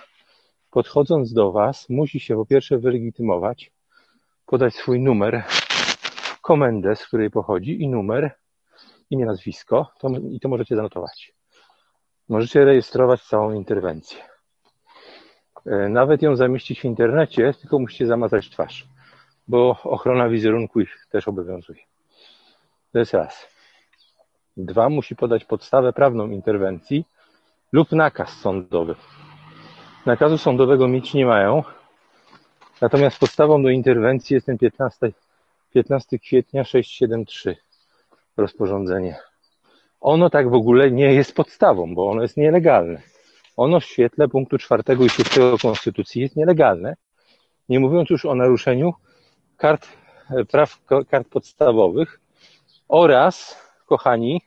podchodząc 0.72 1.34
do 1.34 1.52
was, 1.52 1.90
musi 1.90 2.20
się 2.20 2.36
po 2.36 2.46
pierwsze 2.46 2.78
wylegitymować, 2.78 3.72
podać 4.46 4.76
swój 4.76 5.00
numer, 5.00 5.44
komendę, 6.42 6.96
z 6.96 7.08
której 7.08 7.30
pochodzi 7.32 7.82
i 7.82 7.88
numer, 7.88 8.36
imię, 9.10 9.26
nazwisko, 9.26 9.92
to, 10.00 10.10
i 10.32 10.40
to 10.40 10.50
możecie 10.50 10.76
zanotować. 10.76 11.34
Możecie 12.30 12.66
rejestrować 12.66 13.22
całą 13.24 13.52
interwencję. 13.54 14.18
E, 15.66 15.90
Nawet 15.90 16.22
ją 16.22 16.36
zamieścić 16.36 16.82
w 16.82 16.86
internecie, 16.86 17.54
tylko 17.54 17.80
musicie 17.80 18.08
zamazać 18.08 18.50
twarz, 18.50 18.88
bo 19.48 19.78
ochrona 19.84 20.30
wizerunku 20.30 20.82
ich 20.82 21.08
też 21.10 21.28
obowiązuje. 21.28 21.80
To 22.92 23.00
jest 23.00 23.14
raz. 23.14 23.55
Dwa, 24.58 24.90
musi 24.90 25.16
podać 25.16 25.46
podstawę 25.46 25.94
prawną 25.94 26.28
interwencji 26.28 27.06
lub 27.72 27.92
nakaz 27.92 28.30
sądowy. 28.30 28.96
Nakazu 30.06 30.38
sądowego 30.38 30.88
mieć 30.88 31.14
nie 31.14 31.26
mają, 31.26 31.64
natomiast 32.82 33.20
podstawą 33.20 33.64
do 33.64 33.70
interwencji 33.70 34.34
jest 34.34 34.46
ten 34.46 34.58
15, 34.58 35.12
15 35.74 36.20
kwietnia 36.20 36.64
673 36.64 37.58
rozporządzenie. 38.38 39.16
Ono 40.02 40.30
tak 40.30 40.50
w 40.50 40.54
ogóle 40.54 40.92
nie 40.92 41.14
jest 41.14 41.36
podstawą, 41.36 41.96
bo 41.96 42.10
ono 42.10 42.22
jest 42.22 42.38
nielegalne. 42.38 43.02
Ono 43.58 43.80
w 43.80 43.86
świetle 43.86 44.28
punktu 44.28 44.58
4 44.58 44.84
i 45.06 45.10
6 45.10 45.30
Konstytucji 45.62 46.22
jest 46.22 46.36
nielegalne, 46.36 46.96
nie 47.70 47.80
mówiąc 47.80 48.10
już 48.10 48.26
o 48.26 48.36
naruszeniu 48.36 48.94
kart, 49.58 49.88
praw 50.52 50.80
kart 51.10 51.28
podstawowych 51.28 52.20
oraz, 52.88 53.65
kochani, 53.86 54.42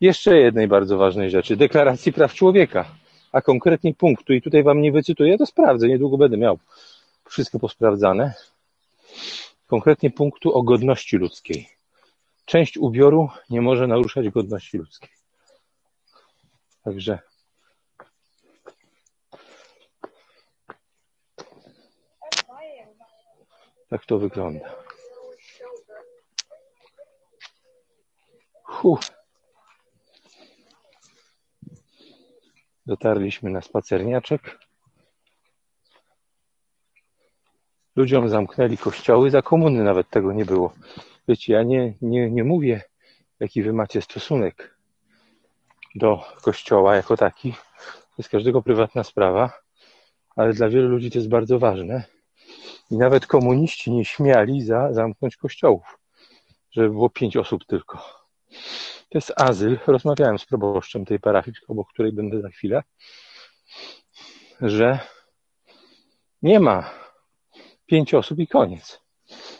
jeszcze 0.00 0.38
jednej 0.38 0.68
bardzo 0.68 0.98
ważnej 0.98 1.30
rzeczy, 1.30 1.56
deklaracji 1.56 2.12
praw 2.12 2.34
człowieka, 2.34 2.84
a 3.32 3.40
konkretnie 3.40 3.94
punktu, 3.94 4.32
i 4.32 4.42
tutaj 4.42 4.62
wam 4.62 4.80
nie 4.80 4.92
wycytuję, 4.92 5.38
to 5.38 5.46
sprawdzę, 5.46 5.88
niedługo 5.88 6.18
będę 6.18 6.36
miał 6.36 6.58
wszystko 7.28 7.58
posprawdzane. 7.58 8.34
konkretnie 9.66 10.10
punktu 10.10 10.54
o 10.54 10.62
godności 10.62 11.16
ludzkiej. 11.16 11.68
Część 12.44 12.78
ubioru 12.78 13.28
nie 13.50 13.60
może 13.60 13.86
naruszać 13.86 14.28
godności 14.28 14.78
ludzkiej. 14.78 15.10
Także 16.84 17.18
tak 23.88 24.06
to 24.06 24.18
wygląda. 24.18 24.81
Dotarliśmy 32.86 33.50
na 33.50 33.60
spacerniaczek. 33.60 34.58
Ludziom 37.96 38.28
zamknęli 38.28 38.76
kościoły, 38.76 39.30
za 39.30 39.42
komuny 39.42 39.84
nawet 39.84 40.10
tego 40.10 40.32
nie 40.32 40.44
było. 40.44 40.72
Wiecie, 41.28 41.52
ja 41.52 41.62
nie, 41.62 41.94
nie, 42.00 42.30
nie 42.30 42.44
mówię, 42.44 42.82
jaki 43.40 43.62
wy 43.62 43.72
macie 43.72 44.02
stosunek 44.02 44.78
do 45.94 46.24
kościoła 46.42 46.96
jako 46.96 47.16
taki. 47.16 47.52
To 47.52 48.16
jest 48.18 48.30
każdego 48.30 48.62
prywatna 48.62 49.04
sprawa, 49.04 49.50
ale 50.36 50.52
dla 50.52 50.68
wielu 50.68 50.88
ludzi 50.88 51.10
to 51.10 51.18
jest 51.18 51.28
bardzo 51.28 51.58
ważne. 51.58 52.04
I 52.90 52.96
nawet 52.96 53.26
komuniści 53.26 53.92
nie 53.92 54.04
śmiali 54.04 54.62
za 54.62 54.92
zamknąć 54.92 55.36
kościołów, 55.36 55.98
żeby 56.70 56.90
było 56.90 57.10
pięć 57.10 57.36
osób 57.36 57.64
tylko. 57.64 58.21
To 59.08 59.18
jest 59.18 59.32
azyl. 59.36 59.78
Rozmawiałem 59.86 60.38
z 60.38 60.46
proboszczem 60.46 61.04
tej 61.04 61.20
parafii, 61.20 61.56
obok 61.68 61.88
której 61.92 62.12
będę 62.12 62.40
za 62.40 62.48
chwilę, 62.48 62.82
że 64.60 64.98
nie 66.42 66.60
ma 66.60 66.90
pięć 67.86 68.14
osób 68.14 68.38
i 68.38 68.46
koniec. 68.46 69.00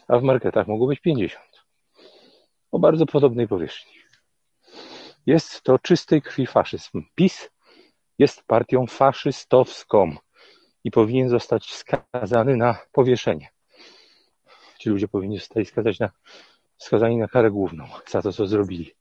A 0.09 0.19
w 0.19 0.23
marketach 0.23 0.67
mogło 0.69 0.87
być 0.87 1.01
pięćdziesiąt. 1.01 1.63
O 2.73 2.79
bardzo 2.79 3.07
podobnej 3.07 3.49
powierzchni. 3.49 3.93
Jest 5.27 5.63
to 5.63 5.79
czystej 5.79 6.23
krwi 6.23 6.47
faszyzm. 6.47 7.03
PiS 7.15 7.51
jest 8.19 8.45
partią 8.47 8.87
faszystowską 8.87 10.17
i 10.85 10.91
powinien 10.91 11.29
zostać 11.29 11.75
skazany 11.75 12.57
na 12.57 12.79
powieszenie. 12.93 13.49
Ci 14.79 14.91
ludzie 14.91 15.09
powinni 15.09 15.39
zostać 15.39 15.69
skazać 15.69 15.99
na, 15.99 16.11
skazani 16.83 17.17
na 17.17 17.29
karę 17.29 17.51
główną 17.51 17.89
za 18.09 18.23
to, 18.23 18.33
co 18.33 18.47
zrobili 18.47 18.93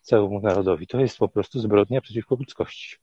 całemu 0.00 0.40
narodowi. 0.40 0.86
To 0.86 1.00
jest 1.00 1.18
po 1.18 1.28
prostu 1.28 1.60
zbrodnia 1.60 2.00
przeciwko 2.00 2.34
ludzkości. 2.34 2.96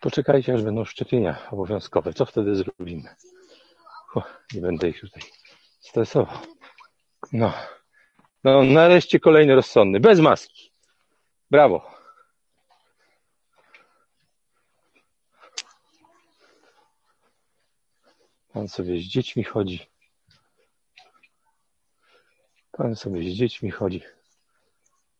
Poczekajcie, 0.00 0.54
aż 0.54 0.62
będą 0.62 0.84
szczepienia 0.84 1.50
obowiązkowe. 1.50 2.12
Co 2.12 2.26
wtedy 2.26 2.56
zrobimy? 2.56 3.14
nie 4.54 4.60
będę 4.60 4.88
ich 4.88 5.00
tutaj 5.00 5.22
stresował. 5.80 6.38
No. 7.32 7.52
No, 8.44 8.62
nareszcie 8.62 9.20
kolejny 9.20 9.54
rozsądny. 9.54 10.00
Bez 10.00 10.20
maski. 10.20 10.70
Brawo. 11.50 11.90
Pan 18.54 18.68
sobie 18.68 18.98
z 19.00 19.02
dziećmi 19.02 19.44
chodzi. 19.44 19.90
Pan 22.72 22.96
sobie 22.96 23.30
z 23.30 23.34
dziećmi 23.34 23.70
chodzi. 23.70 24.02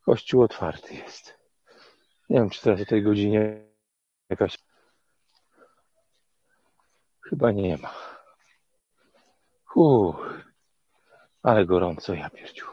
Kościół 0.04 0.42
otwarty 0.42 0.94
jest. 0.94 1.38
Nie 2.30 2.38
wiem, 2.38 2.50
czy 2.50 2.62
teraz 2.62 2.80
o 2.80 2.84
tej 2.84 3.02
godzinie 3.02 3.64
jakaś. 4.30 4.58
Chyba 7.20 7.50
nie 7.52 7.76
ma. 7.76 7.94
Uff, 9.74 10.16
ale 11.42 11.66
gorąco, 11.66 12.14
ja 12.14 12.30
pierdziu. 12.30 12.66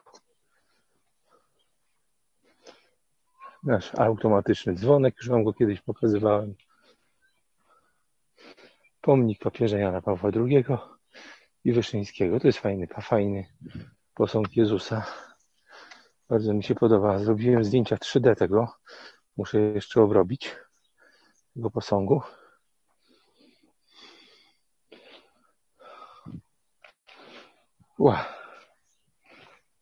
Nasz 3.63 3.95
automatyczny 3.95 4.73
dzwonek, 4.73 5.15
już 5.17 5.29
wam 5.29 5.43
go 5.43 5.53
kiedyś 5.53 5.81
pokazywałem. 5.81 6.55
Pomnik 9.01 9.39
papieża 9.39 9.77
Jana 9.77 10.01
Pawła 10.01 10.31
II 10.35 10.65
i 11.63 11.73
Wyszyńskiego. 11.73 12.39
To 12.39 12.47
jest 12.47 12.59
fajny, 12.59 12.87
fajny 12.87 13.45
posąg 14.13 14.55
Jezusa. 14.55 15.05
Bardzo 16.29 16.53
mi 16.53 16.63
się 16.63 16.75
podoba. 16.75 17.19
Zrobiłem 17.19 17.63
zdjęcia 17.63 17.95
3D 17.95 18.35
tego. 18.35 18.73
Muszę 19.37 19.59
jeszcze 19.59 20.01
obrobić 20.01 20.55
tego 21.53 21.71
posągu. 21.71 22.21
Ła. 27.97 28.25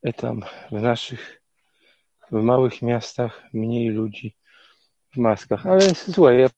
I 0.03 0.13
tam 0.13 0.41
w 0.71 0.81
naszych, 0.81 1.41
w 2.31 2.41
małych 2.41 2.81
miastach 2.81 3.43
mniej 3.53 3.89
ludzi 3.89 4.35
w 5.13 5.17
maskach. 5.17 5.65
Ale 5.65 5.83
jest 5.83 6.11
złe. 6.11 6.35
Ja 6.35 6.49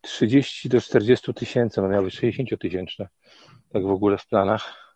30 0.00 0.68
do 0.68 0.80
40 0.80 1.34
tysięcy, 1.34 1.82
no 1.82 1.88
miały 1.88 2.04
być 2.04 2.14
60 2.14 2.60
tysięczne. 2.60 3.08
Tak 3.72 3.82
w 3.82 3.90
ogóle 3.90 4.18
w 4.18 4.26
planach. 4.26 4.94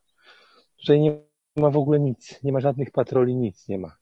Tutaj 0.80 1.00
nie 1.00 1.18
ma 1.56 1.70
w 1.70 1.76
ogóle 1.76 2.00
nic, 2.00 2.42
nie 2.42 2.52
ma 2.52 2.60
żadnych 2.60 2.90
patroli, 2.90 3.36
nic 3.36 3.68
nie 3.68 3.78
ma. 3.78 3.96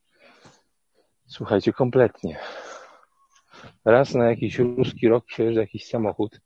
Słuchajcie, 1.27 1.73
kompletnie. 1.73 2.39
Raz 3.85 4.15
na 4.15 4.25
jakiś 4.31 4.59
ruski 4.59 5.09
rok 5.09 5.25
przejeżdża 5.25 5.61
jakiś 5.61 5.87
samochód 5.87 6.41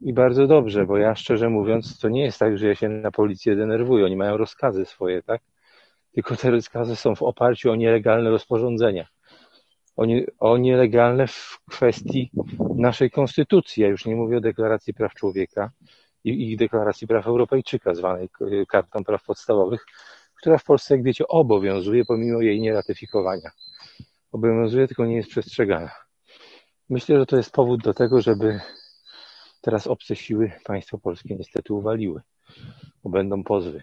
i 0.00 0.12
bardzo 0.12 0.46
dobrze, 0.46 0.86
bo 0.86 0.96
ja 0.98 1.14
szczerze 1.14 1.50
mówiąc, 1.50 1.98
to 1.98 2.08
nie 2.08 2.22
jest 2.22 2.38
tak, 2.38 2.58
że 2.58 2.68
ja 2.68 2.74
się 2.74 2.88
na 2.88 3.10
policję 3.10 3.56
denerwuję. 3.56 4.04
Oni 4.04 4.16
mają 4.16 4.36
rozkazy 4.36 4.84
swoje, 4.84 5.22
tak? 5.22 5.42
Tylko 6.12 6.36
te 6.36 6.50
rozkazy 6.50 6.96
są 6.96 7.14
w 7.14 7.22
oparciu 7.22 7.70
o 7.70 7.76
nielegalne 7.76 8.30
rozporządzenia. 8.30 9.06
O, 9.96 10.04
nie, 10.04 10.26
o 10.38 10.56
nielegalne 10.56 11.26
w 11.26 11.58
kwestii 11.70 12.30
naszej 12.76 13.10
konstytucji. 13.10 13.82
Ja 13.82 13.88
już 13.88 14.06
nie 14.06 14.16
mówię 14.16 14.36
o 14.36 14.40
deklaracji 14.40 14.94
praw 14.94 15.14
człowieka, 15.14 15.70
i 16.24 16.50
ich 16.50 16.58
deklaracji 16.58 17.06
praw 17.06 17.26
Europejczyka, 17.26 17.94
zwanej 17.94 18.28
Kartą 18.68 19.04
Praw 19.04 19.24
Podstawowych, 19.24 19.86
która 20.36 20.58
w 20.58 20.64
Polsce, 20.64 20.94
jak 20.94 21.04
wiecie, 21.04 21.28
obowiązuje 21.28 22.04
pomimo 22.04 22.40
jej 22.40 22.60
nieratyfikowania. 22.60 23.50
Obowiązuje, 24.32 24.86
tylko 24.86 25.06
nie 25.06 25.16
jest 25.16 25.28
przestrzegana. 25.28 25.90
Myślę, 26.88 27.18
że 27.18 27.26
to 27.26 27.36
jest 27.36 27.52
powód 27.52 27.82
do 27.82 27.94
tego, 27.94 28.20
żeby 28.20 28.60
teraz 29.60 29.86
obce 29.86 30.16
siły 30.16 30.52
państwo 30.64 30.98
polskie 30.98 31.36
niestety 31.36 31.74
uwaliły, 31.74 32.22
bo 33.04 33.10
będą 33.10 33.44
pozwy. 33.44 33.82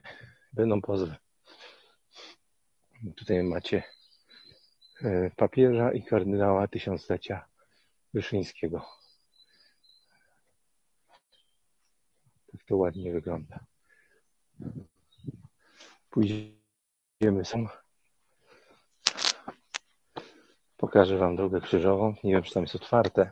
Będą 0.53 0.81
pozwy. 0.81 1.15
Tutaj 3.15 3.43
macie 3.43 3.83
papieża 5.35 5.91
i 5.91 6.03
kardynała 6.03 6.67
tysiąclecia 6.67 7.45
Wyszyńskiego. 8.13 8.85
Tak 12.51 12.63
to 12.67 12.77
ładnie 12.77 13.13
wygląda. 13.13 13.59
Pójdziemy 16.09 17.45
sam. 17.45 17.69
Pokażę 20.77 21.17
Wam 21.17 21.35
drogę 21.35 21.61
krzyżową. 21.61 22.15
Nie 22.23 22.33
wiem, 22.33 22.43
czy 22.43 22.53
tam 22.53 22.63
jest 22.63 22.75
otwarte 22.75 23.31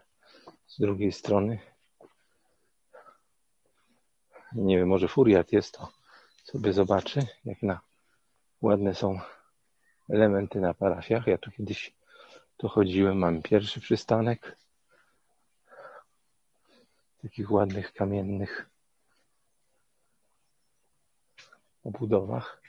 z 0.68 0.80
drugiej 0.80 1.12
strony. 1.12 1.60
Nie 4.54 4.78
wiem, 4.78 4.88
może 4.88 5.08
furiat 5.08 5.52
jest 5.52 5.74
to. 5.74 5.92
Sobie 6.44 6.74
zobaczy, 6.74 7.28
jak 7.46 7.64
na 7.64 7.80
ładne 8.62 8.96
są 8.96 9.20
elementy 10.10 10.60
na 10.60 10.74
parafiach. 10.74 11.28
Ja 11.28 11.38
tu 11.38 11.52
kiedyś 11.52 11.94
to 12.58 12.68
chodziłem. 12.68 13.18
Mam 13.18 13.42
pierwszy 13.42 13.82
przystanek 13.82 14.58
takich 17.22 17.52
ładnych 17.52 17.94
kamiennych 17.94 18.70
obudowach. 21.84 22.62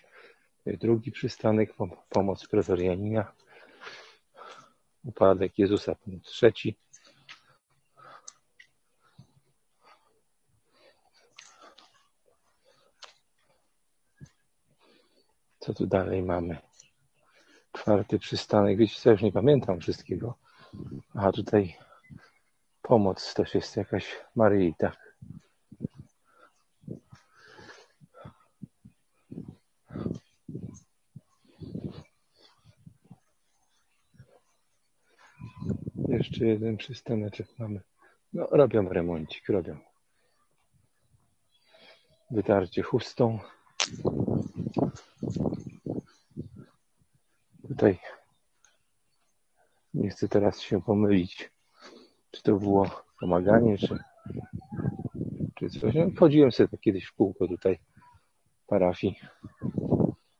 Drugi 0.66 1.12
przystanek, 1.12 1.74
pomoc 2.08 2.46
prezorianina. 2.46 3.32
Upadek 5.04 5.58
Jezusa, 5.58 5.94
punkt 5.94 6.26
trzeci. 6.26 6.76
Co 15.60 15.74
tu 15.74 15.86
dalej 15.86 16.22
mamy? 16.22 16.69
Czwarty 17.80 18.18
przystanek. 18.18 18.78
Wiecie 18.78 19.00
co, 19.00 19.10
już 19.10 19.22
nie 19.22 19.32
pamiętam 19.32 19.80
wszystkiego. 19.80 20.34
A 21.14 21.32
tutaj 21.32 21.76
pomoc 22.82 23.34
też 23.34 23.54
jest 23.54 23.76
jakaś 23.76 24.16
Maryi, 24.36 24.74
tak. 24.78 25.16
Jeszcze 36.08 36.46
jeden 36.46 36.76
przystaneczek 36.76 37.46
mamy. 37.58 37.80
No, 38.32 38.46
robią 38.50 38.88
remoncik, 38.88 39.48
robią. 39.48 39.76
wytarcie 42.30 42.82
chustą. 42.82 43.38
Tutaj 47.80 47.98
nie 49.94 50.10
chcę 50.10 50.28
teraz 50.28 50.60
się 50.60 50.82
pomylić, 50.82 51.50
czy 52.30 52.42
to 52.42 52.56
było 52.56 52.90
pomaganie, 53.20 53.78
czy, 53.78 53.98
czy 55.54 55.70
coś. 55.70 55.94
No, 55.94 56.10
wchodziłem 56.16 56.52
sobie 56.52 56.68
tak 56.68 56.80
kiedyś 56.80 57.04
w 57.04 57.12
kółko 57.12 57.48
tutaj 57.48 57.78
parafii. 58.66 59.20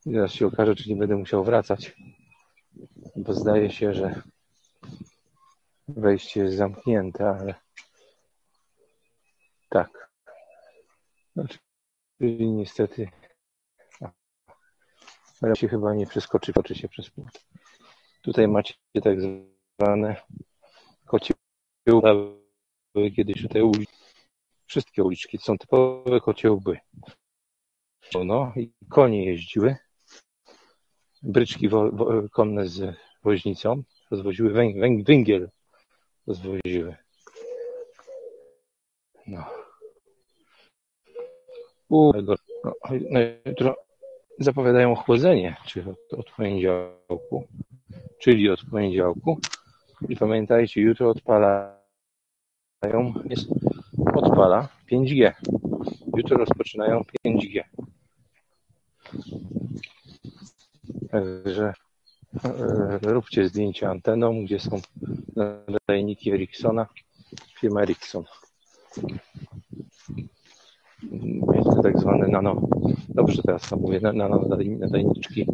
I 0.07 0.13
teraz 0.13 0.33
się 0.33 0.47
okaże, 0.47 0.75
czy 0.75 0.89
nie 0.91 0.97
będę 0.97 1.17
musiał 1.17 1.45
wracać, 1.45 1.97
bo 3.17 3.35
zdaje 3.35 3.71
się, 3.71 3.95
że 3.95 4.23
wejście 5.89 6.41
jest 6.41 6.57
zamknięte, 6.57 7.29
ale 7.29 7.55
tak. 9.69 10.11
Znaczy, 11.33 11.59
niestety 12.41 13.09
ale 15.43 15.57
się 15.57 15.69
chyba 15.69 15.95
nie 15.95 16.07
przeskoczy, 16.07 16.53
toczy 16.53 16.75
się 16.75 16.89
przez 16.89 17.11
płot. 17.11 17.45
Tutaj 18.23 18.49
macie 18.49 18.75
tak 19.03 19.19
zwane 19.21 20.17
kocie 21.07 21.35
były 22.95 23.11
kiedyś 23.17 23.43
tutaj 23.43 23.63
uliczki. 23.63 23.97
Wszystkie 24.67 25.05
uliczki 25.05 25.39
są 25.39 25.59
typowe 25.59 26.21
kociołby. 26.21 26.79
No 28.25 28.53
i 28.57 28.73
konie 28.89 29.25
jeździły. 29.27 29.77
Bryczki 31.23 31.69
wo, 31.69 31.91
wo, 31.93 32.29
konne 32.33 32.69
z 32.69 32.97
woźnicą 33.25 33.83
rozwoziły 34.11 34.51
węg, 34.53 35.07
węgiel. 35.07 35.51
Rozwoziły. 36.27 36.97
No. 39.27 39.45
U, 41.89 42.13
no, 42.23 42.35
no, 42.91 43.21
jutro 43.47 43.77
zapowiadają 44.41 44.95
chłodzenie, 44.95 45.57
czy 45.67 45.85
od, 45.91 46.19
od 46.19 46.31
poniedziałku, 46.31 47.49
czyli 48.19 48.51
od 48.51 48.65
poniedziałku. 48.71 49.41
I 50.09 50.17
pamiętajcie, 50.17 50.81
jutro 50.81 51.11
odpalają, 51.11 51.75
jest, 53.25 53.49
odpala 54.15 54.69
5G. 54.93 55.33
Jutro 56.17 56.37
rozpoczynają 56.37 57.03
5G. 57.27 57.63
Także 61.11 61.75
e, 62.45 62.99
róbcie 63.03 63.49
zdjęcia 63.49 63.91
anteną, 63.91 64.45
gdzie 64.45 64.61
są 64.61 64.81
nadajniki 65.69 66.33
Ericssona, 66.33 66.87
firma 67.61 67.83
Ericsson. 67.83 68.25
To 71.65 71.83
tak 71.83 71.99
zwane 71.99 72.29
nano, 72.29 72.69
dobrze 73.09 73.43
teraz 73.43 73.69
to 73.69 73.77
mówię, 73.77 74.01
nano 74.01 74.41
nadajniczki 74.79 75.47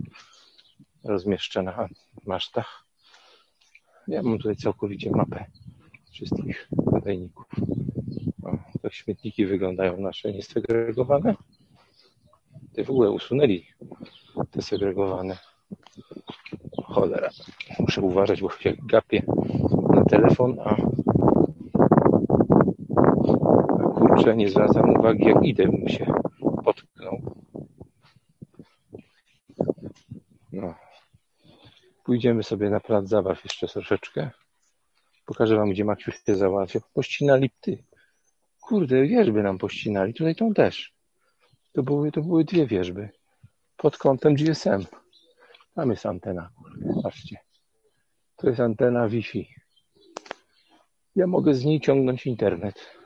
rozmieszczę 1.05 1.63
na 1.63 1.89
masztach. 2.27 2.87
Ja 4.09 4.23
mam 4.23 4.39
tutaj 4.39 4.57
całkowicie 4.57 5.11
mapę 5.11 5.45
wszystkich 6.11 6.69
nadajników. 6.93 7.47
O, 8.43 8.59
tak 8.83 8.95
śmietniki 8.95 9.47
wyglądają 9.47 10.01
nasze 10.01 10.33
niesegregowane. 10.33 11.35
Ty 12.73 12.85
w 12.85 12.91
ogóle 12.91 13.11
usunęli 13.11 13.67
te 14.51 14.63
segregowane. 14.63 15.39
Cholera. 16.85 17.31
Muszę 17.79 18.01
uważać, 18.01 18.41
bo 18.41 18.51
się 18.51 18.77
gapię 18.83 19.23
na 19.95 20.05
telefon, 20.05 20.61
a 20.61 20.77
kurczę, 24.17 24.37
nie 24.37 24.49
zwracam 24.49 24.91
uwagi, 24.91 25.25
jak 25.25 25.45
idę, 25.45 25.65
bym 25.65 25.89
się 25.89 26.07
potknął. 26.65 27.45
No. 30.53 30.75
Pójdziemy 32.05 32.43
sobie 32.43 32.71
na 32.71 32.81
plac 32.81 33.09
zabaw 33.09 33.45
jeszcze 33.45 33.69
troszeczkę. 33.69 34.31
Pokażę 35.27 35.57
wam, 35.57 35.71
gdzie 35.71 35.85
Maksiu 35.85 36.13
się 36.13 36.37
załatwia. 36.37 36.81
Pościnali 36.95 37.51
pty. 37.51 37.85
Kurde, 38.61 39.07
wierzby 39.07 39.43
nam 39.43 39.59
pościnali. 39.59 40.15
Tutaj 40.15 40.35
tą 40.35 40.55
też. 40.55 40.95
To 41.73 41.83
były, 41.83 42.13
to 42.13 42.23
były 42.23 42.45
dwie 42.45 42.67
wierzby. 42.67 43.09
Pod 43.77 43.99
kątem 43.99 44.35
GSM. 44.35 44.85
Tam 45.75 45.91
jest 45.91 46.07
antena. 46.07 46.51
Patrzcie. 47.03 47.39
To 48.37 48.49
jest 48.49 48.61
antena 48.61 49.09
Wi-Fi. 49.09 49.49
Ja 51.17 51.27
mogę 51.27 51.55
z 51.55 51.65
niej 51.65 51.81
ciągnąć 51.81 52.27
internet. 52.27 52.97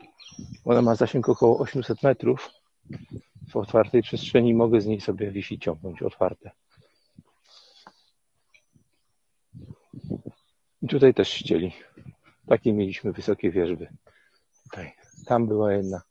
Ona 0.65 0.83
ma 0.83 0.95
zasięg 0.95 1.29
około 1.29 1.59
800 1.59 2.03
metrów. 2.03 2.51
W 3.49 3.57
otwartej 3.57 4.03
przestrzeni 4.03 4.55
mogę 4.55 4.81
z 4.81 4.87
niej 4.87 5.01
sobie 5.01 5.31
Wi-Fi 5.31 5.59
ciągnąć 5.59 6.03
otwarte. 6.03 6.51
I 10.83 10.89
tutaj 10.89 11.15
też 11.15 11.29
ścieli. 11.29 11.73
Takie 12.47 12.73
mieliśmy 12.73 13.13
wysokie 13.13 13.51
wieżby. 13.51 13.89
Tutaj. 14.63 14.93
Tam 15.27 15.47
była 15.47 15.73
jedna. 15.73 16.03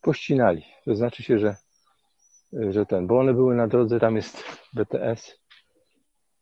Pościnali. 0.00 0.64
To 0.84 0.96
znaczy 0.96 1.22
się, 1.22 1.38
że, 1.38 1.56
że 2.52 2.86
ten, 2.86 3.06
bo 3.06 3.18
one 3.20 3.34
były 3.34 3.54
na 3.54 3.68
drodze, 3.68 4.00
tam 4.00 4.16
jest 4.16 4.44
BTS 4.72 5.38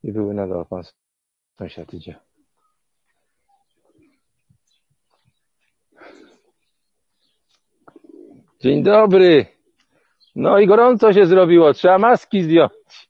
i 0.03 0.13
były 0.13 0.35
na 0.35 0.47
dole. 0.47 0.65
Pan 0.65 0.83
sąsiad 1.59 1.95
idzie. 1.95 2.26
Dzień 8.67 8.83
dobry. 8.83 9.47
No 10.37 10.59
i 10.59 10.67
gorąco 10.67 11.13
się 11.13 11.27
zrobiło. 11.27 11.73
Trzeba 11.73 11.99
maski 11.99 12.43
zdjąć. 12.43 13.09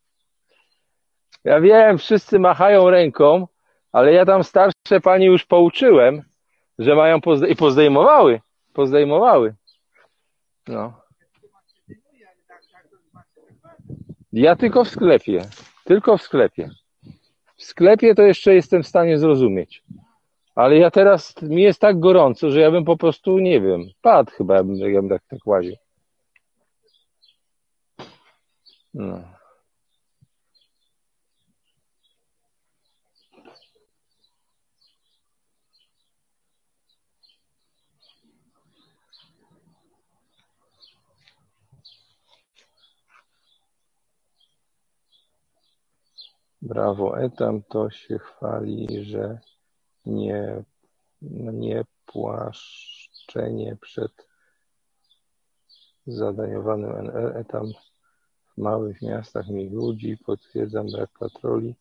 Ja 1.44 1.60
wiem, 1.60 1.98
wszyscy 1.98 2.38
machają 2.38 2.90
ręką, 2.90 3.48
ale 3.92 4.12
ja 4.12 4.24
tam 4.24 4.44
starsze 4.44 5.00
pani 5.02 5.26
już 5.26 5.44
pouczyłem, 5.44 6.22
że 6.78 6.94
mają 6.94 7.18
pozde- 7.20 7.48
i 7.48 7.56
pozdejmowały. 7.56 8.40
Pozdejmowały. 8.72 9.54
No. 10.68 11.00
Ja 14.32 14.56
tylko 14.56 14.84
w 14.84 14.88
sklepie. 14.88 15.42
Tylko 15.84 16.18
w 16.18 16.22
sklepie. 16.22 16.70
W 17.56 17.62
sklepie 17.64 18.14
to 18.14 18.22
jeszcze 18.22 18.54
jestem 18.54 18.82
w 18.82 18.86
stanie 18.86 19.18
zrozumieć. 19.18 19.82
Ale 20.56 20.78
ja 20.78 20.90
teraz, 20.90 21.42
mi 21.42 21.62
jest 21.62 21.80
tak 21.80 22.00
gorąco, 22.00 22.50
że 22.50 22.60
ja 22.60 22.70
bym 22.70 22.84
po 22.84 22.96
prostu, 22.96 23.38
nie 23.38 23.60
wiem, 23.60 23.80
padł 24.02 24.30
chyba, 24.30 24.54
jakbym, 24.54 24.76
jakbym 24.76 25.08
tak, 25.08 25.22
tak 25.28 25.46
łaził. 25.46 25.76
No. 28.94 29.20
Brawo, 46.62 47.20
Etam 47.20 47.62
to 47.62 47.90
się 47.90 48.18
chwali, 48.18 49.04
że 49.04 49.38
nie, 50.06 50.62
nie 51.52 51.84
płaszczenie 52.06 53.76
przed 53.80 54.12
zadaniowanym 56.06 56.90
NL. 56.90 57.32
Etam 57.36 57.72
w 58.54 58.58
małych 58.58 59.02
miastach 59.02 59.48
mniej 59.48 59.70
ludzi, 59.70 60.18
potwierdzam 60.26 60.86
brak 60.86 61.10
patroli. 61.18 61.74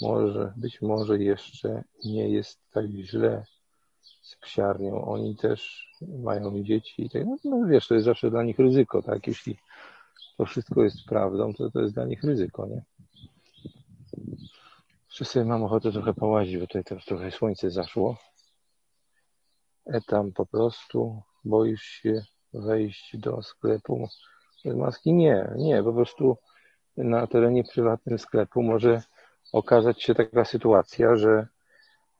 Może, 0.00 0.52
być 0.56 0.82
może 0.82 1.18
jeszcze 1.18 1.84
nie 2.04 2.28
jest 2.28 2.58
tak 2.70 2.86
źle 2.86 3.44
z 4.22 4.36
psiarnią. 4.36 5.04
Oni 5.04 5.36
też 5.36 5.90
mają 6.18 6.62
dzieci. 6.62 7.10
No, 7.14 7.36
no 7.44 7.66
wiesz, 7.66 7.88
to 7.88 7.94
jest 7.94 8.04
zawsze 8.04 8.30
dla 8.30 8.42
nich 8.42 8.58
ryzyko, 8.58 9.02
tak? 9.02 9.26
Jeśli 9.26 9.58
to 10.36 10.44
wszystko 10.46 10.84
jest 10.84 11.04
prawdą, 11.08 11.54
to 11.54 11.70
to 11.70 11.80
jest 11.80 11.94
dla 11.94 12.04
nich 12.04 12.24
ryzyko, 12.24 12.66
nie? 12.66 12.82
Sobie 15.12 15.44
mam 15.44 15.64
ochotę 15.64 15.92
trochę 15.92 16.14
połazić, 16.14 16.58
bo 16.58 16.66
tutaj 16.66 16.84
teraz 16.84 17.04
trochę 17.04 17.30
słońce 17.30 17.70
zaszło. 17.70 18.16
Etam 19.86 20.32
po 20.32 20.46
prostu 20.46 21.22
boisz 21.44 21.82
się 21.82 22.22
wejść 22.54 23.16
do 23.16 23.42
sklepu 23.42 24.08
bez 24.64 24.76
maski? 24.76 25.12
Nie, 25.12 25.54
nie, 25.56 25.82
po 25.82 25.92
prostu 25.92 26.36
na 26.96 27.26
terenie 27.26 27.64
prywatnym 27.64 28.18
sklepu 28.18 28.62
może 28.62 29.02
okazać 29.52 30.02
się 30.02 30.14
taka 30.14 30.44
sytuacja, 30.44 31.16
że, 31.16 31.46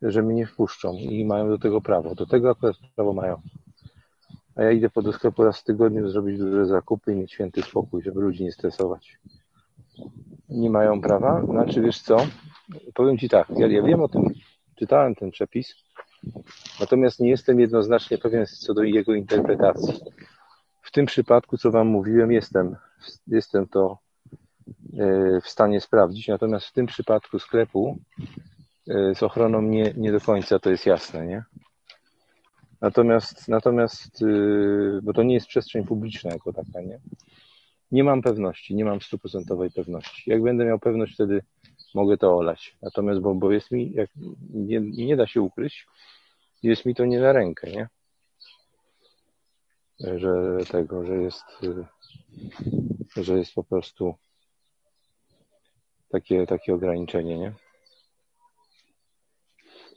że 0.02 0.22
mnie 0.22 0.46
wpuszczą 0.46 0.92
i 0.92 1.24
mają 1.24 1.48
do 1.48 1.58
tego 1.58 1.80
prawo. 1.80 2.14
Do 2.14 2.26
tego 2.26 2.50
akurat 2.50 2.76
prawo 2.96 3.12
mają. 3.12 3.40
A 4.56 4.62
ja 4.62 4.70
idę 4.70 4.90
po 4.90 5.02
do 5.02 5.12
sklepu 5.12 5.44
raz 5.44 5.60
w 5.60 5.64
tygodniu 5.64 6.08
zrobić 6.08 6.38
duże 6.38 6.66
zakupy 6.66 7.12
i 7.12 7.16
mieć 7.16 7.32
święty 7.32 7.62
spokój, 7.62 8.02
żeby 8.02 8.20
ludzi 8.20 8.44
nie 8.44 8.52
stresować. 8.52 9.18
Nie 10.48 10.70
mają 10.70 11.00
prawa? 11.00 11.46
Znaczy, 11.46 11.80
wiesz 11.80 12.02
co? 12.02 12.16
Powiem 12.94 13.18
Ci 13.18 13.28
tak, 13.28 13.48
ja, 13.56 13.66
ja 13.66 13.82
wiem 13.82 14.02
o 14.02 14.08
tym, 14.08 14.22
czytałem 14.76 15.14
ten 15.14 15.30
przepis, 15.30 15.74
natomiast 16.80 17.20
nie 17.20 17.30
jestem 17.30 17.60
jednoznacznie 17.60 18.18
pewien 18.18 18.46
co 18.46 18.74
do 18.74 18.82
jego 18.82 19.14
interpretacji. 19.14 19.94
W 20.82 20.90
tym 20.90 21.06
przypadku, 21.06 21.58
co 21.58 21.70
Wam 21.70 21.86
mówiłem, 21.86 22.32
jestem, 22.32 22.76
jestem 23.26 23.68
to 23.68 23.98
e, 24.98 25.40
w 25.40 25.48
stanie 25.48 25.80
sprawdzić. 25.80 26.28
Natomiast 26.28 26.66
w 26.66 26.72
tym 26.72 26.86
przypadku 26.86 27.38
sklepu 27.38 27.98
e, 28.88 29.14
z 29.14 29.22
ochroną 29.22 29.62
nie, 29.62 29.94
nie 29.96 30.12
do 30.12 30.20
końca 30.20 30.58
to 30.58 30.70
jest 30.70 30.86
jasne, 30.86 31.26
nie? 31.26 31.44
Natomiast, 32.80 33.48
natomiast, 33.48 34.22
e, 34.22 34.26
bo 35.02 35.12
to 35.12 35.22
nie 35.22 35.34
jest 35.34 35.46
przestrzeń 35.46 35.84
publiczna 35.84 36.30
jako 36.30 36.52
taka, 36.52 36.80
nie? 36.80 37.00
Nie 37.90 38.04
mam 38.04 38.22
pewności, 38.22 38.74
nie 38.74 38.84
mam 38.84 39.00
stuprocentowej 39.00 39.70
pewności. 39.70 40.30
Jak 40.30 40.42
będę 40.42 40.64
miał 40.64 40.78
pewność, 40.78 41.14
wtedy 41.14 41.42
mogę 41.94 42.16
to 42.16 42.36
olać. 42.36 42.76
Natomiast, 42.82 43.20
bo, 43.20 43.34
bo 43.34 43.52
jest 43.52 43.70
mi, 43.70 43.92
jak 43.92 44.10
nie, 44.50 44.80
nie 44.80 45.16
da 45.16 45.26
się 45.26 45.40
ukryć, 45.40 45.86
jest 46.62 46.86
mi 46.86 46.94
to 46.94 47.04
nie 47.04 47.20
na 47.20 47.32
rękę, 47.32 47.70
nie? 47.70 47.88
Że 50.18 50.58
tego, 50.70 51.04
że 51.06 51.16
jest, 51.16 51.44
że 53.16 53.38
jest 53.38 53.54
po 53.54 53.64
prostu 53.64 54.14
takie, 56.08 56.46
takie 56.46 56.74
ograniczenie, 56.74 57.38
nie? 57.38 57.52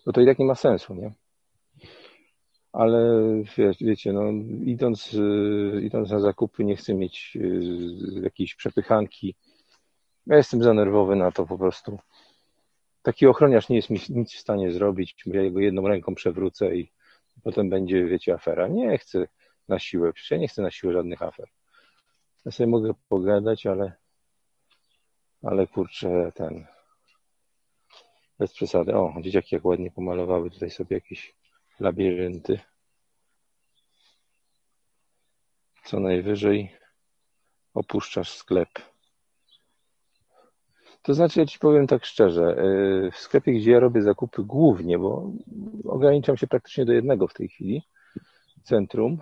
Bo 0.06 0.14
to 0.14 0.22
i 0.22 0.26
tak 0.26 0.40
nie 0.40 0.46
ma 0.46 0.56
sensu, 0.56 0.94
nie? 0.94 1.14
Ale 2.74 3.22
wie, 3.58 3.72
wiecie, 3.82 4.14
no, 4.14 4.22
idąc, 4.66 5.18
idąc 5.82 6.12
na 6.12 6.20
zakupy, 6.20 6.64
nie 6.64 6.76
chcę 6.76 6.94
mieć 6.94 7.38
y, 7.42 8.22
jakiejś 8.24 8.56
przepychanki. 8.56 9.36
Ja 10.28 10.38
jestem 10.38 10.64
za 10.64 10.74
nerwowy 10.74 11.16
na 11.16 11.32
to 11.32 11.46
po 11.46 11.58
prostu. 11.58 12.00
Taki 13.02 13.28
ochroniarz 13.28 13.70
nie 13.70 13.76
jest 13.76 13.90
mi 13.90 14.00
nic 14.10 14.34
w 14.34 14.40
stanie 14.40 14.72
zrobić. 14.72 15.16
Ja 15.26 15.50
go 15.50 15.60
jedną 15.60 15.88
ręką 15.88 16.16
przewrócę 16.16 16.76
i 16.76 16.92
potem 17.44 17.70
będzie, 17.70 18.06
wiecie, 18.06 18.34
afera. 18.34 18.68
Nie 18.68 18.98
chcę 18.98 19.28
na 19.68 19.80
siłę. 19.80 20.14
Przecież 20.14 20.32
ja 20.32 20.38
nie 20.38 20.48
chcę 20.48 20.62
na 20.62 20.72
siłę 20.72 20.94
żadnych 20.94 21.22
afer. 21.22 21.50
Ja 22.46 22.52
sobie 22.52 22.68
mogę 22.68 22.94
pogadać, 23.10 23.66
ale, 23.66 23.94
ale 25.44 25.68
kurczę, 25.68 26.32
ten, 26.36 26.66
bez 28.40 28.54
przesady. 28.54 28.96
O, 28.96 29.14
dzieciaki 29.22 29.56
jak 29.56 29.66
ładnie 29.66 29.92
pomalowały 29.92 30.52
tutaj 30.52 30.70
sobie 30.70 30.98
jakieś 30.98 31.36
labirynty. 31.80 32.60
Co 35.84 36.00
najwyżej 36.00 36.78
opuszczasz 37.74 38.34
sklep. 38.34 38.95
To 41.06 41.14
znaczy, 41.14 41.40
ja 41.40 41.46
Ci 41.46 41.60
powiem 41.60 41.88
tak 41.88 42.06
szczerze, 42.06 42.58
y, 43.08 43.12
w 43.12 43.18
sklepie, 43.18 43.54
gdzie 43.54 43.72
ja 43.72 43.80
robię 43.80 44.02
zakupy 44.02 44.44
głównie, 44.44 45.00
bo 45.00 45.32
ograniczam 45.84 46.38
się 46.38 46.48
praktycznie 46.48 46.86
do 46.86 46.94
jednego 46.94 47.28
w 47.28 47.34
tej 47.34 47.48
chwili, 47.48 47.84
centrum, 48.64 49.18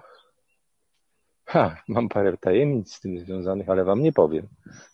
ha, 1.45 1.75
mam 1.88 2.09
parę 2.09 2.38
tajemnic 2.38 2.93
z 2.93 2.99
tym 2.99 3.19
związanych, 3.19 3.69
ale 3.69 3.84
Wam 3.84 4.01
nie 4.01 4.13
powiem. 4.13 4.47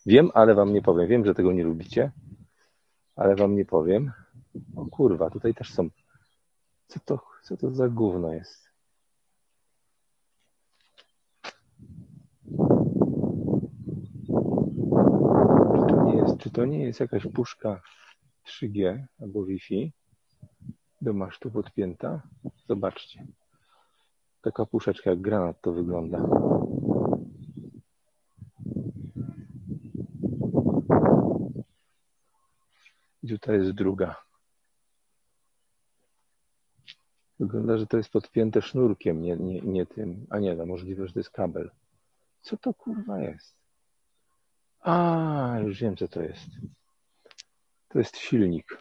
Wiem, 0.06 0.32
ale 0.34 0.56
Wam 0.56 0.74
nie 0.74 0.82
powiem. 0.82 1.08
Wiem, 1.08 1.26
że 1.26 1.36
tego 1.36 1.52
nie 1.52 1.64
lubicie, 1.64 2.12
ale 3.16 3.36
Wam 3.36 3.56
nie 3.56 3.66
powiem. 3.66 4.12
O 4.76 4.86
kurwa, 4.86 5.30
tutaj 5.30 5.54
też 5.54 5.74
są. 5.74 5.90
Co 6.88 7.00
to, 7.06 7.20
co 7.44 7.58
to 7.58 7.72
za 7.72 7.90
gówno 7.90 8.34
jest? 8.34 8.70
Czy 16.40 16.49
to 16.60 16.66
nie 16.66 16.84
jest 16.84 17.00
jakaś 17.00 17.28
puszka 17.34 17.82
3G 18.48 19.06
albo 19.22 19.46
Wi-Fi 19.46 19.94
do 21.02 21.14
masztu 21.14 21.52
podpięta? 21.52 22.22
Zobaczcie. 22.68 23.28
Taka 24.42 24.66
puszeczka 24.66 25.10
jak 25.10 25.22
granat 25.22 25.62
to 25.62 25.74
wygląda. 25.74 26.18
I 33.24 33.28
tutaj 33.28 33.56
jest 33.56 33.72
druga. 33.72 34.16
Wygląda, 37.40 37.78
że 37.78 37.88
to 37.88 37.98
jest 37.98 38.10
podpięte 38.10 38.62
sznurkiem, 38.62 39.22
nie, 39.22 39.36
nie, 39.38 39.62
nie 39.62 39.86
tym. 39.86 40.28
A 40.30 40.40
nie, 40.40 40.56
no 40.56 40.66
możliwe, 40.66 41.08
że 41.08 41.14
to 41.14 41.20
jest 41.20 41.30
kabel. 41.30 41.72
Co 42.42 42.58
to 42.58 42.74
kurwa 42.74 43.20
jest? 43.20 43.59
A, 44.82 45.60
już 45.64 45.82
wiem, 45.82 45.98
co 45.98 46.08
to 46.08 46.22
jest. 46.22 46.48
To 47.88 48.00
jest 48.00 48.18
silnik. 48.18 48.78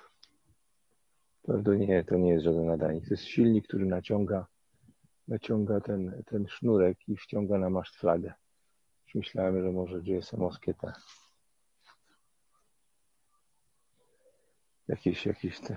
Prawda 1.42 1.74
nie, 1.74 2.04
to 2.04 2.16
nie 2.16 2.30
jest 2.30 2.44
żaden 2.44 2.66
nadajnik. 2.66 3.04
To 3.04 3.10
jest 3.10 3.24
silnik, 3.24 3.68
który 3.68 3.86
naciąga, 3.86 4.46
naciąga 5.28 5.80
ten, 5.80 6.22
ten 6.26 6.48
sznurek 6.48 7.08
i 7.08 7.16
wciąga 7.16 7.58
na 7.58 7.70
maszt 7.70 7.96
flagę. 7.96 8.32
Już 9.06 9.14
myślałem, 9.14 9.62
że 9.62 9.72
może 9.72 10.00
GSM-owskie 10.00 10.74
te 10.74 10.92
jakieś, 14.88 15.26
jakieś 15.26 15.60
te 15.60 15.76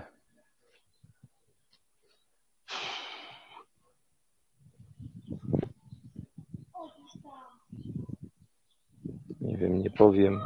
nie 9.40 9.51
wiem, 9.62 9.82
nie 9.82 9.90
powiem, 9.90 10.40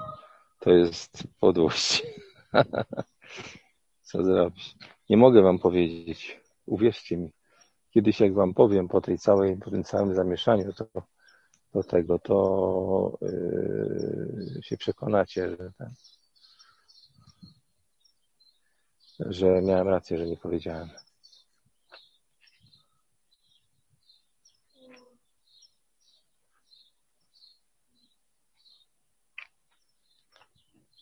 to 0.60 0.70
jest 0.70 1.24
podłość. 1.40 2.06
Co 4.08 4.24
zrobić? 4.24 4.76
Nie 5.10 5.16
mogę 5.16 5.42
wam 5.42 5.58
powiedzieć. 5.58 6.40
Uwierzcie 6.66 7.16
mi. 7.16 7.32
Kiedyś 7.90 8.20
jak 8.20 8.34
wam 8.34 8.54
powiem 8.54 8.88
po 8.88 9.00
tej 9.00 9.18
całej, 9.18 9.56
po 9.56 9.70
tym 9.70 9.84
całym 9.84 10.14
zamieszaniu, 10.14 10.72
to 10.72 10.86
do 11.74 11.82
tego, 11.82 12.18
to 12.18 13.18
yy, 13.22 14.62
się 14.62 14.76
przekonacie, 14.76 15.48
że, 15.48 15.72
ten, 15.78 15.94
że 19.18 19.62
miałem 19.62 19.88
rację, 19.88 20.18
że 20.18 20.26
nie 20.26 20.36
powiedziałem. 20.36 20.88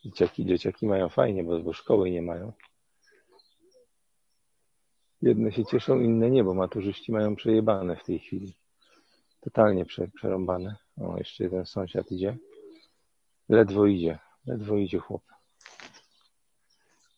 Dzieciaki, 0.04 0.46
dzieciaki 0.46 0.86
mają 0.86 1.08
fajnie, 1.08 1.44
bo, 1.44 1.60
bo 1.60 1.72
szkoły 1.72 2.10
nie 2.10 2.22
mają. 2.22 2.52
Jedne 5.22 5.52
się 5.52 5.64
cieszą, 5.64 6.00
inne 6.00 6.30
nie, 6.30 6.44
bo 6.44 6.54
maturzyści 6.54 7.12
mają 7.12 7.36
przejebane 7.36 7.96
w 7.96 8.04
tej 8.04 8.18
chwili. 8.18 8.54
Totalnie 9.40 9.84
prze, 9.84 10.08
przerąbane. 10.08 10.76
O, 11.00 11.18
jeszcze 11.18 11.44
jeden 11.44 11.66
sąsiad 11.66 12.12
idzie. 12.12 12.36
Ledwo 13.48 13.86
idzie. 13.86 14.18
Ledwo 14.46 14.76
idzie 14.76 14.98
chłop. 14.98 15.22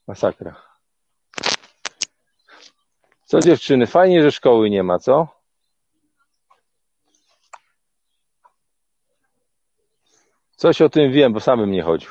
Masakra. 0.07 0.63
Co 3.25 3.41
dziewczyny, 3.41 3.87
fajnie, 3.87 4.23
że 4.23 4.33
szkoły 4.33 4.71
nie 4.71 4.83
ma, 4.83 4.99
co? 4.99 5.29
Coś 10.57 10.83
o 10.83 10.89
tym 10.89 11.13
wiem, 11.13 11.33
bo 11.33 11.41
samym 11.41 11.71
nie 11.71 11.83
chodził. 11.83 12.11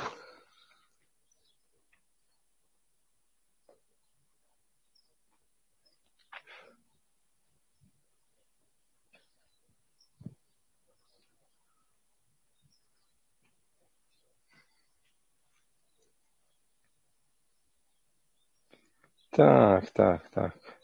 Tak, 19.36 19.92
tak, 19.92 20.30
tak. 20.30 20.80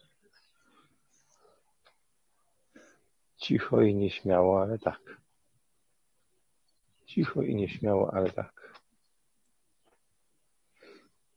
Cicho 3.38 3.82
i 3.82 3.96
nieśmiało, 3.96 4.62
ale 4.62 4.80
tak. 4.80 5.22
Cicho 7.06 7.42
i 7.42 7.56
nieśmiało, 7.56 8.14
ale 8.14 8.32
tak. 8.32 8.74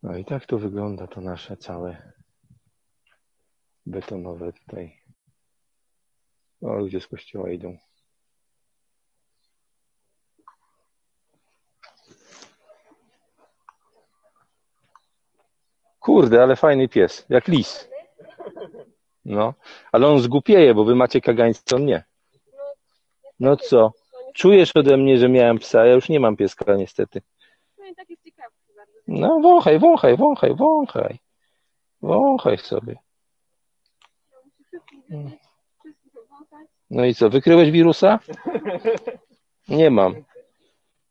No 0.03 0.17
i 0.17 0.25
tak 0.25 0.47
to 0.47 0.59
wygląda 0.59 1.07
to 1.07 1.21
nasze 1.21 1.57
całe 1.57 2.13
betonowe 3.87 4.53
tutaj. 4.53 5.01
O, 6.61 6.75
ludzie 6.75 7.01
z 7.01 7.07
kościoła 7.07 7.51
idą. 7.51 7.79
Kurde, 16.05 16.43
ale 16.43 16.57
fajny 16.57 16.89
pies, 16.89 17.27
jak 17.29 17.49
lis. 17.49 17.89
No, 19.25 19.55
ale 19.93 20.07
on 20.07 20.21
zgupieje, 20.21 20.75
bo 20.75 20.85
wy 20.85 20.95
macie 20.95 21.21
kagańca, 21.21 21.77
on 21.77 21.85
nie. 21.85 22.05
No 23.41 23.57
co? 23.57 23.93
Czujesz 24.35 24.77
ode 24.77 24.97
mnie, 24.97 25.19
że 25.19 25.29
miałem 25.29 25.59
psa, 25.59 25.87
ja 25.87 25.93
już 25.93 26.09
nie 26.09 26.21
mam 26.21 26.37
pieska 26.37 26.77
niestety. 26.77 27.23
No 29.09 29.41
wąchaj, 29.41 29.79
wąchaj, 29.79 30.17
wąchaj, 30.17 30.55
wąchaj. 30.55 31.19
Wąchaj 32.03 32.59
sobie. 32.59 32.97
No 36.91 37.05
i 37.05 37.15
co, 37.15 37.31
wykryłeś 37.31 37.71
wirusa? 37.71 38.19
Nie 39.69 39.91
mam. 39.91 40.15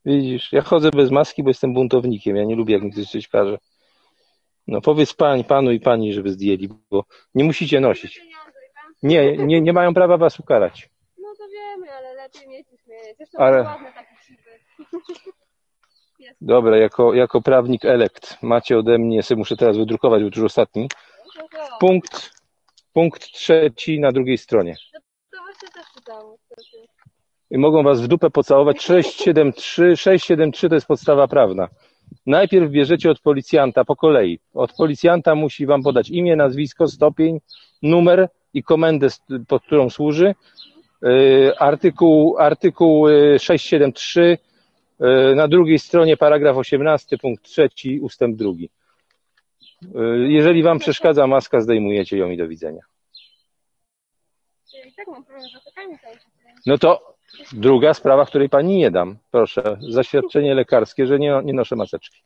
Widzisz, 0.06 0.54
ja 0.54 0.62
chodzę 0.62 0.92
bez 0.92 1.12
maski, 1.12 1.44
bo 1.44 1.50
jestem 1.50 1.74
buntownikiem. 1.74 2.36
Ja 2.36 2.44
nie 2.44 2.56
lubię, 2.56 2.74
jak 2.74 2.84
mi 2.84 2.92
ktoś 2.92 3.12
coś 3.12 3.28
każe. 3.28 3.58
No 4.68 4.82
powiedz 4.82 5.14
pań, 5.14 5.44
panu 5.44 5.72
i 5.72 5.80
pani, 5.80 6.14
żeby 6.14 6.30
zdjęli, 6.30 6.70
bo 6.92 7.04
nie 7.36 7.44
musicie 7.44 7.80
nosić. 7.80 8.22
Nie, 9.04 9.38
nie, 9.38 9.62
nie 9.62 9.74
mają 9.74 9.94
prawa 9.94 10.18
was 10.18 10.40
ukarać. 10.40 10.90
No 11.18 11.30
to 11.38 11.44
wiemy, 11.48 11.92
ale 11.92 12.14
lepiej 12.14 12.48
mieć 12.48 12.72
niż 12.72 12.88
mieć. 12.88 13.18
Zresztą 13.18 13.38
Ale-. 13.40 13.76
Dobra, 16.42 16.78
jako, 16.78 17.14
jako 17.14 17.42
prawnik 17.42 17.86
elekt 17.86 18.38
macie 18.42 18.78
ode 18.78 18.98
mnie, 18.98 19.24
sobie 19.24 19.40
muszę 19.40 19.56
teraz 19.58 19.78
wydrukować, 19.78 20.24
bo 20.24 20.30
to 20.30 20.40
już 20.40 20.46
ostatni. 20.46 20.90
No 21.38 21.78
Punkt, 21.80 22.32
punkt 22.94 23.22
trzeci 23.22 24.00
na 24.00 24.12
drugiej 24.12 24.38
stronie. 24.38 24.72
niestety. 24.72 25.04
I 27.52 27.58
mogą 27.58 27.84
was 27.84 28.02
w 28.02 28.08
dupę 28.08 28.30
pocałować. 28.30 28.82
673, 28.82 29.98
673 29.98 30.70
to 30.70 30.76
jest 30.76 30.88
podstawa 30.88 31.28
prawna. 31.28 31.68
Najpierw 32.26 32.72
bierzecie 32.72 33.12
od 33.12 33.20
policjanta 33.20 33.86
po 33.86 33.96
kolei. 33.96 34.40
Od 34.54 34.74
policjanta 34.74 35.36
musi 35.36 35.66
wam 35.66 35.84
podać 35.84 36.10
imię, 36.10 36.36
nazwisko, 36.36 36.88
stopień, 36.88 37.40
numer 37.82 38.30
i 38.54 38.64
komendę, 38.64 39.08
pod 39.48 39.64
którą 39.64 39.90
służy. 39.90 40.36
Yy, 41.02 41.58
Artykuł, 41.60 42.38
artykuł 42.38 43.10
yy, 43.10 43.40
673, 43.40 44.38
yy, 45.00 45.36
na 45.36 45.48
drugiej 45.48 45.80
stronie 45.80 46.18
paragraf 46.18 46.58
18, 46.58 47.18
punkt 47.18 47.44
trzeci, 47.44 48.00
ustęp 48.00 48.38
drugi. 48.38 48.70
Yy, 49.96 50.32
Jeżeli 50.32 50.64
wam 50.64 50.80
przeszkadza 50.80 51.28
maska, 51.28 51.62
zdejmujecie 51.62 52.18
ją 52.18 52.30
i 52.30 52.38
do 52.38 52.48
widzenia. 52.48 52.82
Tak. 54.96 55.08
No 56.66 56.78
to 56.78 57.13
druga 57.54 57.94
sprawa, 57.94 58.26
której 58.26 58.50
pani 58.50 58.78
nie 58.78 58.92
dam. 58.92 59.18
Proszę, 59.32 59.78
zaświadczenie 59.90 60.56
lekarskie, 60.56 61.08
że 61.08 61.20
nie, 61.20 61.42
nie 61.44 61.54
noszę 61.54 61.76
maseczki. 61.76 62.24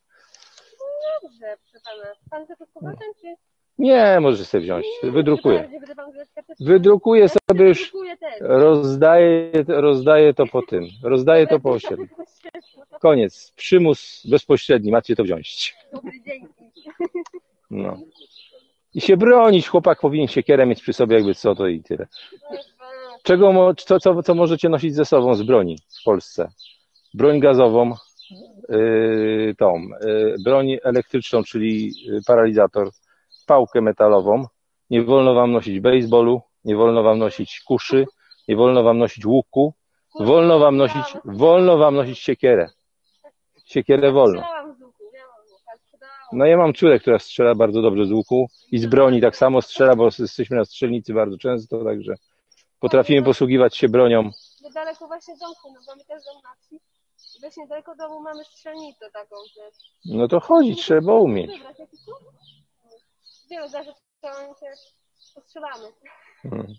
Dobrze, 1.23 1.57
proszę 1.71 1.85
pana. 1.85 2.13
Pan 2.29 2.45
chce 2.45 2.55
to 2.55 2.65
z 2.65 2.69
powrotem, 2.69 3.07
czy... 3.21 3.35
Nie, 3.77 4.17
możesz 4.21 4.47
sobie 4.47 4.63
wziąć. 4.63 4.85
Wydrukuję. 5.03 5.69
Będę 5.71 5.95
pan 5.95 6.11
karteczkę? 6.13 6.65
Wydrukuję 6.65 7.21
Ja 7.21 7.27
sobie 7.27 7.67
już, 7.67 7.79
Wydrukuję 7.79 8.17
rozdaję, 8.39 9.51
rozdaję 9.67 10.33
to 10.33 10.47
po 10.47 10.61
tym. 10.61 10.87
Rozdaję 11.03 11.47
to 11.47 11.59
po 11.59 11.69
osiedlu. 11.69 12.07
Koniec. 13.01 13.53
Przymus 13.55 14.23
bezpośredni. 14.29 14.91
Macie 14.91 15.15
to 15.15 15.23
wziąć. 15.23 15.75
Dobry. 15.93 16.11
No. 17.69 17.97
I 18.93 19.01
się 19.01 19.17
bronić. 19.17 19.67
Chłopak 19.67 19.99
powinien 20.01 20.27
siekierę 20.27 20.65
mieć 20.65 20.81
przy 20.81 20.93
sobie, 20.93 21.15
jakby 21.15 21.35
co 21.35 21.55
to 21.55 21.67
i 21.67 21.83
tyle. 21.83 22.07
Czego, 23.27 23.73
co, 23.77 23.99
co, 23.99 24.23
co 24.23 24.35
możecie 24.35 24.69
nosić 24.69 24.95
ze 24.95 25.05
sobą 25.05 25.35
z 25.35 25.43
broni 25.43 25.77
w 26.01 26.03
Polsce? 26.05 26.49
Broń 27.13 27.39
gazową, 27.39 27.93
yy, 28.69 29.55
tą, 29.57 29.81
yy, 30.05 30.35
broń 30.43 30.77
elektryczną, 30.83 31.43
czyli 31.43 31.91
yy, 32.05 32.19
paralizator, 32.27 32.89
pałkę 33.47 33.81
metalową. 33.81 34.45
Nie 34.89 35.03
wolno 35.03 35.33
wam 35.33 35.51
nosić 35.51 35.79
baseballu, 35.79 36.41
nie 36.65 36.75
wolno 36.75 37.03
wam 37.03 37.19
nosić 37.19 37.61
kuszy, 37.61 38.05
nie 38.47 38.55
wolno 38.55 38.83
wam 38.83 38.97
nosić 38.97 39.25
łuku, 39.25 39.73
wolno 40.19 40.59
wam 40.59 40.77
nosić, 40.77 41.17
wolno 41.25 41.77
wam 41.77 41.95
nosić 41.95 42.19
siekierę. 42.19 42.69
Siekierę 43.65 44.11
wolno. 44.11 44.43
No 46.33 46.45
ja 46.45 46.57
mam 46.57 46.73
córę, 46.73 46.99
która 46.99 47.19
strzela 47.19 47.55
bardzo 47.55 47.81
dobrze 47.81 48.05
z 48.05 48.11
łuku 48.11 48.47
i 48.71 48.77
z 48.79 48.85
broni 48.85 49.21
tak 49.21 49.35
samo 49.35 49.61
strzela, 49.61 49.95
bo 49.95 50.09
jesteśmy 50.19 50.57
na 50.57 50.65
strzelnicy 50.65 51.13
bardzo 51.13 51.37
często, 51.37 51.83
także 51.83 52.15
potrafimy 52.79 53.23
posługiwać 53.23 53.77
się 53.77 53.89
bronią. 53.89 54.31
Niedaleko 54.63 55.07
właśnie 55.07 55.33
domku, 55.37 55.73
no 55.73 55.79
mamy 55.87 56.05
też 56.05 56.23
dom 56.25 56.41
na 56.43 56.55
wsi. 56.55 56.79
Właśnie 57.41 57.63
niedaleko 57.63 57.95
domu 57.95 58.21
mamy 58.21 58.43
strzelnicę 58.43 59.11
taką, 59.11 59.35
że... 59.55 59.61
No 60.05 60.27
to 60.27 60.39
chodzić 60.39 60.81
trzeba 60.81 61.13
umieć. 61.13 61.51
Zdarzy, 63.67 63.91
się 64.59 64.67
postrzelamy. 65.35 65.87
Hmm. 66.43 66.73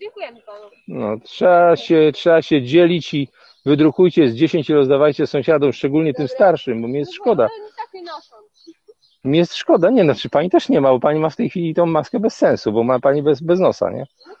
Dziękujemy 0.00 0.42
panu. 0.42 0.70
No, 0.88 1.16
trzeba 1.24 1.76
się, 1.76 2.10
trzeba 2.14 2.42
się 2.42 2.62
dzielić 2.62 3.14
i 3.14 3.28
wydrukujcie 3.66 4.28
z 4.28 4.34
10 4.34 4.70
i 4.70 4.74
rozdawajcie 4.74 5.26
sąsiadom, 5.26 5.72
szczególnie 5.72 6.14
tym 6.14 6.28
starszym, 6.28 6.82
bo 6.82 6.88
mi 6.88 6.98
jest 6.98 7.12
szkoda. 7.12 7.42
Ale 7.42 7.64
oni 7.64 7.72
tak 7.76 7.94
nie 7.94 8.02
noszą. 8.02 8.36
Mi 9.24 9.38
jest 9.38 9.54
szkoda, 9.54 9.90
nie, 9.90 10.04
znaczy 10.04 10.30
pani 10.30 10.50
też 10.50 10.68
nie 10.68 10.80
ma, 10.80 10.90
bo 10.90 11.00
pani 11.00 11.20
ma 11.20 11.30
w 11.30 11.36
tej 11.36 11.50
chwili 11.50 11.74
tą 11.74 11.86
maskę 11.86 12.20
bez 12.20 12.36
sensu, 12.36 12.72
bo 12.72 12.84
ma 12.84 13.00
pani 13.00 13.22
bez, 13.22 13.40
bez 13.40 13.60
nosa, 13.60 13.90
nie? 13.90 14.06
No, 14.26 14.34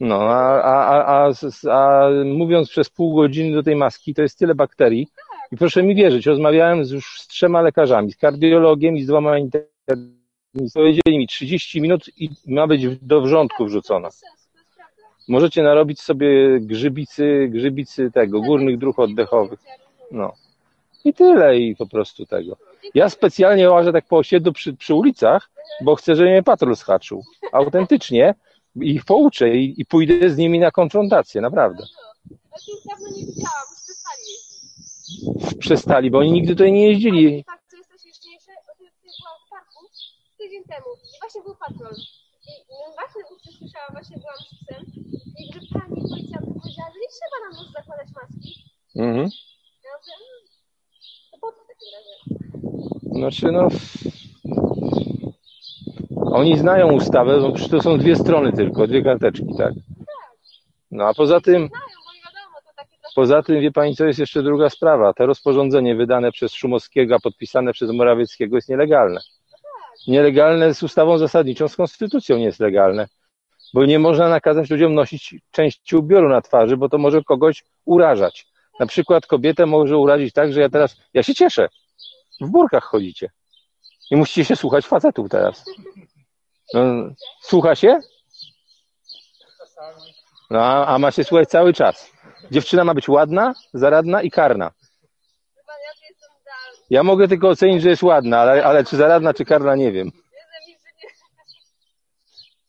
a, 0.00 0.62
a, 0.62 1.04
a, 1.04 1.30
a, 1.70 1.70
a 1.70 2.10
mówiąc 2.24 2.68
przez 2.68 2.90
pół 2.90 3.14
godziny 3.14 3.56
do 3.56 3.62
tej 3.62 3.76
maski, 3.76 4.14
to 4.14 4.22
jest 4.22 4.38
tyle 4.38 4.54
bakterii. 4.54 5.08
I 5.52 5.56
proszę 5.56 5.82
mi 5.82 5.94
wierzyć, 5.94 6.26
rozmawiałem 6.26 6.84
z, 6.84 6.90
już 6.90 7.20
z 7.20 7.26
trzema 7.26 7.62
lekarzami, 7.62 8.12
z 8.12 8.16
kardiologiem 8.16 8.96
i 8.96 9.02
z 9.02 9.06
dwoma 9.06 9.38
internistami. 9.38 10.16
Powiedzieli 10.74 11.18
mi 11.18 11.26
30 11.26 11.80
minut 11.80 12.10
i 12.16 12.30
ma 12.46 12.66
być 12.66 12.98
do 12.98 13.20
wrzątku 13.20 13.66
wrzucona. 13.66 14.08
Możecie 15.28 15.62
narobić 15.62 16.00
sobie 16.00 16.60
grzybicy, 16.60 17.48
grzybicy 17.50 18.10
tego, 18.10 18.40
górnych 18.40 18.78
dróg 18.78 18.98
oddechowych. 18.98 19.60
No. 20.10 20.32
I 21.04 21.14
tyle 21.14 21.58
i 21.58 21.76
po 21.76 21.86
prostu 21.86 22.26
tego. 22.26 22.56
Ja 22.94 23.08
specjalnie 23.10 23.70
łażę 23.70 23.92
tak 23.92 24.06
po 24.06 24.16
osiedlu 24.16 24.52
przy, 24.52 24.74
przy 24.74 24.94
ulicach, 24.94 25.50
bo 25.80 25.94
chcę, 25.94 26.16
żeby 26.16 26.30
mnie 26.30 26.42
patrol 26.42 26.76
schaczył. 26.76 27.22
Autentycznie 27.52 28.34
ich 28.82 29.04
pouczę 29.04 29.48
i, 29.48 29.80
i 29.80 29.86
pójdę 29.86 30.30
z 30.30 30.36
nimi 30.36 30.58
na 30.58 30.70
konfrontację, 30.70 31.40
naprawdę. 31.40 31.84
Ja 32.30 32.36
tu 32.66 32.70
już 32.70 32.84
dawno 32.84 33.08
nie 33.16 33.26
widziałam, 33.26 33.66
przestali 33.84 34.22
jeździć. 34.32 35.58
Przestali, 35.58 36.10
bo 36.10 36.18
oni 36.18 36.32
nigdy 36.32 36.52
tutaj 36.52 36.72
nie 36.72 36.88
jeździli. 36.88 37.44
Tak, 37.44 37.62
co 37.70 37.76
jest 37.76 37.90
najśmieszniejsze, 37.90 38.52
o 38.72 38.76
tym 38.78 38.86
ty 39.02 39.08
byłam 39.20 39.38
w 39.46 39.50
parku 39.50 39.80
tydzień 40.38 40.62
temu 40.72 40.90
i 41.14 41.18
właśnie 41.20 41.42
był 41.42 41.54
patrol. 41.66 41.94
I 42.48 42.52
i 42.70 42.74
właśnie 42.98 43.22
usłyszałam, 43.50 43.90
właśnie 43.92 44.16
byłam 44.22 44.38
z 44.38 44.54
psem 44.60 44.82
i 45.38 45.42
że 45.52 45.60
pani 45.74 46.00
policjant 46.10 46.46
powiedziała, 46.46 46.90
że 46.92 46.98
nie 47.02 47.10
trzeba 47.16 47.36
nam 47.44 47.52
już 47.60 47.68
zakładać 47.78 48.08
maski. 48.18 48.50
Mhm. 48.96 49.28
Ja 49.84 49.90
mówię, 49.96 50.14
mm, 50.20 50.42
to 51.30 51.36
po 51.42 51.52
co 51.52 51.60
w 51.64 51.66
takim 51.70 51.88
razie? 51.96 52.14
Znaczy, 53.18 53.52
no. 53.52 53.68
Oni 56.16 56.58
znają 56.58 56.92
ustawę, 56.92 57.40
bo 57.40 57.52
przecież 57.52 57.70
to 57.70 57.82
są 57.82 57.98
dwie 57.98 58.16
strony 58.16 58.52
tylko, 58.52 58.86
dwie 58.86 59.02
karteczki, 59.02 59.56
tak? 59.58 59.72
No 60.90 61.04
a 61.04 61.14
poza 61.14 61.40
tym, 61.40 61.68
poza 63.14 63.42
tym, 63.42 63.60
wie 63.60 63.72
pani, 63.72 63.96
co 63.96 64.04
jest 64.04 64.18
jeszcze 64.18 64.42
druga 64.42 64.70
sprawa. 64.70 65.12
To 65.12 65.26
rozporządzenie 65.26 65.96
wydane 65.96 66.32
przez 66.32 66.52
Szumowskiego, 66.52 67.14
a 67.14 67.18
podpisane 67.18 67.72
przez 67.72 67.90
Morawieckiego 67.90 68.56
jest 68.56 68.68
nielegalne. 68.68 69.20
Nielegalne 70.08 70.74
z 70.74 70.82
ustawą 70.82 71.18
zasadniczą, 71.18 71.68
z 71.68 71.76
konstytucją 71.76 72.36
nie 72.36 72.44
jest 72.44 72.60
legalne. 72.60 73.08
Bo 73.74 73.84
nie 73.84 73.98
można 73.98 74.28
nakazać 74.28 74.70
ludziom 74.70 74.94
nosić 74.94 75.34
części 75.50 75.96
ubioru 75.96 76.28
na 76.28 76.40
twarzy, 76.40 76.76
bo 76.76 76.88
to 76.88 76.98
może 76.98 77.22
kogoś 77.22 77.64
urażać. 77.84 78.46
Na 78.80 78.86
przykład 78.86 79.26
kobietę 79.26 79.66
może 79.66 79.96
urazić 79.96 80.32
tak, 80.32 80.52
że 80.52 80.60
ja 80.60 80.68
teraz, 80.68 80.96
ja 81.14 81.22
się 81.22 81.34
cieszę. 81.34 81.68
W 82.40 82.50
burkach 82.50 82.84
chodzicie. 82.84 83.30
I 84.10 84.16
musicie 84.16 84.44
się 84.44 84.56
słuchać 84.56 84.86
facetów 84.86 85.28
teraz. 85.30 85.64
No, 86.74 86.80
słucha 87.42 87.74
się? 87.74 88.00
No, 90.50 90.64
a, 90.64 90.86
a 90.86 90.98
ma 90.98 91.10
się 91.10 91.24
słuchać 91.24 91.48
cały 91.48 91.72
czas. 91.72 92.10
Dziewczyna 92.50 92.84
ma 92.84 92.94
być 92.94 93.08
ładna, 93.08 93.54
zaradna 93.74 94.22
i 94.22 94.30
karna. 94.30 94.70
Chyba 95.54 95.72
ja 96.90 97.02
mogę 97.02 97.28
tylko 97.28 97.48
ocenić, 97.48 97.82
że 97.82 97.88
jest 97.88 98.02
ładna, 98.02 98.38
ale, 98.38 98.64
ale 98.64 98.84
czy 98.84 98.96
zaradna, 98.96 99.34
czy 99.34 99.44
karna, 99.44 99.76
nie 99.76 99.92
wiem. 99.92 100.10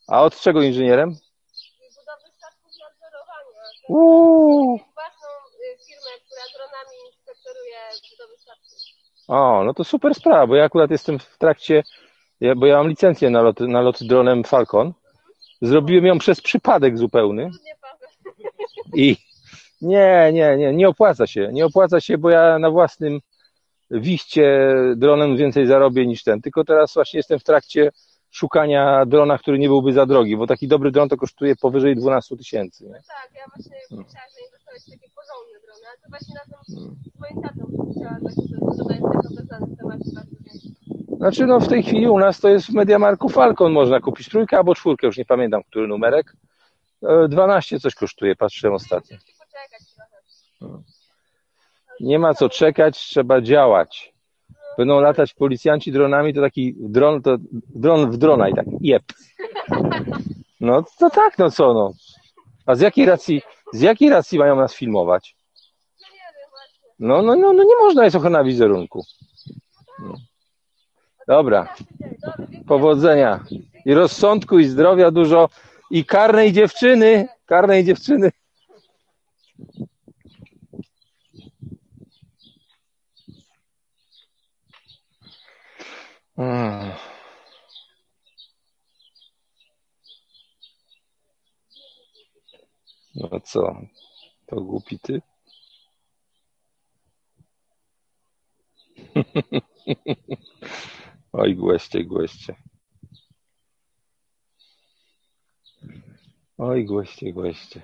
A 0.07 0.23
od 0.23 0.39
czego 0.39 0.61
inżynierem? 0.61 1.09
budowy 1.97 2.31
statków 2.37 2.71
i. 2.71 3.93
Uuu. 3.93 4.79
Własną 4.99 5.29
y, 5.65 5.77
firmę, 5.87 6.11
która 6.25 6.43
dronami 6.55 6.97
inspektoruje 7.07 7.79
budowy 8.11 8.37
statków. 8.37 8.46
O, 9.27 9.63
no 9.63 9.73
to 9.73 9.83
super 9.83 10.15
sprawa, 10.15 10.47
bo 10.47 10.55
ja 10.55 10.63
akurat 10.63 10.91
jestem 10.91 11.19
w 11.19 11.37
trakcie, 11.37 11.83
bo 12.55 12.65
ja 12.65 12.77
mam 12.77 12.89
licencję 12.89 13.29
na 13.29 13.41
lot, 13.41 13.59
na 13.59 13.81
lot 13.81 14.03
dronem 14.03 14.43
Falcon. 14.43 14.93
Zrobiłem 15.61 16.05
ją 16.05 16.19
przez 16.19 16.41
przypadek 16.41 16.97
zupełny 16.97 17.49
Paweł. 17.81 18.09
i 18.95 19.17
nie, 19.81 20.29
nie, 20.33 20.57
nie, 20.57 20.73
nie 20.73 20.87
opłaca 20.89 21.27
się. 21.27 21.49
Nie 21.53 21.65
opłaca 21.65 22.01
się, 22.01 22.17
bo 22.17 22.29
ja 22.29 22.59
na 22.59 22.71
własnym 22.71 23.19
wiście 23.91 24.75
dronem 24.95 25.37
więcej 25.37 25.67
zarobię 25.67 26.05
niż 26.05 26.23
ten. 26.23 26.41
Tylko 26.41 26.63
teraz 26.63 26.93
właśnie 26.93 27.17
jestem 27.17 27.39
w 27.39 27.43
trakcie 27.43 27.91
szukania 28.31 29.05
drona, 29.05 29.37
który 29.37 29.59
nie 29.59 29.67
byłby 29.67 29.93
za 29.93 30.05
drogi, 30.05 30.37
bo 30.37 30.47
taki 30.47 30.67
dobry 30.67 30.91
dron 30.91 31.09
to 31.09 31.17
kosztuje 31.17 31.55
powyżej 31.55 31.95
12 31.95 32.37
tysięcy. 32.37 32.83
nie? 32.83 32.93
Tak, 32.93 33.29
ja 33.35 33.43
właśnie 33.55 33.77
chciałam 33.87 34.29
zainwestować 34.35 34.81
w 34.81 34.89
takie 34.91 35.09
porządne 35.15 35.46
drony, 35.77 35.87
ale 35.87 35.97
to 35.97 36.09
właśnie 36.09 36.35
razem 36.35 36.59
z 36.67 37.19
moim 37.19 37.41
tatą. 37.41 37.77
Znaczy, 41.17 41.45
no 41.45 41.59
w 41.59 41.67
tej 41.67 41.83
chwili 41.83 42.07
u 42.07 42.19
nas 42.19 42.39
to 42.39 42.49
jest 42.49 42.67
w 42.67 42.73
Mediamarku 42.73 43.29
Falcon 43.29 43.71
można 43.71 43.99
kupić 43.99 44.29
trójkę 44.29 44.57
albo 44.57 44.75
czwórkę, 44.75 45.07
już 45.07 45.17
nie 45.17 45.25
pamiętam, 45.25 45.63
który 45.63 45.87
numerek. 45.87 46.33
E, 47.03 47.27
12 47.27 47.79
coś 47.79 47.95
kosztuje, 47.95 48.35
patrzyłem 48.35 48.73
ostatnio. 48.73 49.17
Nie 51.99 52.19
ma 52.19 52.33
co 52.33 52.49
czekać, 52.49 52.97
trzeba 52.97 53.41
działać. 53.41 54.13
Będą 54.77 54.99
latać 54.99 55.33
policjanci 55.33 55.91
dronami, 55.91 56.33
to 56.33 56.41
taki 56.41 56.75
dron, 56.79 57.21
to 57.21 57.37
dron 57.75 58.11
w 58.11 58.17
drona 58.17 58.49
i 58.49 58.53
tak, 58.53 58.65
jeb. 58.81 59.03
No 60.59 60.83
to 60.99 61.09
tak, 61.09 61.37
no 61.37 61.51
co 61.51 61.73
no. 61.73 61.91
A 62.65 62.75
z 62.75 62.79
jakiej 62.79 63.05
racji, 63.05 63.41
z 63.73 63.81
jakiej 63.81 64.09
racji 64.09 64.39
mają 64.39 64.55
nas 64.55 64.75
filmować? 64.75 65.35
No 66.01 66.07
nie 66.13 66.19
wiem 66.19 66.49
właśnie. 66.49 66.86
No, 66.99 67.21
no, 67.21 67.35
no, 67.35 67.53
no 67.53 67.63
nie 67.63 67.75
można, 67.75 68.03
jest 68.03 68.15
ochrona 68.15 68.43
wizerunku. 68.43 69.05
No. 69.99 70.13
Dobra, 71.27 71.75
powodzenia. 72.67 73.43
I 73.85 73.93
rozsądku, 73.93 74.59
i 74.59 74.65
zdrowia 74.65 75.11
dużo, 75.11 75.49
i 75.91 76.05
karnej 76.05 76.53
dziewczyny, 76.53 77.27
karnej 77.45 77.85
dziewczyny. 77.85 78.31
Mm. 86.37 86.91
No 93.15 93.39
co, 93.39 93.75
to 94.45 94.55
głupi 94.61 94.99
ty? 94.99 95.21
Oj, 101.33 101.55
głoście, 101.55 102.03
głoście. 102.03 102.55
Oj, 106.57 106.85
głoście, 106.85 107.33
głoście. 107.33 107.81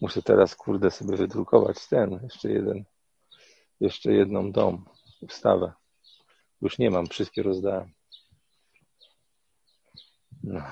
Muszę 0.00 0.22
teraz, 0.22 0.56
kurde, 0.56 0.90
sobie 0.90 1.16
wydrukować 1.16 1.88
ten, 1.88 2.20
jeszcze 2.22 2.50
jeden, 2.50 2.84
jeszcze 3.80 4.12
jedną 4.12 4.52
dom, 4.52 4.84
ustawę. 5.20 5.72
Już 6.62 6.78
nie 6.78 6.90
mam, 6.90 7.06
wszystkie 7.06 7.42
rozdałem. 7.42 7.92
No. 10.42 10.62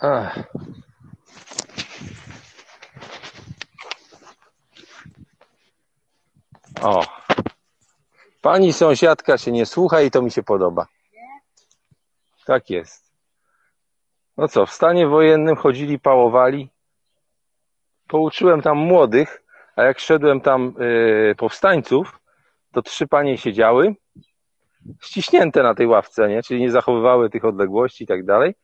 Ach. 0.00 0.52
O. 6.82 7.04
Pani 8.42 8.72
sąsiadka 8.72 9.38
się 9.38 9.52
nie 9.52 9.66
słucha 9.66 10.00
i 10.00 10.10
to 10.10 10.22
mi 10.22 10.30
się 10.30 10.42
podoba. 10.42 10.86
Tak 12.46 12.70
jest. 12.70 13.12
No 14.36 14.48
co, 14.48 14.66
w 14.66 14.72
stanie 14.72 15.06
wojennym 15.06 15.56
chodzili, 15.56 15.98
pałowali. 15.98 16.70
Pouczyłem 18.08 18.62
tam 18.62 18.78
młodych, 18.78 19.42
a 19.76 19.82
jak 19.82 19.98
szedłem 19.98 20.40
tam 20.40 20.74
y, 20.80 21.34
powstańców, 21.38 22.20
to 22.72 22.82
trzy 22.82 23.06
panie 23.06 23.38
siedziały, 23.38 23.94
ściśnięte 25.02 25.62
na 25.62 25.74
tej 25.74 25.86
ławce, 25.86 26.28
nie? 26.28 26.42
czyli 26.42 26.60
nie 26.60 26.70
zachowywały 26.70 27.30
tych 27.30 27.44
odległości 27.44 28.04
i 28.04 28.06
tak 28.06 28.24
dalej. 28.24 28.54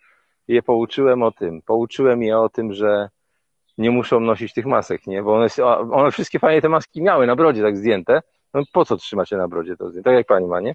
I 0.49 0.55
je 0.55 0.63
pouczyłem 0.63 1.23
o 1.23 1.33
tym. 1.33 1.63
Pouczyłem 1.63 2.23
je 2.23 2.39
o 2.39 2.49
tym, 2.49 2.73
że 2.73 3.09
nie 3.79 3.91
muszą 3.91 4.21
nosić 4.21 4.53
tych 4.53 4.67
masek, 4.67 5.07
nie? 5.07 5.23
Bo 5.23 5.35
one, 5.35 5.47
one 5.93 6.11
wszystkie 6.11 6.41
panie 6.41 6.63
te 6.63 6.69
maski 6.69 7.03
miały 7.03 7.27
na 7.27 7.37
brodzie 7.37 7.63
tak 7.63 7.77
zdjęte. 7.77 8.23
No 8.55 8.63
po 8.73 8.85
co 8.85 8.97
trzymacie 8.97 9.37
na 9.37 9.49
brodzie 9.49 9.77
to 9.77 9.89
zdjęte? 9.89 10.11
Tak 10.11 10.17
jak 10.17 10.27
pani 10.27 10.47
ma, 10.47 10.61
nie? 10.61 10.75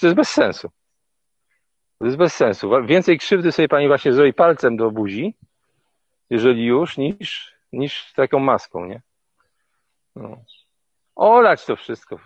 To 0.00 0.06
jest 0.06 0.16
bez 0.16 0.28
sensu. 0.28 0.70
To 1.98 2.04
jest 2.04 2.16
bez 2.16 2.34
sensu. 2.34 2.70
Więcej 2.84 3.18
krzywdy 3.18 3.52
sobie 3.52 3.68
pani 3.68 3.88
właśnie 3.88 4.12
zrobi 4.12 4.32
palcem 4.32 4.76
do 4.76 4.90
buzi, 4.90 5.34
jeżeli 6.30 6.64
już, 6.64 6.98
niż, 6.98 7.54
niż 7.72 8.12
taką 8.12 8.38
maską, 8.38 8.84
nie? 8.86 9.02
No. 10.16 10.36
Olać 11.16 11.64
to 11.64 11.76
wszystko. 11.76 12.18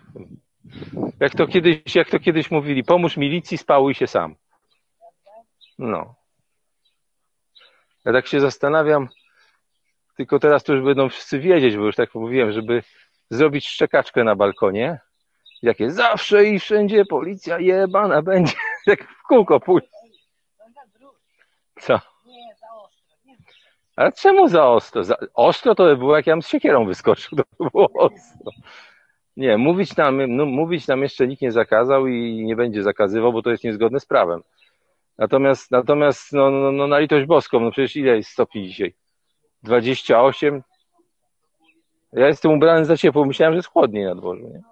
Jak 1.21 1.35
to 1.35 1.47
kiedyś, 1.47 1.95
jak 1.95 2.11
to 2.11 2.21
kiedyś 2.21 2.51
mówili, 2.51 2.85
pomóż 2.85 3.17
milicji, 3.17 3.59
spałuj 3.59 3.95
się 3.95 4.07
sam. 4.07 4.35
No. 5.79 6.15
Ja 8.05 8.13
tak 8.13 8.27
się 8.27 8.41
zastanawiam, 8.41 9.09
tylko 10.17 10.39
teraz 10.39 10.65
to 10.65 10.73
już 10.73 10.85
będą 10.85 11.09
wszyscy 11.09 11.39
wiedzieć, 11.39 11.77
bo 11.77 11.85
już 11.85 11.97
tak 11.97 12.15
mówiłem, 12.15 12.53
żeby 12.53 12.83
zrobić 13.31 13.69
szczekaczkę 13.69 14.25
na 14.25 14.37
balkonie. 14.37 15.01
Jakie 15.63 15.91
zawsze 15.91 16.45
i 16.45 16.59
wszędzie 16.59 17.05
policja 17.05 17.59
jebana 17.59 18.23
będzie. 18.23 18.55
Jak 18.87 19.05
w 19.05 19.23
kółko 19.23 19.61
pójść. 19.61 19.89
Co? 21.81 22.01
Ale 23.97 24.13
czemu 24.13 24.49
za 24.49 24.69
ostro? 24.69 25.05
Za, 25.05 25.17
ostro 25.35 25.75
to 25.75 25.85
by 25.85 25.97
było, 25.97 26.17
jak 26.17 26.27
ja 26.27 26.33
bym 26.33 26.43
z 26.43 26.49
siekierą 26.49 26.87
wyskoczył, 26.87 27.37
to 27.39 27.45
by 27.65 27.71
było 27.71 27.91
ostro. 27.95 28.53
Nie, 29.37 29.59
mówić 29.59 29.97
nam, 29.97 30.37
no, 30.37 30.47
mówić 30.47 30.89
nam 30.89 31.03
jeszcze 31.03 31.27
nikt 31.27 31.43
nie 31.43 31.53
zakazał 31.53 32.07
i 32.07 32.45
nie 32.45 32.57
będzie 32.57 32.83
zakazywał, 32.83 33.33
bo 33.33 33.43
to 33.43 33.51
jest 33.51 33.65
niezgodne 33.65 34.01
z 34.01 34.07
prawem. 34.07 34.43
Natomiast, 35.19 35.71
natomiast 35.71 36.33
no, 36.33 36.51
no, 36.51 36.73
no 36.73 36.87
na 36.87 36.99
litość 36.99 37.27
boską, 37.27 37.61
no 37.61 37.71
przecież 37.71 37.97
ile 37.97 38.17
jest 38.17 38.31
stopni 38.31 38.69
dzisiaj? 38.69 38.95
28? 39.65 40.63
Ja 42.13 42.29
jestem 42.29 42.51
ubrany 42.53 42.85
za 42.85 42.97
ciepło, 42.97 43.25
myślałem, 43.25 43.55
że 43.55 43.57
jest 43.57 43.69
chłodniej 43.69 44.05
na 44.05 44.15
dworzu, 44.15 44.49
nie? 44.49 44.63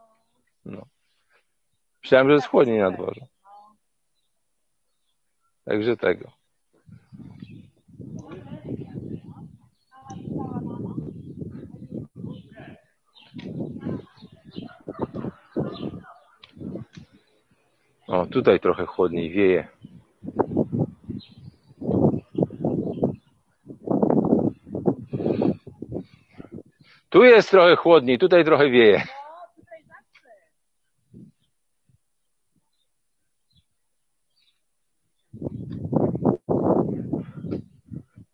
No. 0.64 0.82
Myślałem, 2.03 2.28
że 2.28 2.34
jest 2.34 2.47
chłodniej 2.47 2.78
na 2.78 2.90
dworzu. 2.90 3.26
Także 5.64 5.97
tego. 5.97 6.32
O, 18.09 18.26
tutaj 18.26 18.61
trochę 18.61 18.86
chłodniej 18.86 19.30
wieje. 19.30 19.68
Tu 27.12 27.24
jest 27.24 27.50
trochę 27.50 27.76
chłodniej, 27.76 28.18
tutaj 28.18 28.44
trochę 28.44 28.70
wieje. 28.70 29.02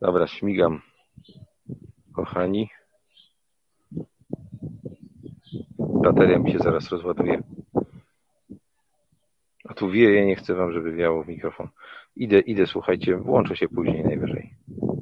Dobra, 0.00 0.26
śmigam. 0.26 0.82
Kochani. 2.12 2.70
Bateria 5.78 6.38
mi 6.38 6.52
się 6.52 6.58
zaraz 6.58 6.88
rozładuje. 6.88 7.42
A 9.64 9.74
tu 9.74 9.90
wieje, 9.90 10.26
nie 10.26 10.36
chcę 10.36 10.54
wam, 10.54 10.72
żeby 10.72 10.92
wiało 10.92 11.24
w 11.24 11.28
mikrofon. 11.28 11.68
Idę, 12.16 12.40
idę, 12.40 12.66
słuchajcie, 12.66 13.16
włączę 13.16 13.56
się 13.56 13.68
później 13.68 14.04
najwyżej. 14.04 14.54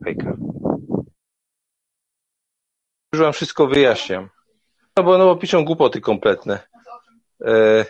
Hejka. 0.04 0.36
Już 3.12 3.22
wam 3.22 3.32
wszystko 3.32 3.66
wyjaśniam. 3.66 4.28
No 4.96 5.02
bo, 5.02 5.18
no 5.18 5.24
bo 5.24 5.36
piszą 5.36 5.64
głupoty 5.64 6.00
kompletne. 6.00 6.58
E, 7.44 7.84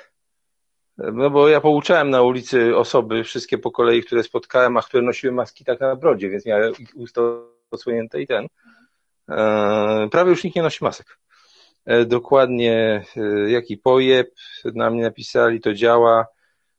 no 0.99 1.31
bo 1.31 1.49
ja 1.49 1.61
pouczałem 1.61 2.11
na 2.11 2.23
ulicy 2.23 2.77
osoby, 2.77 3.25
wszystkie 3.25 3.59
po 3.59 3.71
kolei, 3.71 4.03
które 4.03 4.23
spotkałem, 4.23 4.77
a 4.77 4.83
które 4.83 5.03
nosiły 5.03 5.33
maski 5.33 5.65
tak 5.65 5.81
na 5.81 5.97
brodzie, 5.97 6.31
więc 6.31 6.47
miałem 6.47 6.73
ich 6.79 6.97
usta 6.97 7.23
odsłonięte 7.71 8.23
i 8.23 8.27
ten. 8.27 8.47
E, 9.29 10.09
prawie 10.11 10.31
już 10.31 10.45
nikt 10.45 10.57
nie 10.57 10.63
nosi 10.63 10.85
masek. 10.85 11.19
E, 11.85 12.05
dokładnie 12.05 13.05
e, 13.17 13.51
jaki 13.51 13.77
pojeb 13.77 14.35
na 14.65 14.91
mnie 14.91 15.03
napisali, 15.03 15.61
to 15.61 15.75
działa, 15.75 16.27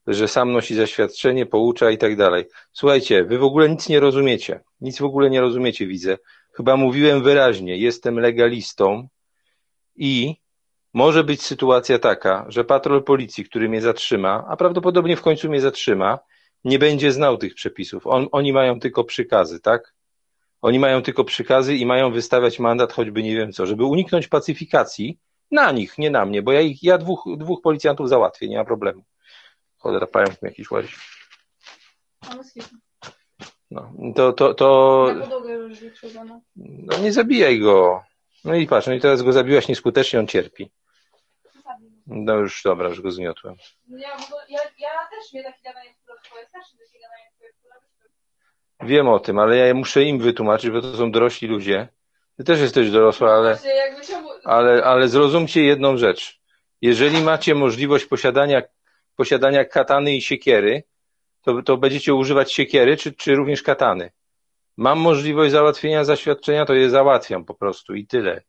że 0.08 0.28
sam 0.28 0.52
nosi 0.52 0.76
zaświadczenie, 0.76 1.46
poucza 1.46 1.92
i 1.92 1.98
tak 1.98 2.16
dalej. 2.16 2.46
Słuchajcie, 2.74 3.24
wy 3.24 3.38
w 3.38 3.44
ogóle 3.44 3.70
nic 3.70 3.90
nie 3.90 4.00
rozumiecie. 4.00 4.64
Nic 4.82 5.00
w 5.00 5.04
ogóle 5.04 5.30
nie 5.30 5.42
rozumiecie, 5.42 5.88
widzę. 5.88 6.18
Chyba 6.58 6.78
mówiłem 6.78 7.24
wyraźnie, 7.24 7.78
jestem 7.78 8.20
legalistą 8.20 9.08
i 9.96 10.36
może 10.94 11.24
być 11.24 11.42
sytuacja 11.42 12.00
taka, 12.00 12.46
że 12.48 12.64
patrol 12.64 13.04
policji, 13.04 13.46
który 13.46 13.70
mnie 13.70 13.82
zatrzyma, 13.82 14.46
a 14.48 14.58
prawdopodobnie 14.58 15.18
w 15.18 15.22
końcu 15.22 15.50
mnie 15.50 15.62
zatrzyma, 15.62 16.20
nie 16.64 16.80
będzie 16.80 17.12
znał 17.12 17.38
tych 17.38 17.54
przepisów. 17.54 18.08
On, 18.08 18.28
oni 18.32 18.54
mają 18.54 18.80
tylko 18.80 19.04
przykazy, 19.04 19.60
tak? 19.60 19.94
Oni 20.62 20.80
mają 20.80 21.02
tylko 21.02 21.24
przykazy 21.24 21.76
i 21.76 21.86
mają 21.86 22.12
wystawiać 22.12 22.60
mandat, 22.60 22.94
choćby 22.94 23.24
nie 23.24 23.36
wiem 23.36 23.52
co, 23.52 23.66
żeby 23.66 23.86
uniknąć 23.86 24.28
pacyfikacji 24.28 25.20
na 25.52 25.72
nich, 25.72 25.98
nie 25.98 26.10
na 26.10 26.26
mnie, 26.26 26.42
bo 26.42 26.52
ja 26.52 26.62
ich, 26.62 26.84
ja 26.84 26.98
dwóch, 26.98 27.24
dwóch 27.38 27.62
policjantów 27.62 28.10
załatwię, 28.10 28.48
nie 28.48 28.58
ma 28.58 28.66
problemu. 28.66 29.04
Cholera, 29.78 30.08
pająk 30.08 30.42
mi 30.42 30.50
jakiś 30.50 30.72
łazi. 30.72 30.94
No, 33.72 33.92
to, 34.16 34.34
to, 34.34 34.54
to, 34.54 35.06
Na 35.16 35.22
podłogę 35.22 35.54
już 35.54 35.80
wytrzeba. 35.80 36.24
no 36.56 36.98
nie 36.98 37.14
zabijaj 37.14 37.60
go. 37.60 38.04
No 38.46 38.56
i 38.56 38.68
patrz, 38.68 38.88
no 38.88 38.94
i 38.94 39.00
teraz 39.02 39.22
go 39.22 39.34
zabiłaś 39.34 39.68
nieskutecznie, 39.68 40.20
on 40.20 40.28
cierpi. 40.28 40.72
No 42.08 42.36
już, 42.36 42.64
dobra, 42.64 42.90
już 42.90 43.02
go 43.02 43.12
zmiotłem. 43.12 43.56
Ja, 43.90 44.18
bo 44.30 44.38
ja, 44.50 44.60
ja 44.80 44.90
też 45.12 45.34
mnie 45.34 45.44
takie 45.44 45.64
gadanie, 45.64 45.90
takie 45.90 46.20
które 47.60 47.76
Wiem 48.82 49.08
o 49.08 49.20
tym, 49.20 49.40
ale 49.40 49.58
ja 49.58 49.74
muszę 49.74 50.04
im 50.04 50.20
wytłumaczyć, 50.20 50.70
bo 50.70 50.82
to 50.82 50.98
są 50.98 51.12
dorośli 51.12 51.48
ludzie. 51.48 51.88
Ty 52.38 52.44
też 52.44 52.60
jesteś 52.60 52.92
dorosła, 52.92 53.34
ale, 53.34 53.58
ale, 54.44 54.84
ale 54.84 55.08
zrozumcie 55.08 55.64
jedną 55.64 55.98
rzecz. 55.98 56.40
Jeżeli 56.82 57.22
macie 57.22 57.56
możliwość 57.56 58.06
posiadania, 58.06 58.62
posiadania 59.16 59.66
katany 59.66 60.16
i 60.16 60.22
siekiery, 60.22 60.84
to, 61.48 61.62
to 61.62 61.78
będziecie 61.78 62.14
używać 62.14 62.54
siekiery, 62.54 62.98
czy, 62.98 63.14
czy 63.14 63.36
również 63.36 63.64
katany. 63.64 64.12
Mam 64.78 65.00
możliwość 65.00 65.52
załatwienia 65.52 66.04
zaświadczenia, 66.04 66.66
to 66.66 66.74
je 66.74 66.90
załatwiam 66.90 67.46
po 67.46 67.54
prostu 67.54 67.96
i 67.96 68.08
tyle. 68.08 68.42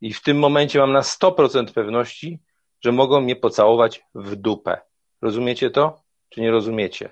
I 0.00 0.12
w 0.12 0.22
tym 0.22 0.38
momencie 0.38 0.78
mam 0.78 0.92
na 0.92 1.00
100% 1.00 1.72
pewności, 1.72 2.38
że 2.84 2.92
mogą 2.92 3.20
mnie 3.20 3.36
pocałować 3.36 4.02
w 4.14 4.36
dupę. 4.36 4.80
Rozumiecie 5.22 5.70
to? 5.70 6.00
Czy 6.28 6.40
nie 6.40 6.50
rozumiecie? 6.50 7.10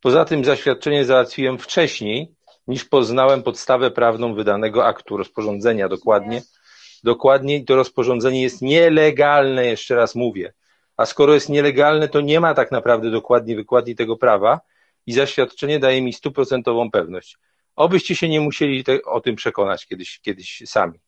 Poza 0.00 0.24
tym 0.24 0.44
zaświadczenie 0.44 1.04
załatwiłem 1.04 1.58
wcześniej, 1.58 2.34
niż 2.66 2.84
poznałem 2.84 3.42
podstawę 3.42 3.90
prawną 3.90 4.34
wydanego 4.34 4.86
aktu 4.86 5.16
rozporządzenia 5.16 5.88
dokładnie. 5.88 6.42
Dokładnie 7.04 7.56
i 7.56 7.64
to 7.64 7.76
rozporządzenie 7.76 8.42
jest 8.42 8.62
nielegalne, 8.62 9.66
jeszcze 9.66 9.94
raz 9.94 10.14
mówię. 10.14 10.52
A 10.96 11.06
skoro 11.06 11.34
jest 11.34 11.48
nielegalne, 11.48 12.08
to 12.08 12.20
nie 12.20 12.40
ma 12.40 12.54
tak 12.54 12.72
naprawdę 12.72 13.10
dokładnie 13.10 13.56
wykładni 13.56 13.94
tego 13.94 14.16
prawa 14.16 14.60
i 15.06 15.12
zaświadczenie 15.12 15.78
daje 15.78 16.02
mi 16.02 16.12
stuprocentową 16.12 16.90
pewność. 16.90 17.38
Obyście 17.76 18.16
się 18.16 18.28
nie 18.28 18.40
musieli 18.40 18.84
te, 18.84 19.02
o 19.02 19.20
tym 19.20 19.36
przekonać 19.36 19.86
kiedyś, 19.86 20.20
kiedyś 20.20 20.62
sami. 20.66 20.98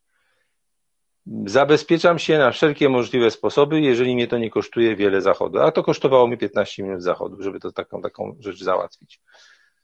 Zabezpieczam 1.46 2.18
się 2.18 2.38
na 2.38 2.50
wszelkie 2.50 2.88
możliwe 2.88 3.30
sposoby, 3.30 3.80
jeżeli 3.80 4.14
mnie 4.14 4.26
to 4.26 4.38
nie 4.38 4.50
kosztuje 4.50 4.96
wiele 4.96 5.20
zachodu. 5.20 5.58
A 5.58 5.72
to 5.72 5.82
kosztowało 5.82 6.28
mi 6.28 6.38
15 6.38 6.82
minut 6.82 7.02
zachodu, 7.02 7.42
żeby 7.42 7.60
to 7.60 7.72
taką, 7.72 8.02
taką 8.02 8.36
rzecz 8.40 8.62
załatwić. 8.62 9.20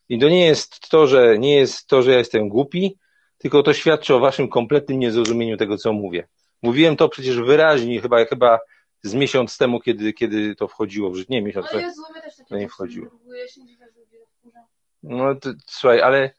I 0.08 0.18
to 0.18 0.28
nie 0.28 0.46
jest 0.46 0.88
to, 0.88 1.06
że 1.06 1.38
nie 1.38 1.56
jest 1.56 1.86
to, 1.86 2.02
że 2.02 2.10
ja 2.10 2.18
jestem 2.18 2.48
głupi, 2.48 2.98
tylko 3.38 3.62
to 3.62 3.72
świadczy 3.72 4.14
o 4.14 4.20
waszym 4.20 4.48
kompletnym 4.48 4.98
niezrozumieniu 4.98 5.56
tego, 5.56 5.76
co 5.76 5.92
mówię. 5.92 6.28
Mówiłem 6.62 6.96
to 6.96 7.08
przecież 7.08 7.40
wyraźnie, 7.40 8.00
chyba, 8.00 8.24
chyba 8.24 8.58
z 9.02 9.14
miesiąc 9.14 9.58
temu, 9.58 9.80
kiedy, 9.80 10.12
kiedy 10.12 10.54
to 10.54 10.68
wchodziło 10.68 11.10
w 11.10 11.16
życie. 11.16 11.34
Nie, 11.34 11.42
miesiąc 11.42 11.70
temu. 11.70 11.92
To 12.48 12.56
nie 12.56 12.68
wchodziło. 12.68 13.06
się 13.48 13.66
dziwię, 13.66 13.86
że 13.94 14.00
ludzie 14.00 14.18
wkurza. 14.38 14.66
No 15.02 15.34
to, 15.34 15.50
słuchaj, 15.66 16.00
ale, 16.02 16.30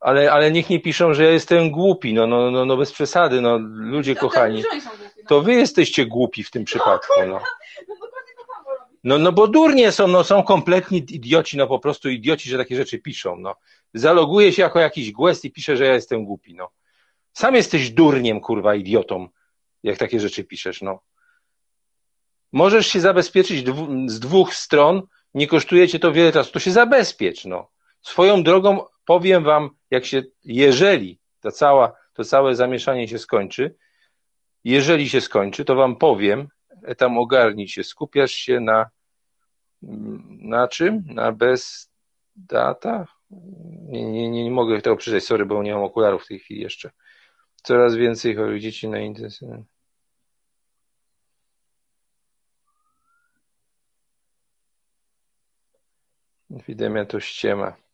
ale, 0.00 0.32
ale 0.32 0.50
niech 0.50 0.70
nie 0.70 0.80
piszą, 0.80 1.14
że 1.14 1.24
ja 1.24 1.30
jestem 1.30 1.70
głupi, 1.70 2.14
no, 2.14 2.26
no, 2.26 2.50
no, 2.50 2.64
no 2.64 2.76
bez 2.76 2.92
przesady, 2.92 3.40
no 3.40 3.58
ludzie 3.72 4.12
Ja 4.12 4.20
kochani. 4.20 4.62
głupi, 4.62 4.76
no. 4.84 4.90
To 5.28 5.40
wy 5.40 5.54
jesteście 5.54 6.06
głupi 6.06 6.42
w 6.42 6.50
tym 6.50 6.64
przypadku, 6.64 7.12
no. 7.18 7.24
No 7.26 7.40
samo 8.46 8.70
robi. 8.78 8.94
No, 9.04 9.18
no 9.18 9.32
bo 9.32 9.48
durnie 9.48 9.92
są, 9.92 10.08
no 10.08 10.24
są 10.24 10.42
kompletni 10.42 10.98
idioci, 10.98 11.56
no 11.56 11.66
po 11.66 11.78
prostu 11.78 12.08
idioci, 12.08 12.50
że 12.50 12.58
takie 12.58 12.76
rzeczy 12.76 12.98
piszą, 12.98 13.36
no. 13.36 13.54
Zaloguje 13.94 14.52
się 14.52 14.62
jako 14.62 14.80
jakiś 14.80 15.12
głest 15.12 15.44
i 15.44 15.50
pisze, 15.52 15.76
że 15.76 15.84
ja 15.84 15.94
jestem 15.94 16.24
głupi, 16.24 16.54
no. 16.54 16.70
Sam 17.32 17.54
jesteś 17.54 17.90
durniem, 17.90 18.40
kurwa, 18.40 18.74
idiotą, 18.74 19.28
jak 19.82 19.98
takie 19.98 20.20
rzeczy 20.20 20.44
piszesz, 20.44 20.82
no. 20.82 21.00
Możesz 22.52 22.86
się 22.86 23.00
zabezpieczyć 23.00 23.62
dwu, 23.62 23.88
z 24.08 24.20
dwóch 24.20 24.54
stron, 24.54 25.02
nie 25.34 25.46
kosztuje 25.46 25.88
cię 25.88 25.98
to 25.98 26.12
wiele 26.12 26.32
czasu, 26.32 26.52
to 26.52 26.58
się 26.60 26.70
zabezpiecz, 26.70 27.44
no. 27.44 27.70
Swoją 28.06 28.42
drogą 28.42 28.84
powiem 29.04 29.44
wam, 29.44 29.70
jak 29.90 30.04
się, 30.04 30.22
jeżeli 30.44 31.20
ta 31.40 31.50
cała, 31.50 31.92
to 32.12 32.24
całe 32.24 32.54
zamieszanie 32.54 33.08
się 33.08 33.18
skończy, 33.18 33.76
jeżeli 34.64 35.08
się 35.08 35.20
skończy, 35.20 35.64
to 35.64 35.74
wam 35.74 35.96
powiem, 35.96 36.48
e, 36.82 36.94
tam 36.94 37.18
ogarnij 37.18 37.68
się, 37.68 37.84
skupiasz 37.84 38.32
się 38.32 38.60
na, 38.60 38.90
na 40.28 40.68
czym? 40.68 41.02
Na 41.06 41.32
bez 41.32 41.90
data? 42.36 43.06
Nie, 43.88 44.04
nie, 44.10 44.30
nie, 44.30 44.44
nie 44.44 44.50
mogę 44.50 44.82
tego 44.82 44.96
przeczytać, 44.96 45.24
sorry, 45.24 45.46
bo 45.46 45.62
nie 45.62 45.74
mam 45.74 45.82
okularów 45.82 46.24
w 46.24 46.28
tej 46.28 46.38
chwili 46.38 46.60
jeszcze. 46.60 46.90
Coraz 47.62 47.94
więcej 47.94 48.36
chorych 48.36 48.60
dzieci 48.60 48.88
na 48.88 48.98
intensywnym. 48.98 49.64
Epidemia 56.50 57.04
to 57.04 57.20
ściema. 57.20 57.85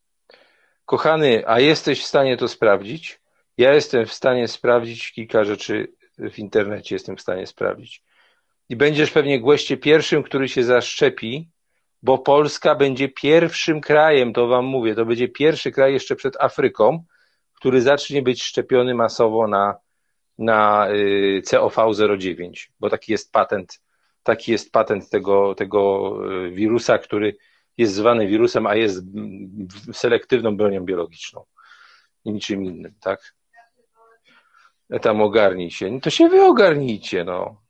Kochany, 0.84 1.42
a 1.46 1.60
jesteś 1.60 2.02
w 2.02 2.06
stanie 2.06 2.36
to 2.36 2.48
sprawdzić? 2.48 3.20
Ja 3.58 3.74
jestem 3.74 4.06
w 4.06 4.12
stanie 4.12 4.48
sprawdzić 4.48 5.12
kilka 5.12 5.44
rzeczy 5.44 5.92
w 6.18 6.38
internecie, 6.38 6.94
jestem 6.94 7.16
w 7.16 7.20
stanie 7.20 7.46
sprawdzić. 7.46 8.02
I 8.68 8.76
będziesz 8.76 9.10
pewnie 9.10 9.40
głoście 9.40 9.76
pierwszym, 9.76 10.22
który 10.22 10.48
się 10.48 10.64
zaszczepi, 10.64 11.48
bo 12.02 12.18
Polska 12.18 12.74
będzie 12.74 13.08
pierwszym 13.08 13.80
krajem, 13.80 14.32
to 14.32 14.46
wam 14.46 14.64
mówię, 14.64 14.94
to 14.94 15.04
będzie 15.04 15.28
pierwszy 15.28 15.72
kraj 15.72 15.92
jeszcze 15.92 16.16
przed 16.16 16.36
Afryką, 16.40 17.04
który 17.54 17.80
zacznie 17.80 18.22
być 18.22 18.42
szczepiony 18.42 18.94
masowo 18.94 19.48
na, 19.48 19.76
na 20.38 20.88
y, 20.90 21.42
COV09, 21.44 22.68
bo 22.80 22.90
taki 22.90 23.12
jest 23.12 23.32
patent, 23.32 23.80
taki 24.22 24.52
jest 24.52 24.72
patent 24.72 25.10
tego, 25.10 25.54
tego 25.54 26.12
y, 26.46 26.50
wirusa, 26.50 26.98
który 26.98 27.36
jest 27.78 27.94
zwany 27.94 28.26
wirusem, 28.26 28.66
a 28.66 28.74
jest 28.74 29.04
selektywną 29.92 30.56
bronią 30.56 30.84
biologiczną 30.84 31.44
i 32.24 32.32
niczym 32.32 32.64
innym, 32.64 32.94
tak? 33.00 33.34
Tam 35.02 35.22
ogarnij 35.22 35.70
się. 35.70 35.90
No 35.90 36.00
to 36.00 36.10
się 36.10 36.28
wy 36.28 36.44
ogarnijcie, 36.44 37.24
no. 37.24 37.62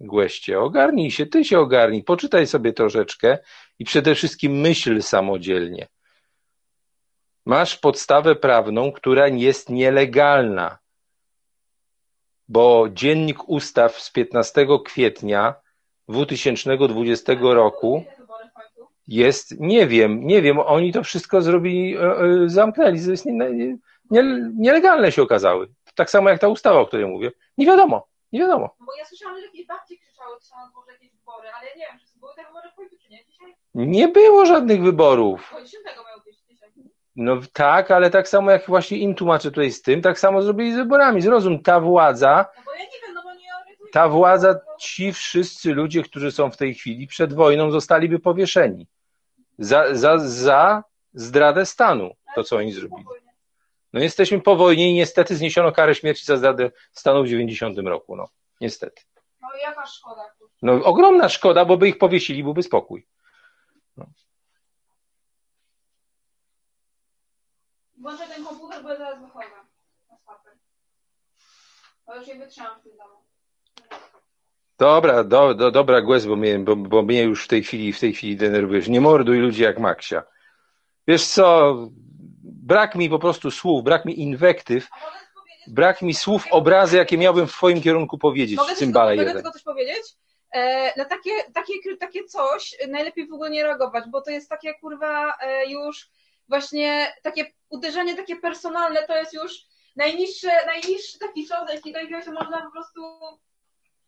Głeście, 0.00 0.60
ogarnij 0.60 1.10
się, 1.10 1.26
ty 1.26 1.44
się 1.44 1.58
ogarnij, 1.58 2.04
poczytaj 2.04 2.46
sobie 2.46 2.72
troszeczkę 2.72 3.38
i 3.78 3.84
przede 3.84 4.14
wszystkim 4.14 4.52
myśl 4.52 5.02
samodzielnie. 5.02 5.88
Masz 7.46 7.76
podstawę 7.76 8.36
prawną, 8.36 8.92
która 8.92 9.28
jest 9.28 9.70
nielegalna, 9.70 10.78
bo 12.48 12.88
dziennik 12.88 13.48
ustaw 13.48 14.00
z 14.00 14.10
15 14.10 14.66
kwietnia 14.84 15.54
2020 16.08 17.32
roku 17.40 18.04
Ile 18.06 18.16
wybory 18.16 18.48
w 18.48 18.52
końcu? 18.52 18.93
Jest, 19.08 19.60
nie 19.60 19.86
wiem, 19.86 20.20
nie 20.26 20.42
wiem, 20.42 20.58
oni 20.58 20.92
to 20.92 21.02
wszystko 21.02 21.42
zrobili, 21.42 21.96
e, 21.96 22.00
e, 22.00 22.48
zamknęli, 22.48 23.04
to 23.04 23.10
jest 23.10 23.26
nie, 23.26 23.32
nie, 23.32 23.76
nie, 24.10 24.22
nielegalne 24.58 25.12
się 25.12 25.22
okazały. 25.22 25.68
Tak 25.94 26.10
samo 26.10 26.28
jak 26.30 26.38
ta 26.40 26.48
ustawa, 26.48 26.80
o 26.80 26.86
której 26.86 27.06
mówię. 27.06 27.30
Nie 27.58 27.66
wiadomo, 27.66 28.06
nie 28.32 28.40
wiadomo. 28.40 28.70
Bo 28.80 28.92
ja 28.98 29.04
słyszałam, 29.04 29.36
że 29.40 29.46
jakieś 29.46 29.66
babci 29.66 29.98
krzyczały, 29.98 30.36
czy 30.40 30.46
są 30.46 30.56
może 30.76 30.92
jakieś 30.92 31.10
wybory, 31.10 31.48
ale 31.58 31.68
ja 31.68 31.74
nie 31.76 31.86
wiem, 31.90 31.98
czy 31.98 32.18
były 32.20 32.32
te 32.36 32.44
wybory 32.44 32.68
w 32.72 32.74
końcu, 32.74 32.96
czy 33.02 33.10
nie. 33.10 33.24
Dzisiaj, 33.24 33.54
Nie 33.74 34.08
było 34.08 34.46
żadnych 34.46 34.82
wyborów. 34.82 35.50
bo 35.52 35.62
10 35.64 35.84
miało 35.84 36.20
być 36.26 36.36
dzisiaj. 36.48 36.68
No 37.16 37.36
tak, 37.52 37.90
ale 37.90 38.10
tak 38.10 38.28
samo 38.28 38.50
jak 38.50 38.66
właśnie 38.66 38.98
im 38.98 39.14
tłumaczę 39.14 39.50
tutaj 39.50 39.70
z 39.70 39.82
tym, 39.82 40.02
tak 40.02 40.18
samo 40.18 40.42
zrobili 40.42 40.72
z 40.72 40.76
wyborami. 40.76 41.22
Zrozum, 41.22 41.62
ta 41.62 41.80
władza, 41.80 42.46
No 42.66 42.72
ja 42.72 42.78
wiem, 43.06 43.14
no 43.14 43.22
ta 43.94 44.08
władza, 44.08 44.60
ci 44.80 45.12
wszyscy 45.12 45.74
ludzie, 45.74 46.02
którzy 46.02 46.32
są 46.32 46.50
w 46.50 46.56
tej 46.56 46.74
chwili 46.74 47.06
przed 47.06 47.32
wojną, 47.32 47.70
zostaliby 47.70 48.18
powieszeni. 48.18 48.86
Za, 49.58 49.94
za, 49.94 50.18
za 50.18 50.84
zdradę 51.14 51.66
stanu, 51.66 52.10
to 52.34 52.44
co 52.44 52.56
oni 52.56 52.72
zrobili. 52.72 53.04
No 53.92 54.00
jesteśmy 54.00 54.40
po 54.40 54.56
wojnie 54.56 54.90
i 54.90 54.94
niestety 54.94 55.36
zniesiono 55.36 55.72
karę 55.72 55.94
śmierci 55.94 56.24
za 56.24 56.36
zdradę 56.36 56.70
stanu 56.92 57.24
w 57.24 57.28
90 57.28 57.78
roku, 57.78 58.16
no. 58.16 58.28
Niestety. 58.60 59.02
No 59.40 59.48
jaka 59.62 59.86
szkoda. 59.86 60.22
No 60.62 60.72
ogromna 60.72 61.28
szkoda, 61.28 61.64
bo 61.64 61.76
by 61.76 61.88
ich 61.88 61.98
powiesili, 61.98 62.42
byłby 62.42 62.62
spokój. 62.62 63.06
Włączę 67.98 68.26
ten 68.28 68.44
komputer, 68.44 68.82
bo 68.82 68.88
ja 68.88 68.96
zaraz 68.96 69.20
wychodzę. 69.20 69.46
Na 70.10 70.16
spacer. 70.16 70.52
Bo 72.06 72.16
już 72.16 72.26
nie 72.26 72.34
wytrzymam 72.34 72.80
w 72.80 72.82
tym 72.82 72.96
domu. 72.96 73.23
Dobra, 74.78 75.24
do, 75.24 75.54
do, 75.54 75.70
dobra, 75.70 76.00
Głez, 76.00 76.26
bo 76.26 76.36
mnie, 76.36 76.58
bo, 76.58 76.76
bo 76.76 77.02
mnie 77.02 77.22
już 77.22 77.44
w 77.44 77.48
tej 77.48 77.62
chwili, 77.62 77.92
w 77.92 78.00
tej 78.00 78.12
chwili 78.12 78.36
denerwujesz. 78.36 78.88
Nie 78.88 79.00
morduj 79.00 79.38
ludzi 79.38 79.62
jak 79.62 79.78
Maksia. 79.78 80.22
Wiesz 81.08 81.26
co, 81.26 81.76
brak 82.42 82.94
mi 82.94 83.10
po 83.10 83.18
prostu 83.18 83.50
słów, 83.50 83.84
brak 83.84 84.04
mi 84.04 84.20
inwektyw, 84.20 84.88
mogę 84.94 85.18
brak 85.66 86.02
mi 86.02 86.14
słów, 86.14 86.44
obrazy, 86.50 86.96
jakie 86.96 87.18
miałbym 87.18 87.46
w 87.46 87.52
twoim 87.52 87.82
kierunku 87.82 88.18
powiedzieć, 88.18 88.56
Mogę, 88.56 88.68
tylko, 88.68 88.78
cymbale 88.78 89.10
mogę 89.10 89.22
jeden. 89.22 89.34
tylko 89.34 89.52
coś 89.52 89.62
powiedzieć? 89.62 90.02
E, 90.50 90.92
na 90.96 91.04
takie, 91.04 91.30
takie, 91.54 91.96
takie 92.00 92.24
coś 92.24 92.76
najlepiej 92.88 93.28
w 93.28 93.32
ogóle 93.32 93.50
nie 93.50 93.62
reagować, 93.62 94.04
bo 94.10 94.20
to 94.20 94.30
jest 94.30 94.48
takie 94.48 94.74
kurwa 94.74 95.34
e, 95.40 95.70
już 95.70 96.10
właśnie 96.48 97.12
takie 97.22 97.46
uderzenie 97.68 98.16
takie 98.16 98.36
personalne, 98.36 99.06
to 99.06 99.16
jest 99.16 99.34
już 99.34 99.52
najniższe, 99.96 100.50
najniższy 100.66 101.18
taki 101.18 101.46
do 101.72 101.72
jakiego 101.72 102.32
można 102.32 102.62
po 102.62 102.70
prostu 102.70 103.00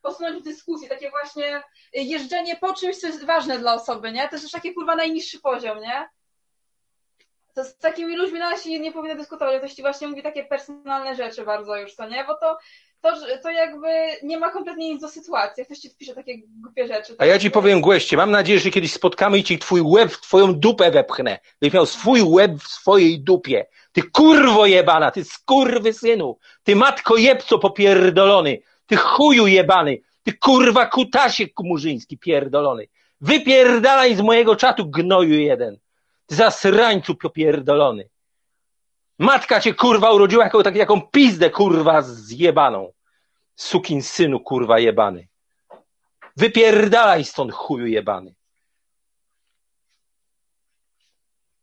posunąć 0.02 0.40
w 0.40 0.44
dyskusji, 0.44 0.88
takie 0.88 1.10
właśnie 1.10 1.62
jeżdżenie 1.92 2.56
po 2.56 2.74
czymś, 2.74 2.96
co 2.96 3.06
jest 3.06 3.24
ważne 3.24 3.58
dla 3.58 3.74
osoby, 3.74 4.12
nie? 4.12 4.28
To 4.28 4.34
jest 4.34 4.42
już 4.42 4.52
taki 4.52 4.74
kurwa 4.74 4.96
najniższy 4.96 5.40
poziom, 5.40 5.80
nie? 5.80 6.08
To 7.54 7.64
z 7.64 7.76
takimi 7.76 8.16
ludźmi 8.16 8.38
nawet 8.38 8.62
się 8.62 8.80
nie, 8.80 8.92
powinno 8.92 9.14
dyskutować, 9.14 9.62
to 9.62 9.68
się 9.68 9.82
właśnie 9.82 10.08
mówi 10.08 10.22
takie 10.22 10.44
personalne 10.44 11.14
rzeczy 11.14 11.44
bardzo 11.44 11.76
już, 11.76 11.96
to 11.96 12.08
nie? 12.08 12.24
Bo 12.24 12.34
to 12.34 12.58
to, 13.00 13.12
to 13.42 13.50
jakby 13.50 13.88
nie 14.22 14.38
ma 14.38 14.50
kompletnie 14.50 14.88
nic 14.88 15.00
do 15.00 15.08
sytuacji. 15.08 15.64
Ktoś 15.64 15.78
ci 15.78 15.90
wpisze 15.90 16.14
takie 16.14 16.38
głupie 16.62 16.86
rzeczy. 16.86 17.14
A 17.18 17.26
ja 17.26 17.38
ci 17.38 17.50
powiem, 17.50 17.80
Głeście, 17.80 18.16
mam 18.16 18.30
nadzieję, 18.30 18.60
że 18.60 18.70
kiedyś 18.70 18.92
spotkamy 18.92 19.38
i 19.38 19.44
ci 19.44 19.58
twój 19.58 19.80
łeb 19.80 20.12
w 20.12 20.20
twoją 20.20 20.54
dupę 20.54 20.90
wepchnę. 20.90 21.38
Byś 21.60 21.72
miał 21.72 21.86
swój 21.86 22.22
łeb 22.22 22.52
w 22.60 22.68
swojej 22.68 23.20
dupie. 23.20 23.66
Ty 23.92 24.02
kurwo 24.02 24.66
jebana, 24.66 25.10
ty 25.10 25.24
skurwy 25.24 25.92
synu, 25.92 26.38
ty 26.62 26.76
matko 26.76 27.16
jebco 27.16 27.58
popierdolony, 27.58 28.58
ty 28.86 28.96
chuju 28.96 29.46
jebany, 29.46 30.02
ty 30.22 30.32
kurwa 30.32 30.86
kutasie 30.86 31.46
murzyński 31.64 32.18
pierdolony. 32.18 32.88
Wypierdalaj 33.20 34.16
z 34.16 34.20
mojego 34.20 34.56
czatu 34.56 34.90
gnoju 34.90 35.40
jeden. 35.40 35.78
Ty 36.26 36.34
zasrańcu 36.34 37.14
popierdolony. 37.14 38.08
Matka 39.18 39.60
cię 39.60 39.74
kurwa 39.74 40.12
urodziła 40.12 40.44
jako, 40.44 40.62
tak, 40.62 40.76
jaką 40.76 41.00
pizdę 41.00 41.50
kurwa 41.50 42.02
zjebaną. 42.02 42.92
Sukin 43.56 44.02
synu 44.02 44.40
kurwa 44.40 44.78
jebany. 44.78 45.28
Wypierdalaj 46.36 47.24
stąd 47.24 47.52
chuju 47.52 47.86
jebany. 47.86 48.34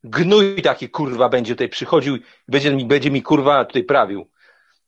Gnój 0.04 0.62
taki 0.62 0.90
kurwa 0.90 1.30
będzie 1.30 1.54
tutaj 1.54 1.70
przychodził 1.70 2.18
będzie 2.48 2.72
będzie 2.72 3.12
mi 3.12 3.22
kurwa 3.22 3.66
tutaj 3.66 3.84
prawił. 3.84 4.30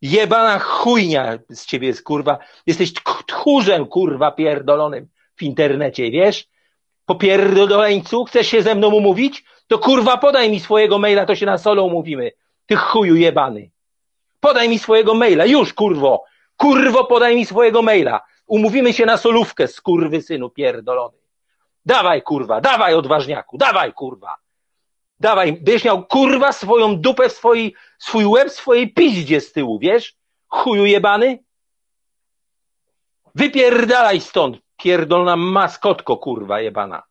Jebana 0.10 0.60
chujnia 0.60 1.38
z 1.50 1.66
ciebie 1.66 1.88
jest 1.88 2.04
kurwa. 2.04 2.38
Jesteś 2.68 2.94
tch- 2.94 3.24
tchórzem 3.26 3.86
kurwa 3.86 4.32
pierdolonym 4.32 5.08
w 5.36 5.44
internecie, 5.44 6.12
wiesz? 6.12 6.48
Po 7.06 7.16
pierdoleńcu 7.16 8.26
chcesz 8.26 8.48
się 8.48 8.62
ze 8.62 8.76
mną 8.76 8.88
umówić? 8.94 9.44
To 9.68 9.80
kurwa 9.80 10.18
podaj 10.18 10.50
mi 10.50 10.60
swojego 10.60 11.00
maila, 11.00 11.26
to 11.26 11.36
się 11.36 11.46
na 11.46 11.58
solo 11.58 11.84
umówimy. 11.84 12.32
Ty 12.66 12.76
chuju 12.76 13.16
jebany. 13.16 13.72
Podaj 14.40 14.70
mi 14.70 14.80
swojego 14.80 15.14
maila, 15.14 15.46
już 15.46 15.74
kurwo. 15.74 16.24
Kurwo 16.58 17.06
podaj 17.06 17.36
mi 17.36 17.46
swojego 17.46 17.82
maila. 17.82 18.22
Umówimy 18.48 18.94
się 18.94 19.06
na 19.06 19.18
solówkę, 19.18 19.68
skurwy 19.68 20.22
synu 20.22 20.50
pierdolony. 20.50 21.18
Dawaj, 21.86 22.22
kurwa, 22.22 22.62
dawaj, 22.62 22.94
odważniaku, 22.94 23.58
dawaj, 23.58 23.94
kurwa. 23.94 24.38
Dawaj, 25.20 25.54
będziesz 25.54 25.84
miał, 25.84 26.06
kurwa, 26.06 26.52
swoją 26.52 27.02
dupę 27.02 27.30
swojej, 27.30 27.76
swój 28.00 28.26
łeb 28.26 28.50
swojej 28.50 28.94
piździe 28.94 29.42
z 29.42 29.52
tyłu, 29.52 29.80
wiesz? 29.80 30.16
Chuju 30.48 30.86
jebany. 30.86 31.40
Wypierdalaj 33.36 34.22
stąd, 34.22 34.58
pierdolona 34.78 35.36
maskotko, 35.36 36.18
kurwa, 36.18 36.62
jebana. 36.62 37.04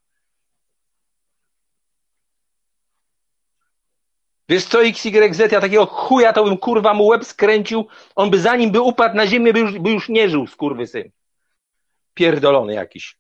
Wiesz 4.49 4.65
co, 4.65 4.85
XYZ, 4.85 5.53
ja 5.53 5.61
takiego 5.61 5.87
chuja 5.87 6.33
to 6.33 6.45
bym 6.45 6.59
kurwa 6.59 6.95
mu 6.95 7.07
łeb 7.07 7.25
skręcił, 7.25 7.87
on 8.17 8.31
by 8.31 8.39
zanim 8.39 8.71
by 8.71 8.81
upadł 8.81 9.17
na 9.17 9.27
ziemię, 9.27 9.53
by 9.53 9.61
już, 9.61 9.79
by 9.79 9.91
już 9.91 10.09
nie 10.09 10.29
żył, 10.29 10.47
skurwysyn. 10.47 11.11
Pierdolony 12.15 12.75
jakiś. 12.75 13.17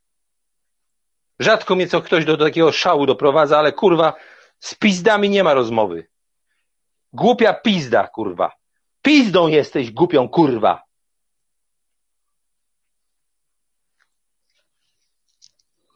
Rzadko 1.39 1.75
mnie 1.75 1.87
co 1.87 2.01
ktoś 2.01 2.25
do, 2.25 2.37
do 2.37 2.45
takiego 2.45 2.73
szału 2.73 3.07
doprowadza, 3.07 3.59
ale 3.59 3.73
kurwa, 3.73 4.13
z 4.61 4.75
pizdami 4.75 5.31
nie 5.31 5.45
ma 5.45 5.55
rozmowy. 5.55 6.09
Głupia 7.13 7.55
pizda, 7.55 8.09
kurwa. 8.09 8.53
Pizdą 9.03 9.49
jesteś, 9.49 9.91
głupią 9.91 10.29
kurwa. 10.29 10.83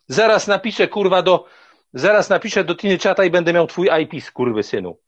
Zaraz 0.08 0.46
napiszę, 0.46 0.88
kurwa, 0.88 1.22
do, 1.22 1.44
zaraz 1.94 2.28
napiszę 2.28 2.64
do 2.64 2.74
Tiny 2.74 2.98
Czata 2.98 3.24
i 3.24 3.30
będę 3.30 3.52
miał 3.52 3.66
twój 3.66 3.88
IP, 4.02 4.24
skurwysynu. 4.24 4.98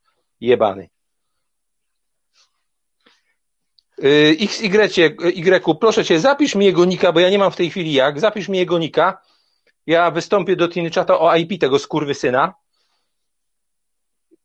Jebany. 0.41 0.91
Y, 4.05 4.37
XY, 4.41 5.17
Y, 5.25 5.79
proszę 5.81 6.05
cię, 6.05 6.21
zapisz 6.21 6.55
mi 6.55 6.65
jego 6.65 6.85
nika, 6.85 7.13
bo 7.13 7.21
ja 7.21 7.31
nie 7.31 7.39
mam 7.39 7.51
w 7.51 7.57
tej 7.57 7.71
chwili 7.71 7.93
jak. 7.93 8.21
Zapisz 8.21 8.49
mi 8.49 8.59
jego 8.59 8.79
nika. 8.79 9.23
Ja 9.87 10.11
wystąpię 10.11 10.57
do 10.57 10.69
Tiny 10.69 10.91
Czata 10.91 11.19
o 11.19 11.37
IP 11.37 11.61
tego 11.61 11.79
skurwysyna. 11.79 12.55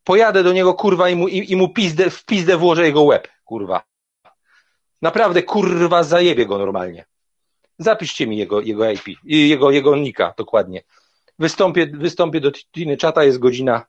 Pojadę 0.06 0.42
do 0.42 0.52
niego, 0.52 0.74
kurwa, 0.74 1.08
i 1.08 1.16
mu, 1.16 1.28
i, 1.28 1.52
i 1.52 1.56
mu 1.56 1.68
pizdę, 1.68 2.10
w 2.10 2.24
pizdę 2.24 2.56
włożę 2.56 2.86
jego 2.86 3.02
łeb, 3.02 3.28
kurwa. 3.44 3.82
Naprawdę, 5.02 5.42
kurwa, 5.42 6.02
zajebie 6.02 6.46
go 6.46 6.58
normalnie. 6.58 7.04
Zapiszcie 7.78 8.26
mi 8.26 8.36
jego, 8.36 8.60
jego 8.60 8.90
IP, 8.90 9.02
jego, 9.24 9.70
jego 9.70 9.96
nika, 9.96 10.34
dokładnie. 10.36 10.82
Wystąpię, 11.38 11.86
wystąpię 11.86 12.40
do 12.40 12.52
Tiny 12.52 12.96
Czata, 12.96 13.24
jest 13.24 13.38
godzina 13.38 13.86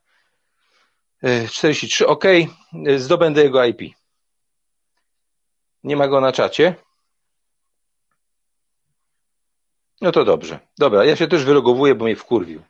e, 1.24 1.48
43, 1.48 2.08
ok, 2.08 2.26
e, 2.26 3.00
zdobędę 3.00 3.44
jego 3.44 3.66
IP. 3.66 3.82
Nie 5.84 5.96
ma 5.96 6.08
go 6.08 6.22
na 6.22 6.32
czacie. 6.32 6.76
No 10.02 10.12
to 10.12 10.26
dobrze. 10.26 10.60
Dobra, 10.78 11.06
ja 11.06 11.16
się 11.16 11.28
też 11.28 11.46
wylogowuję, 11.46 11.96
bo 11.96 12.06
mnie 12.06 12.16
wkurwił. 12.16 12.62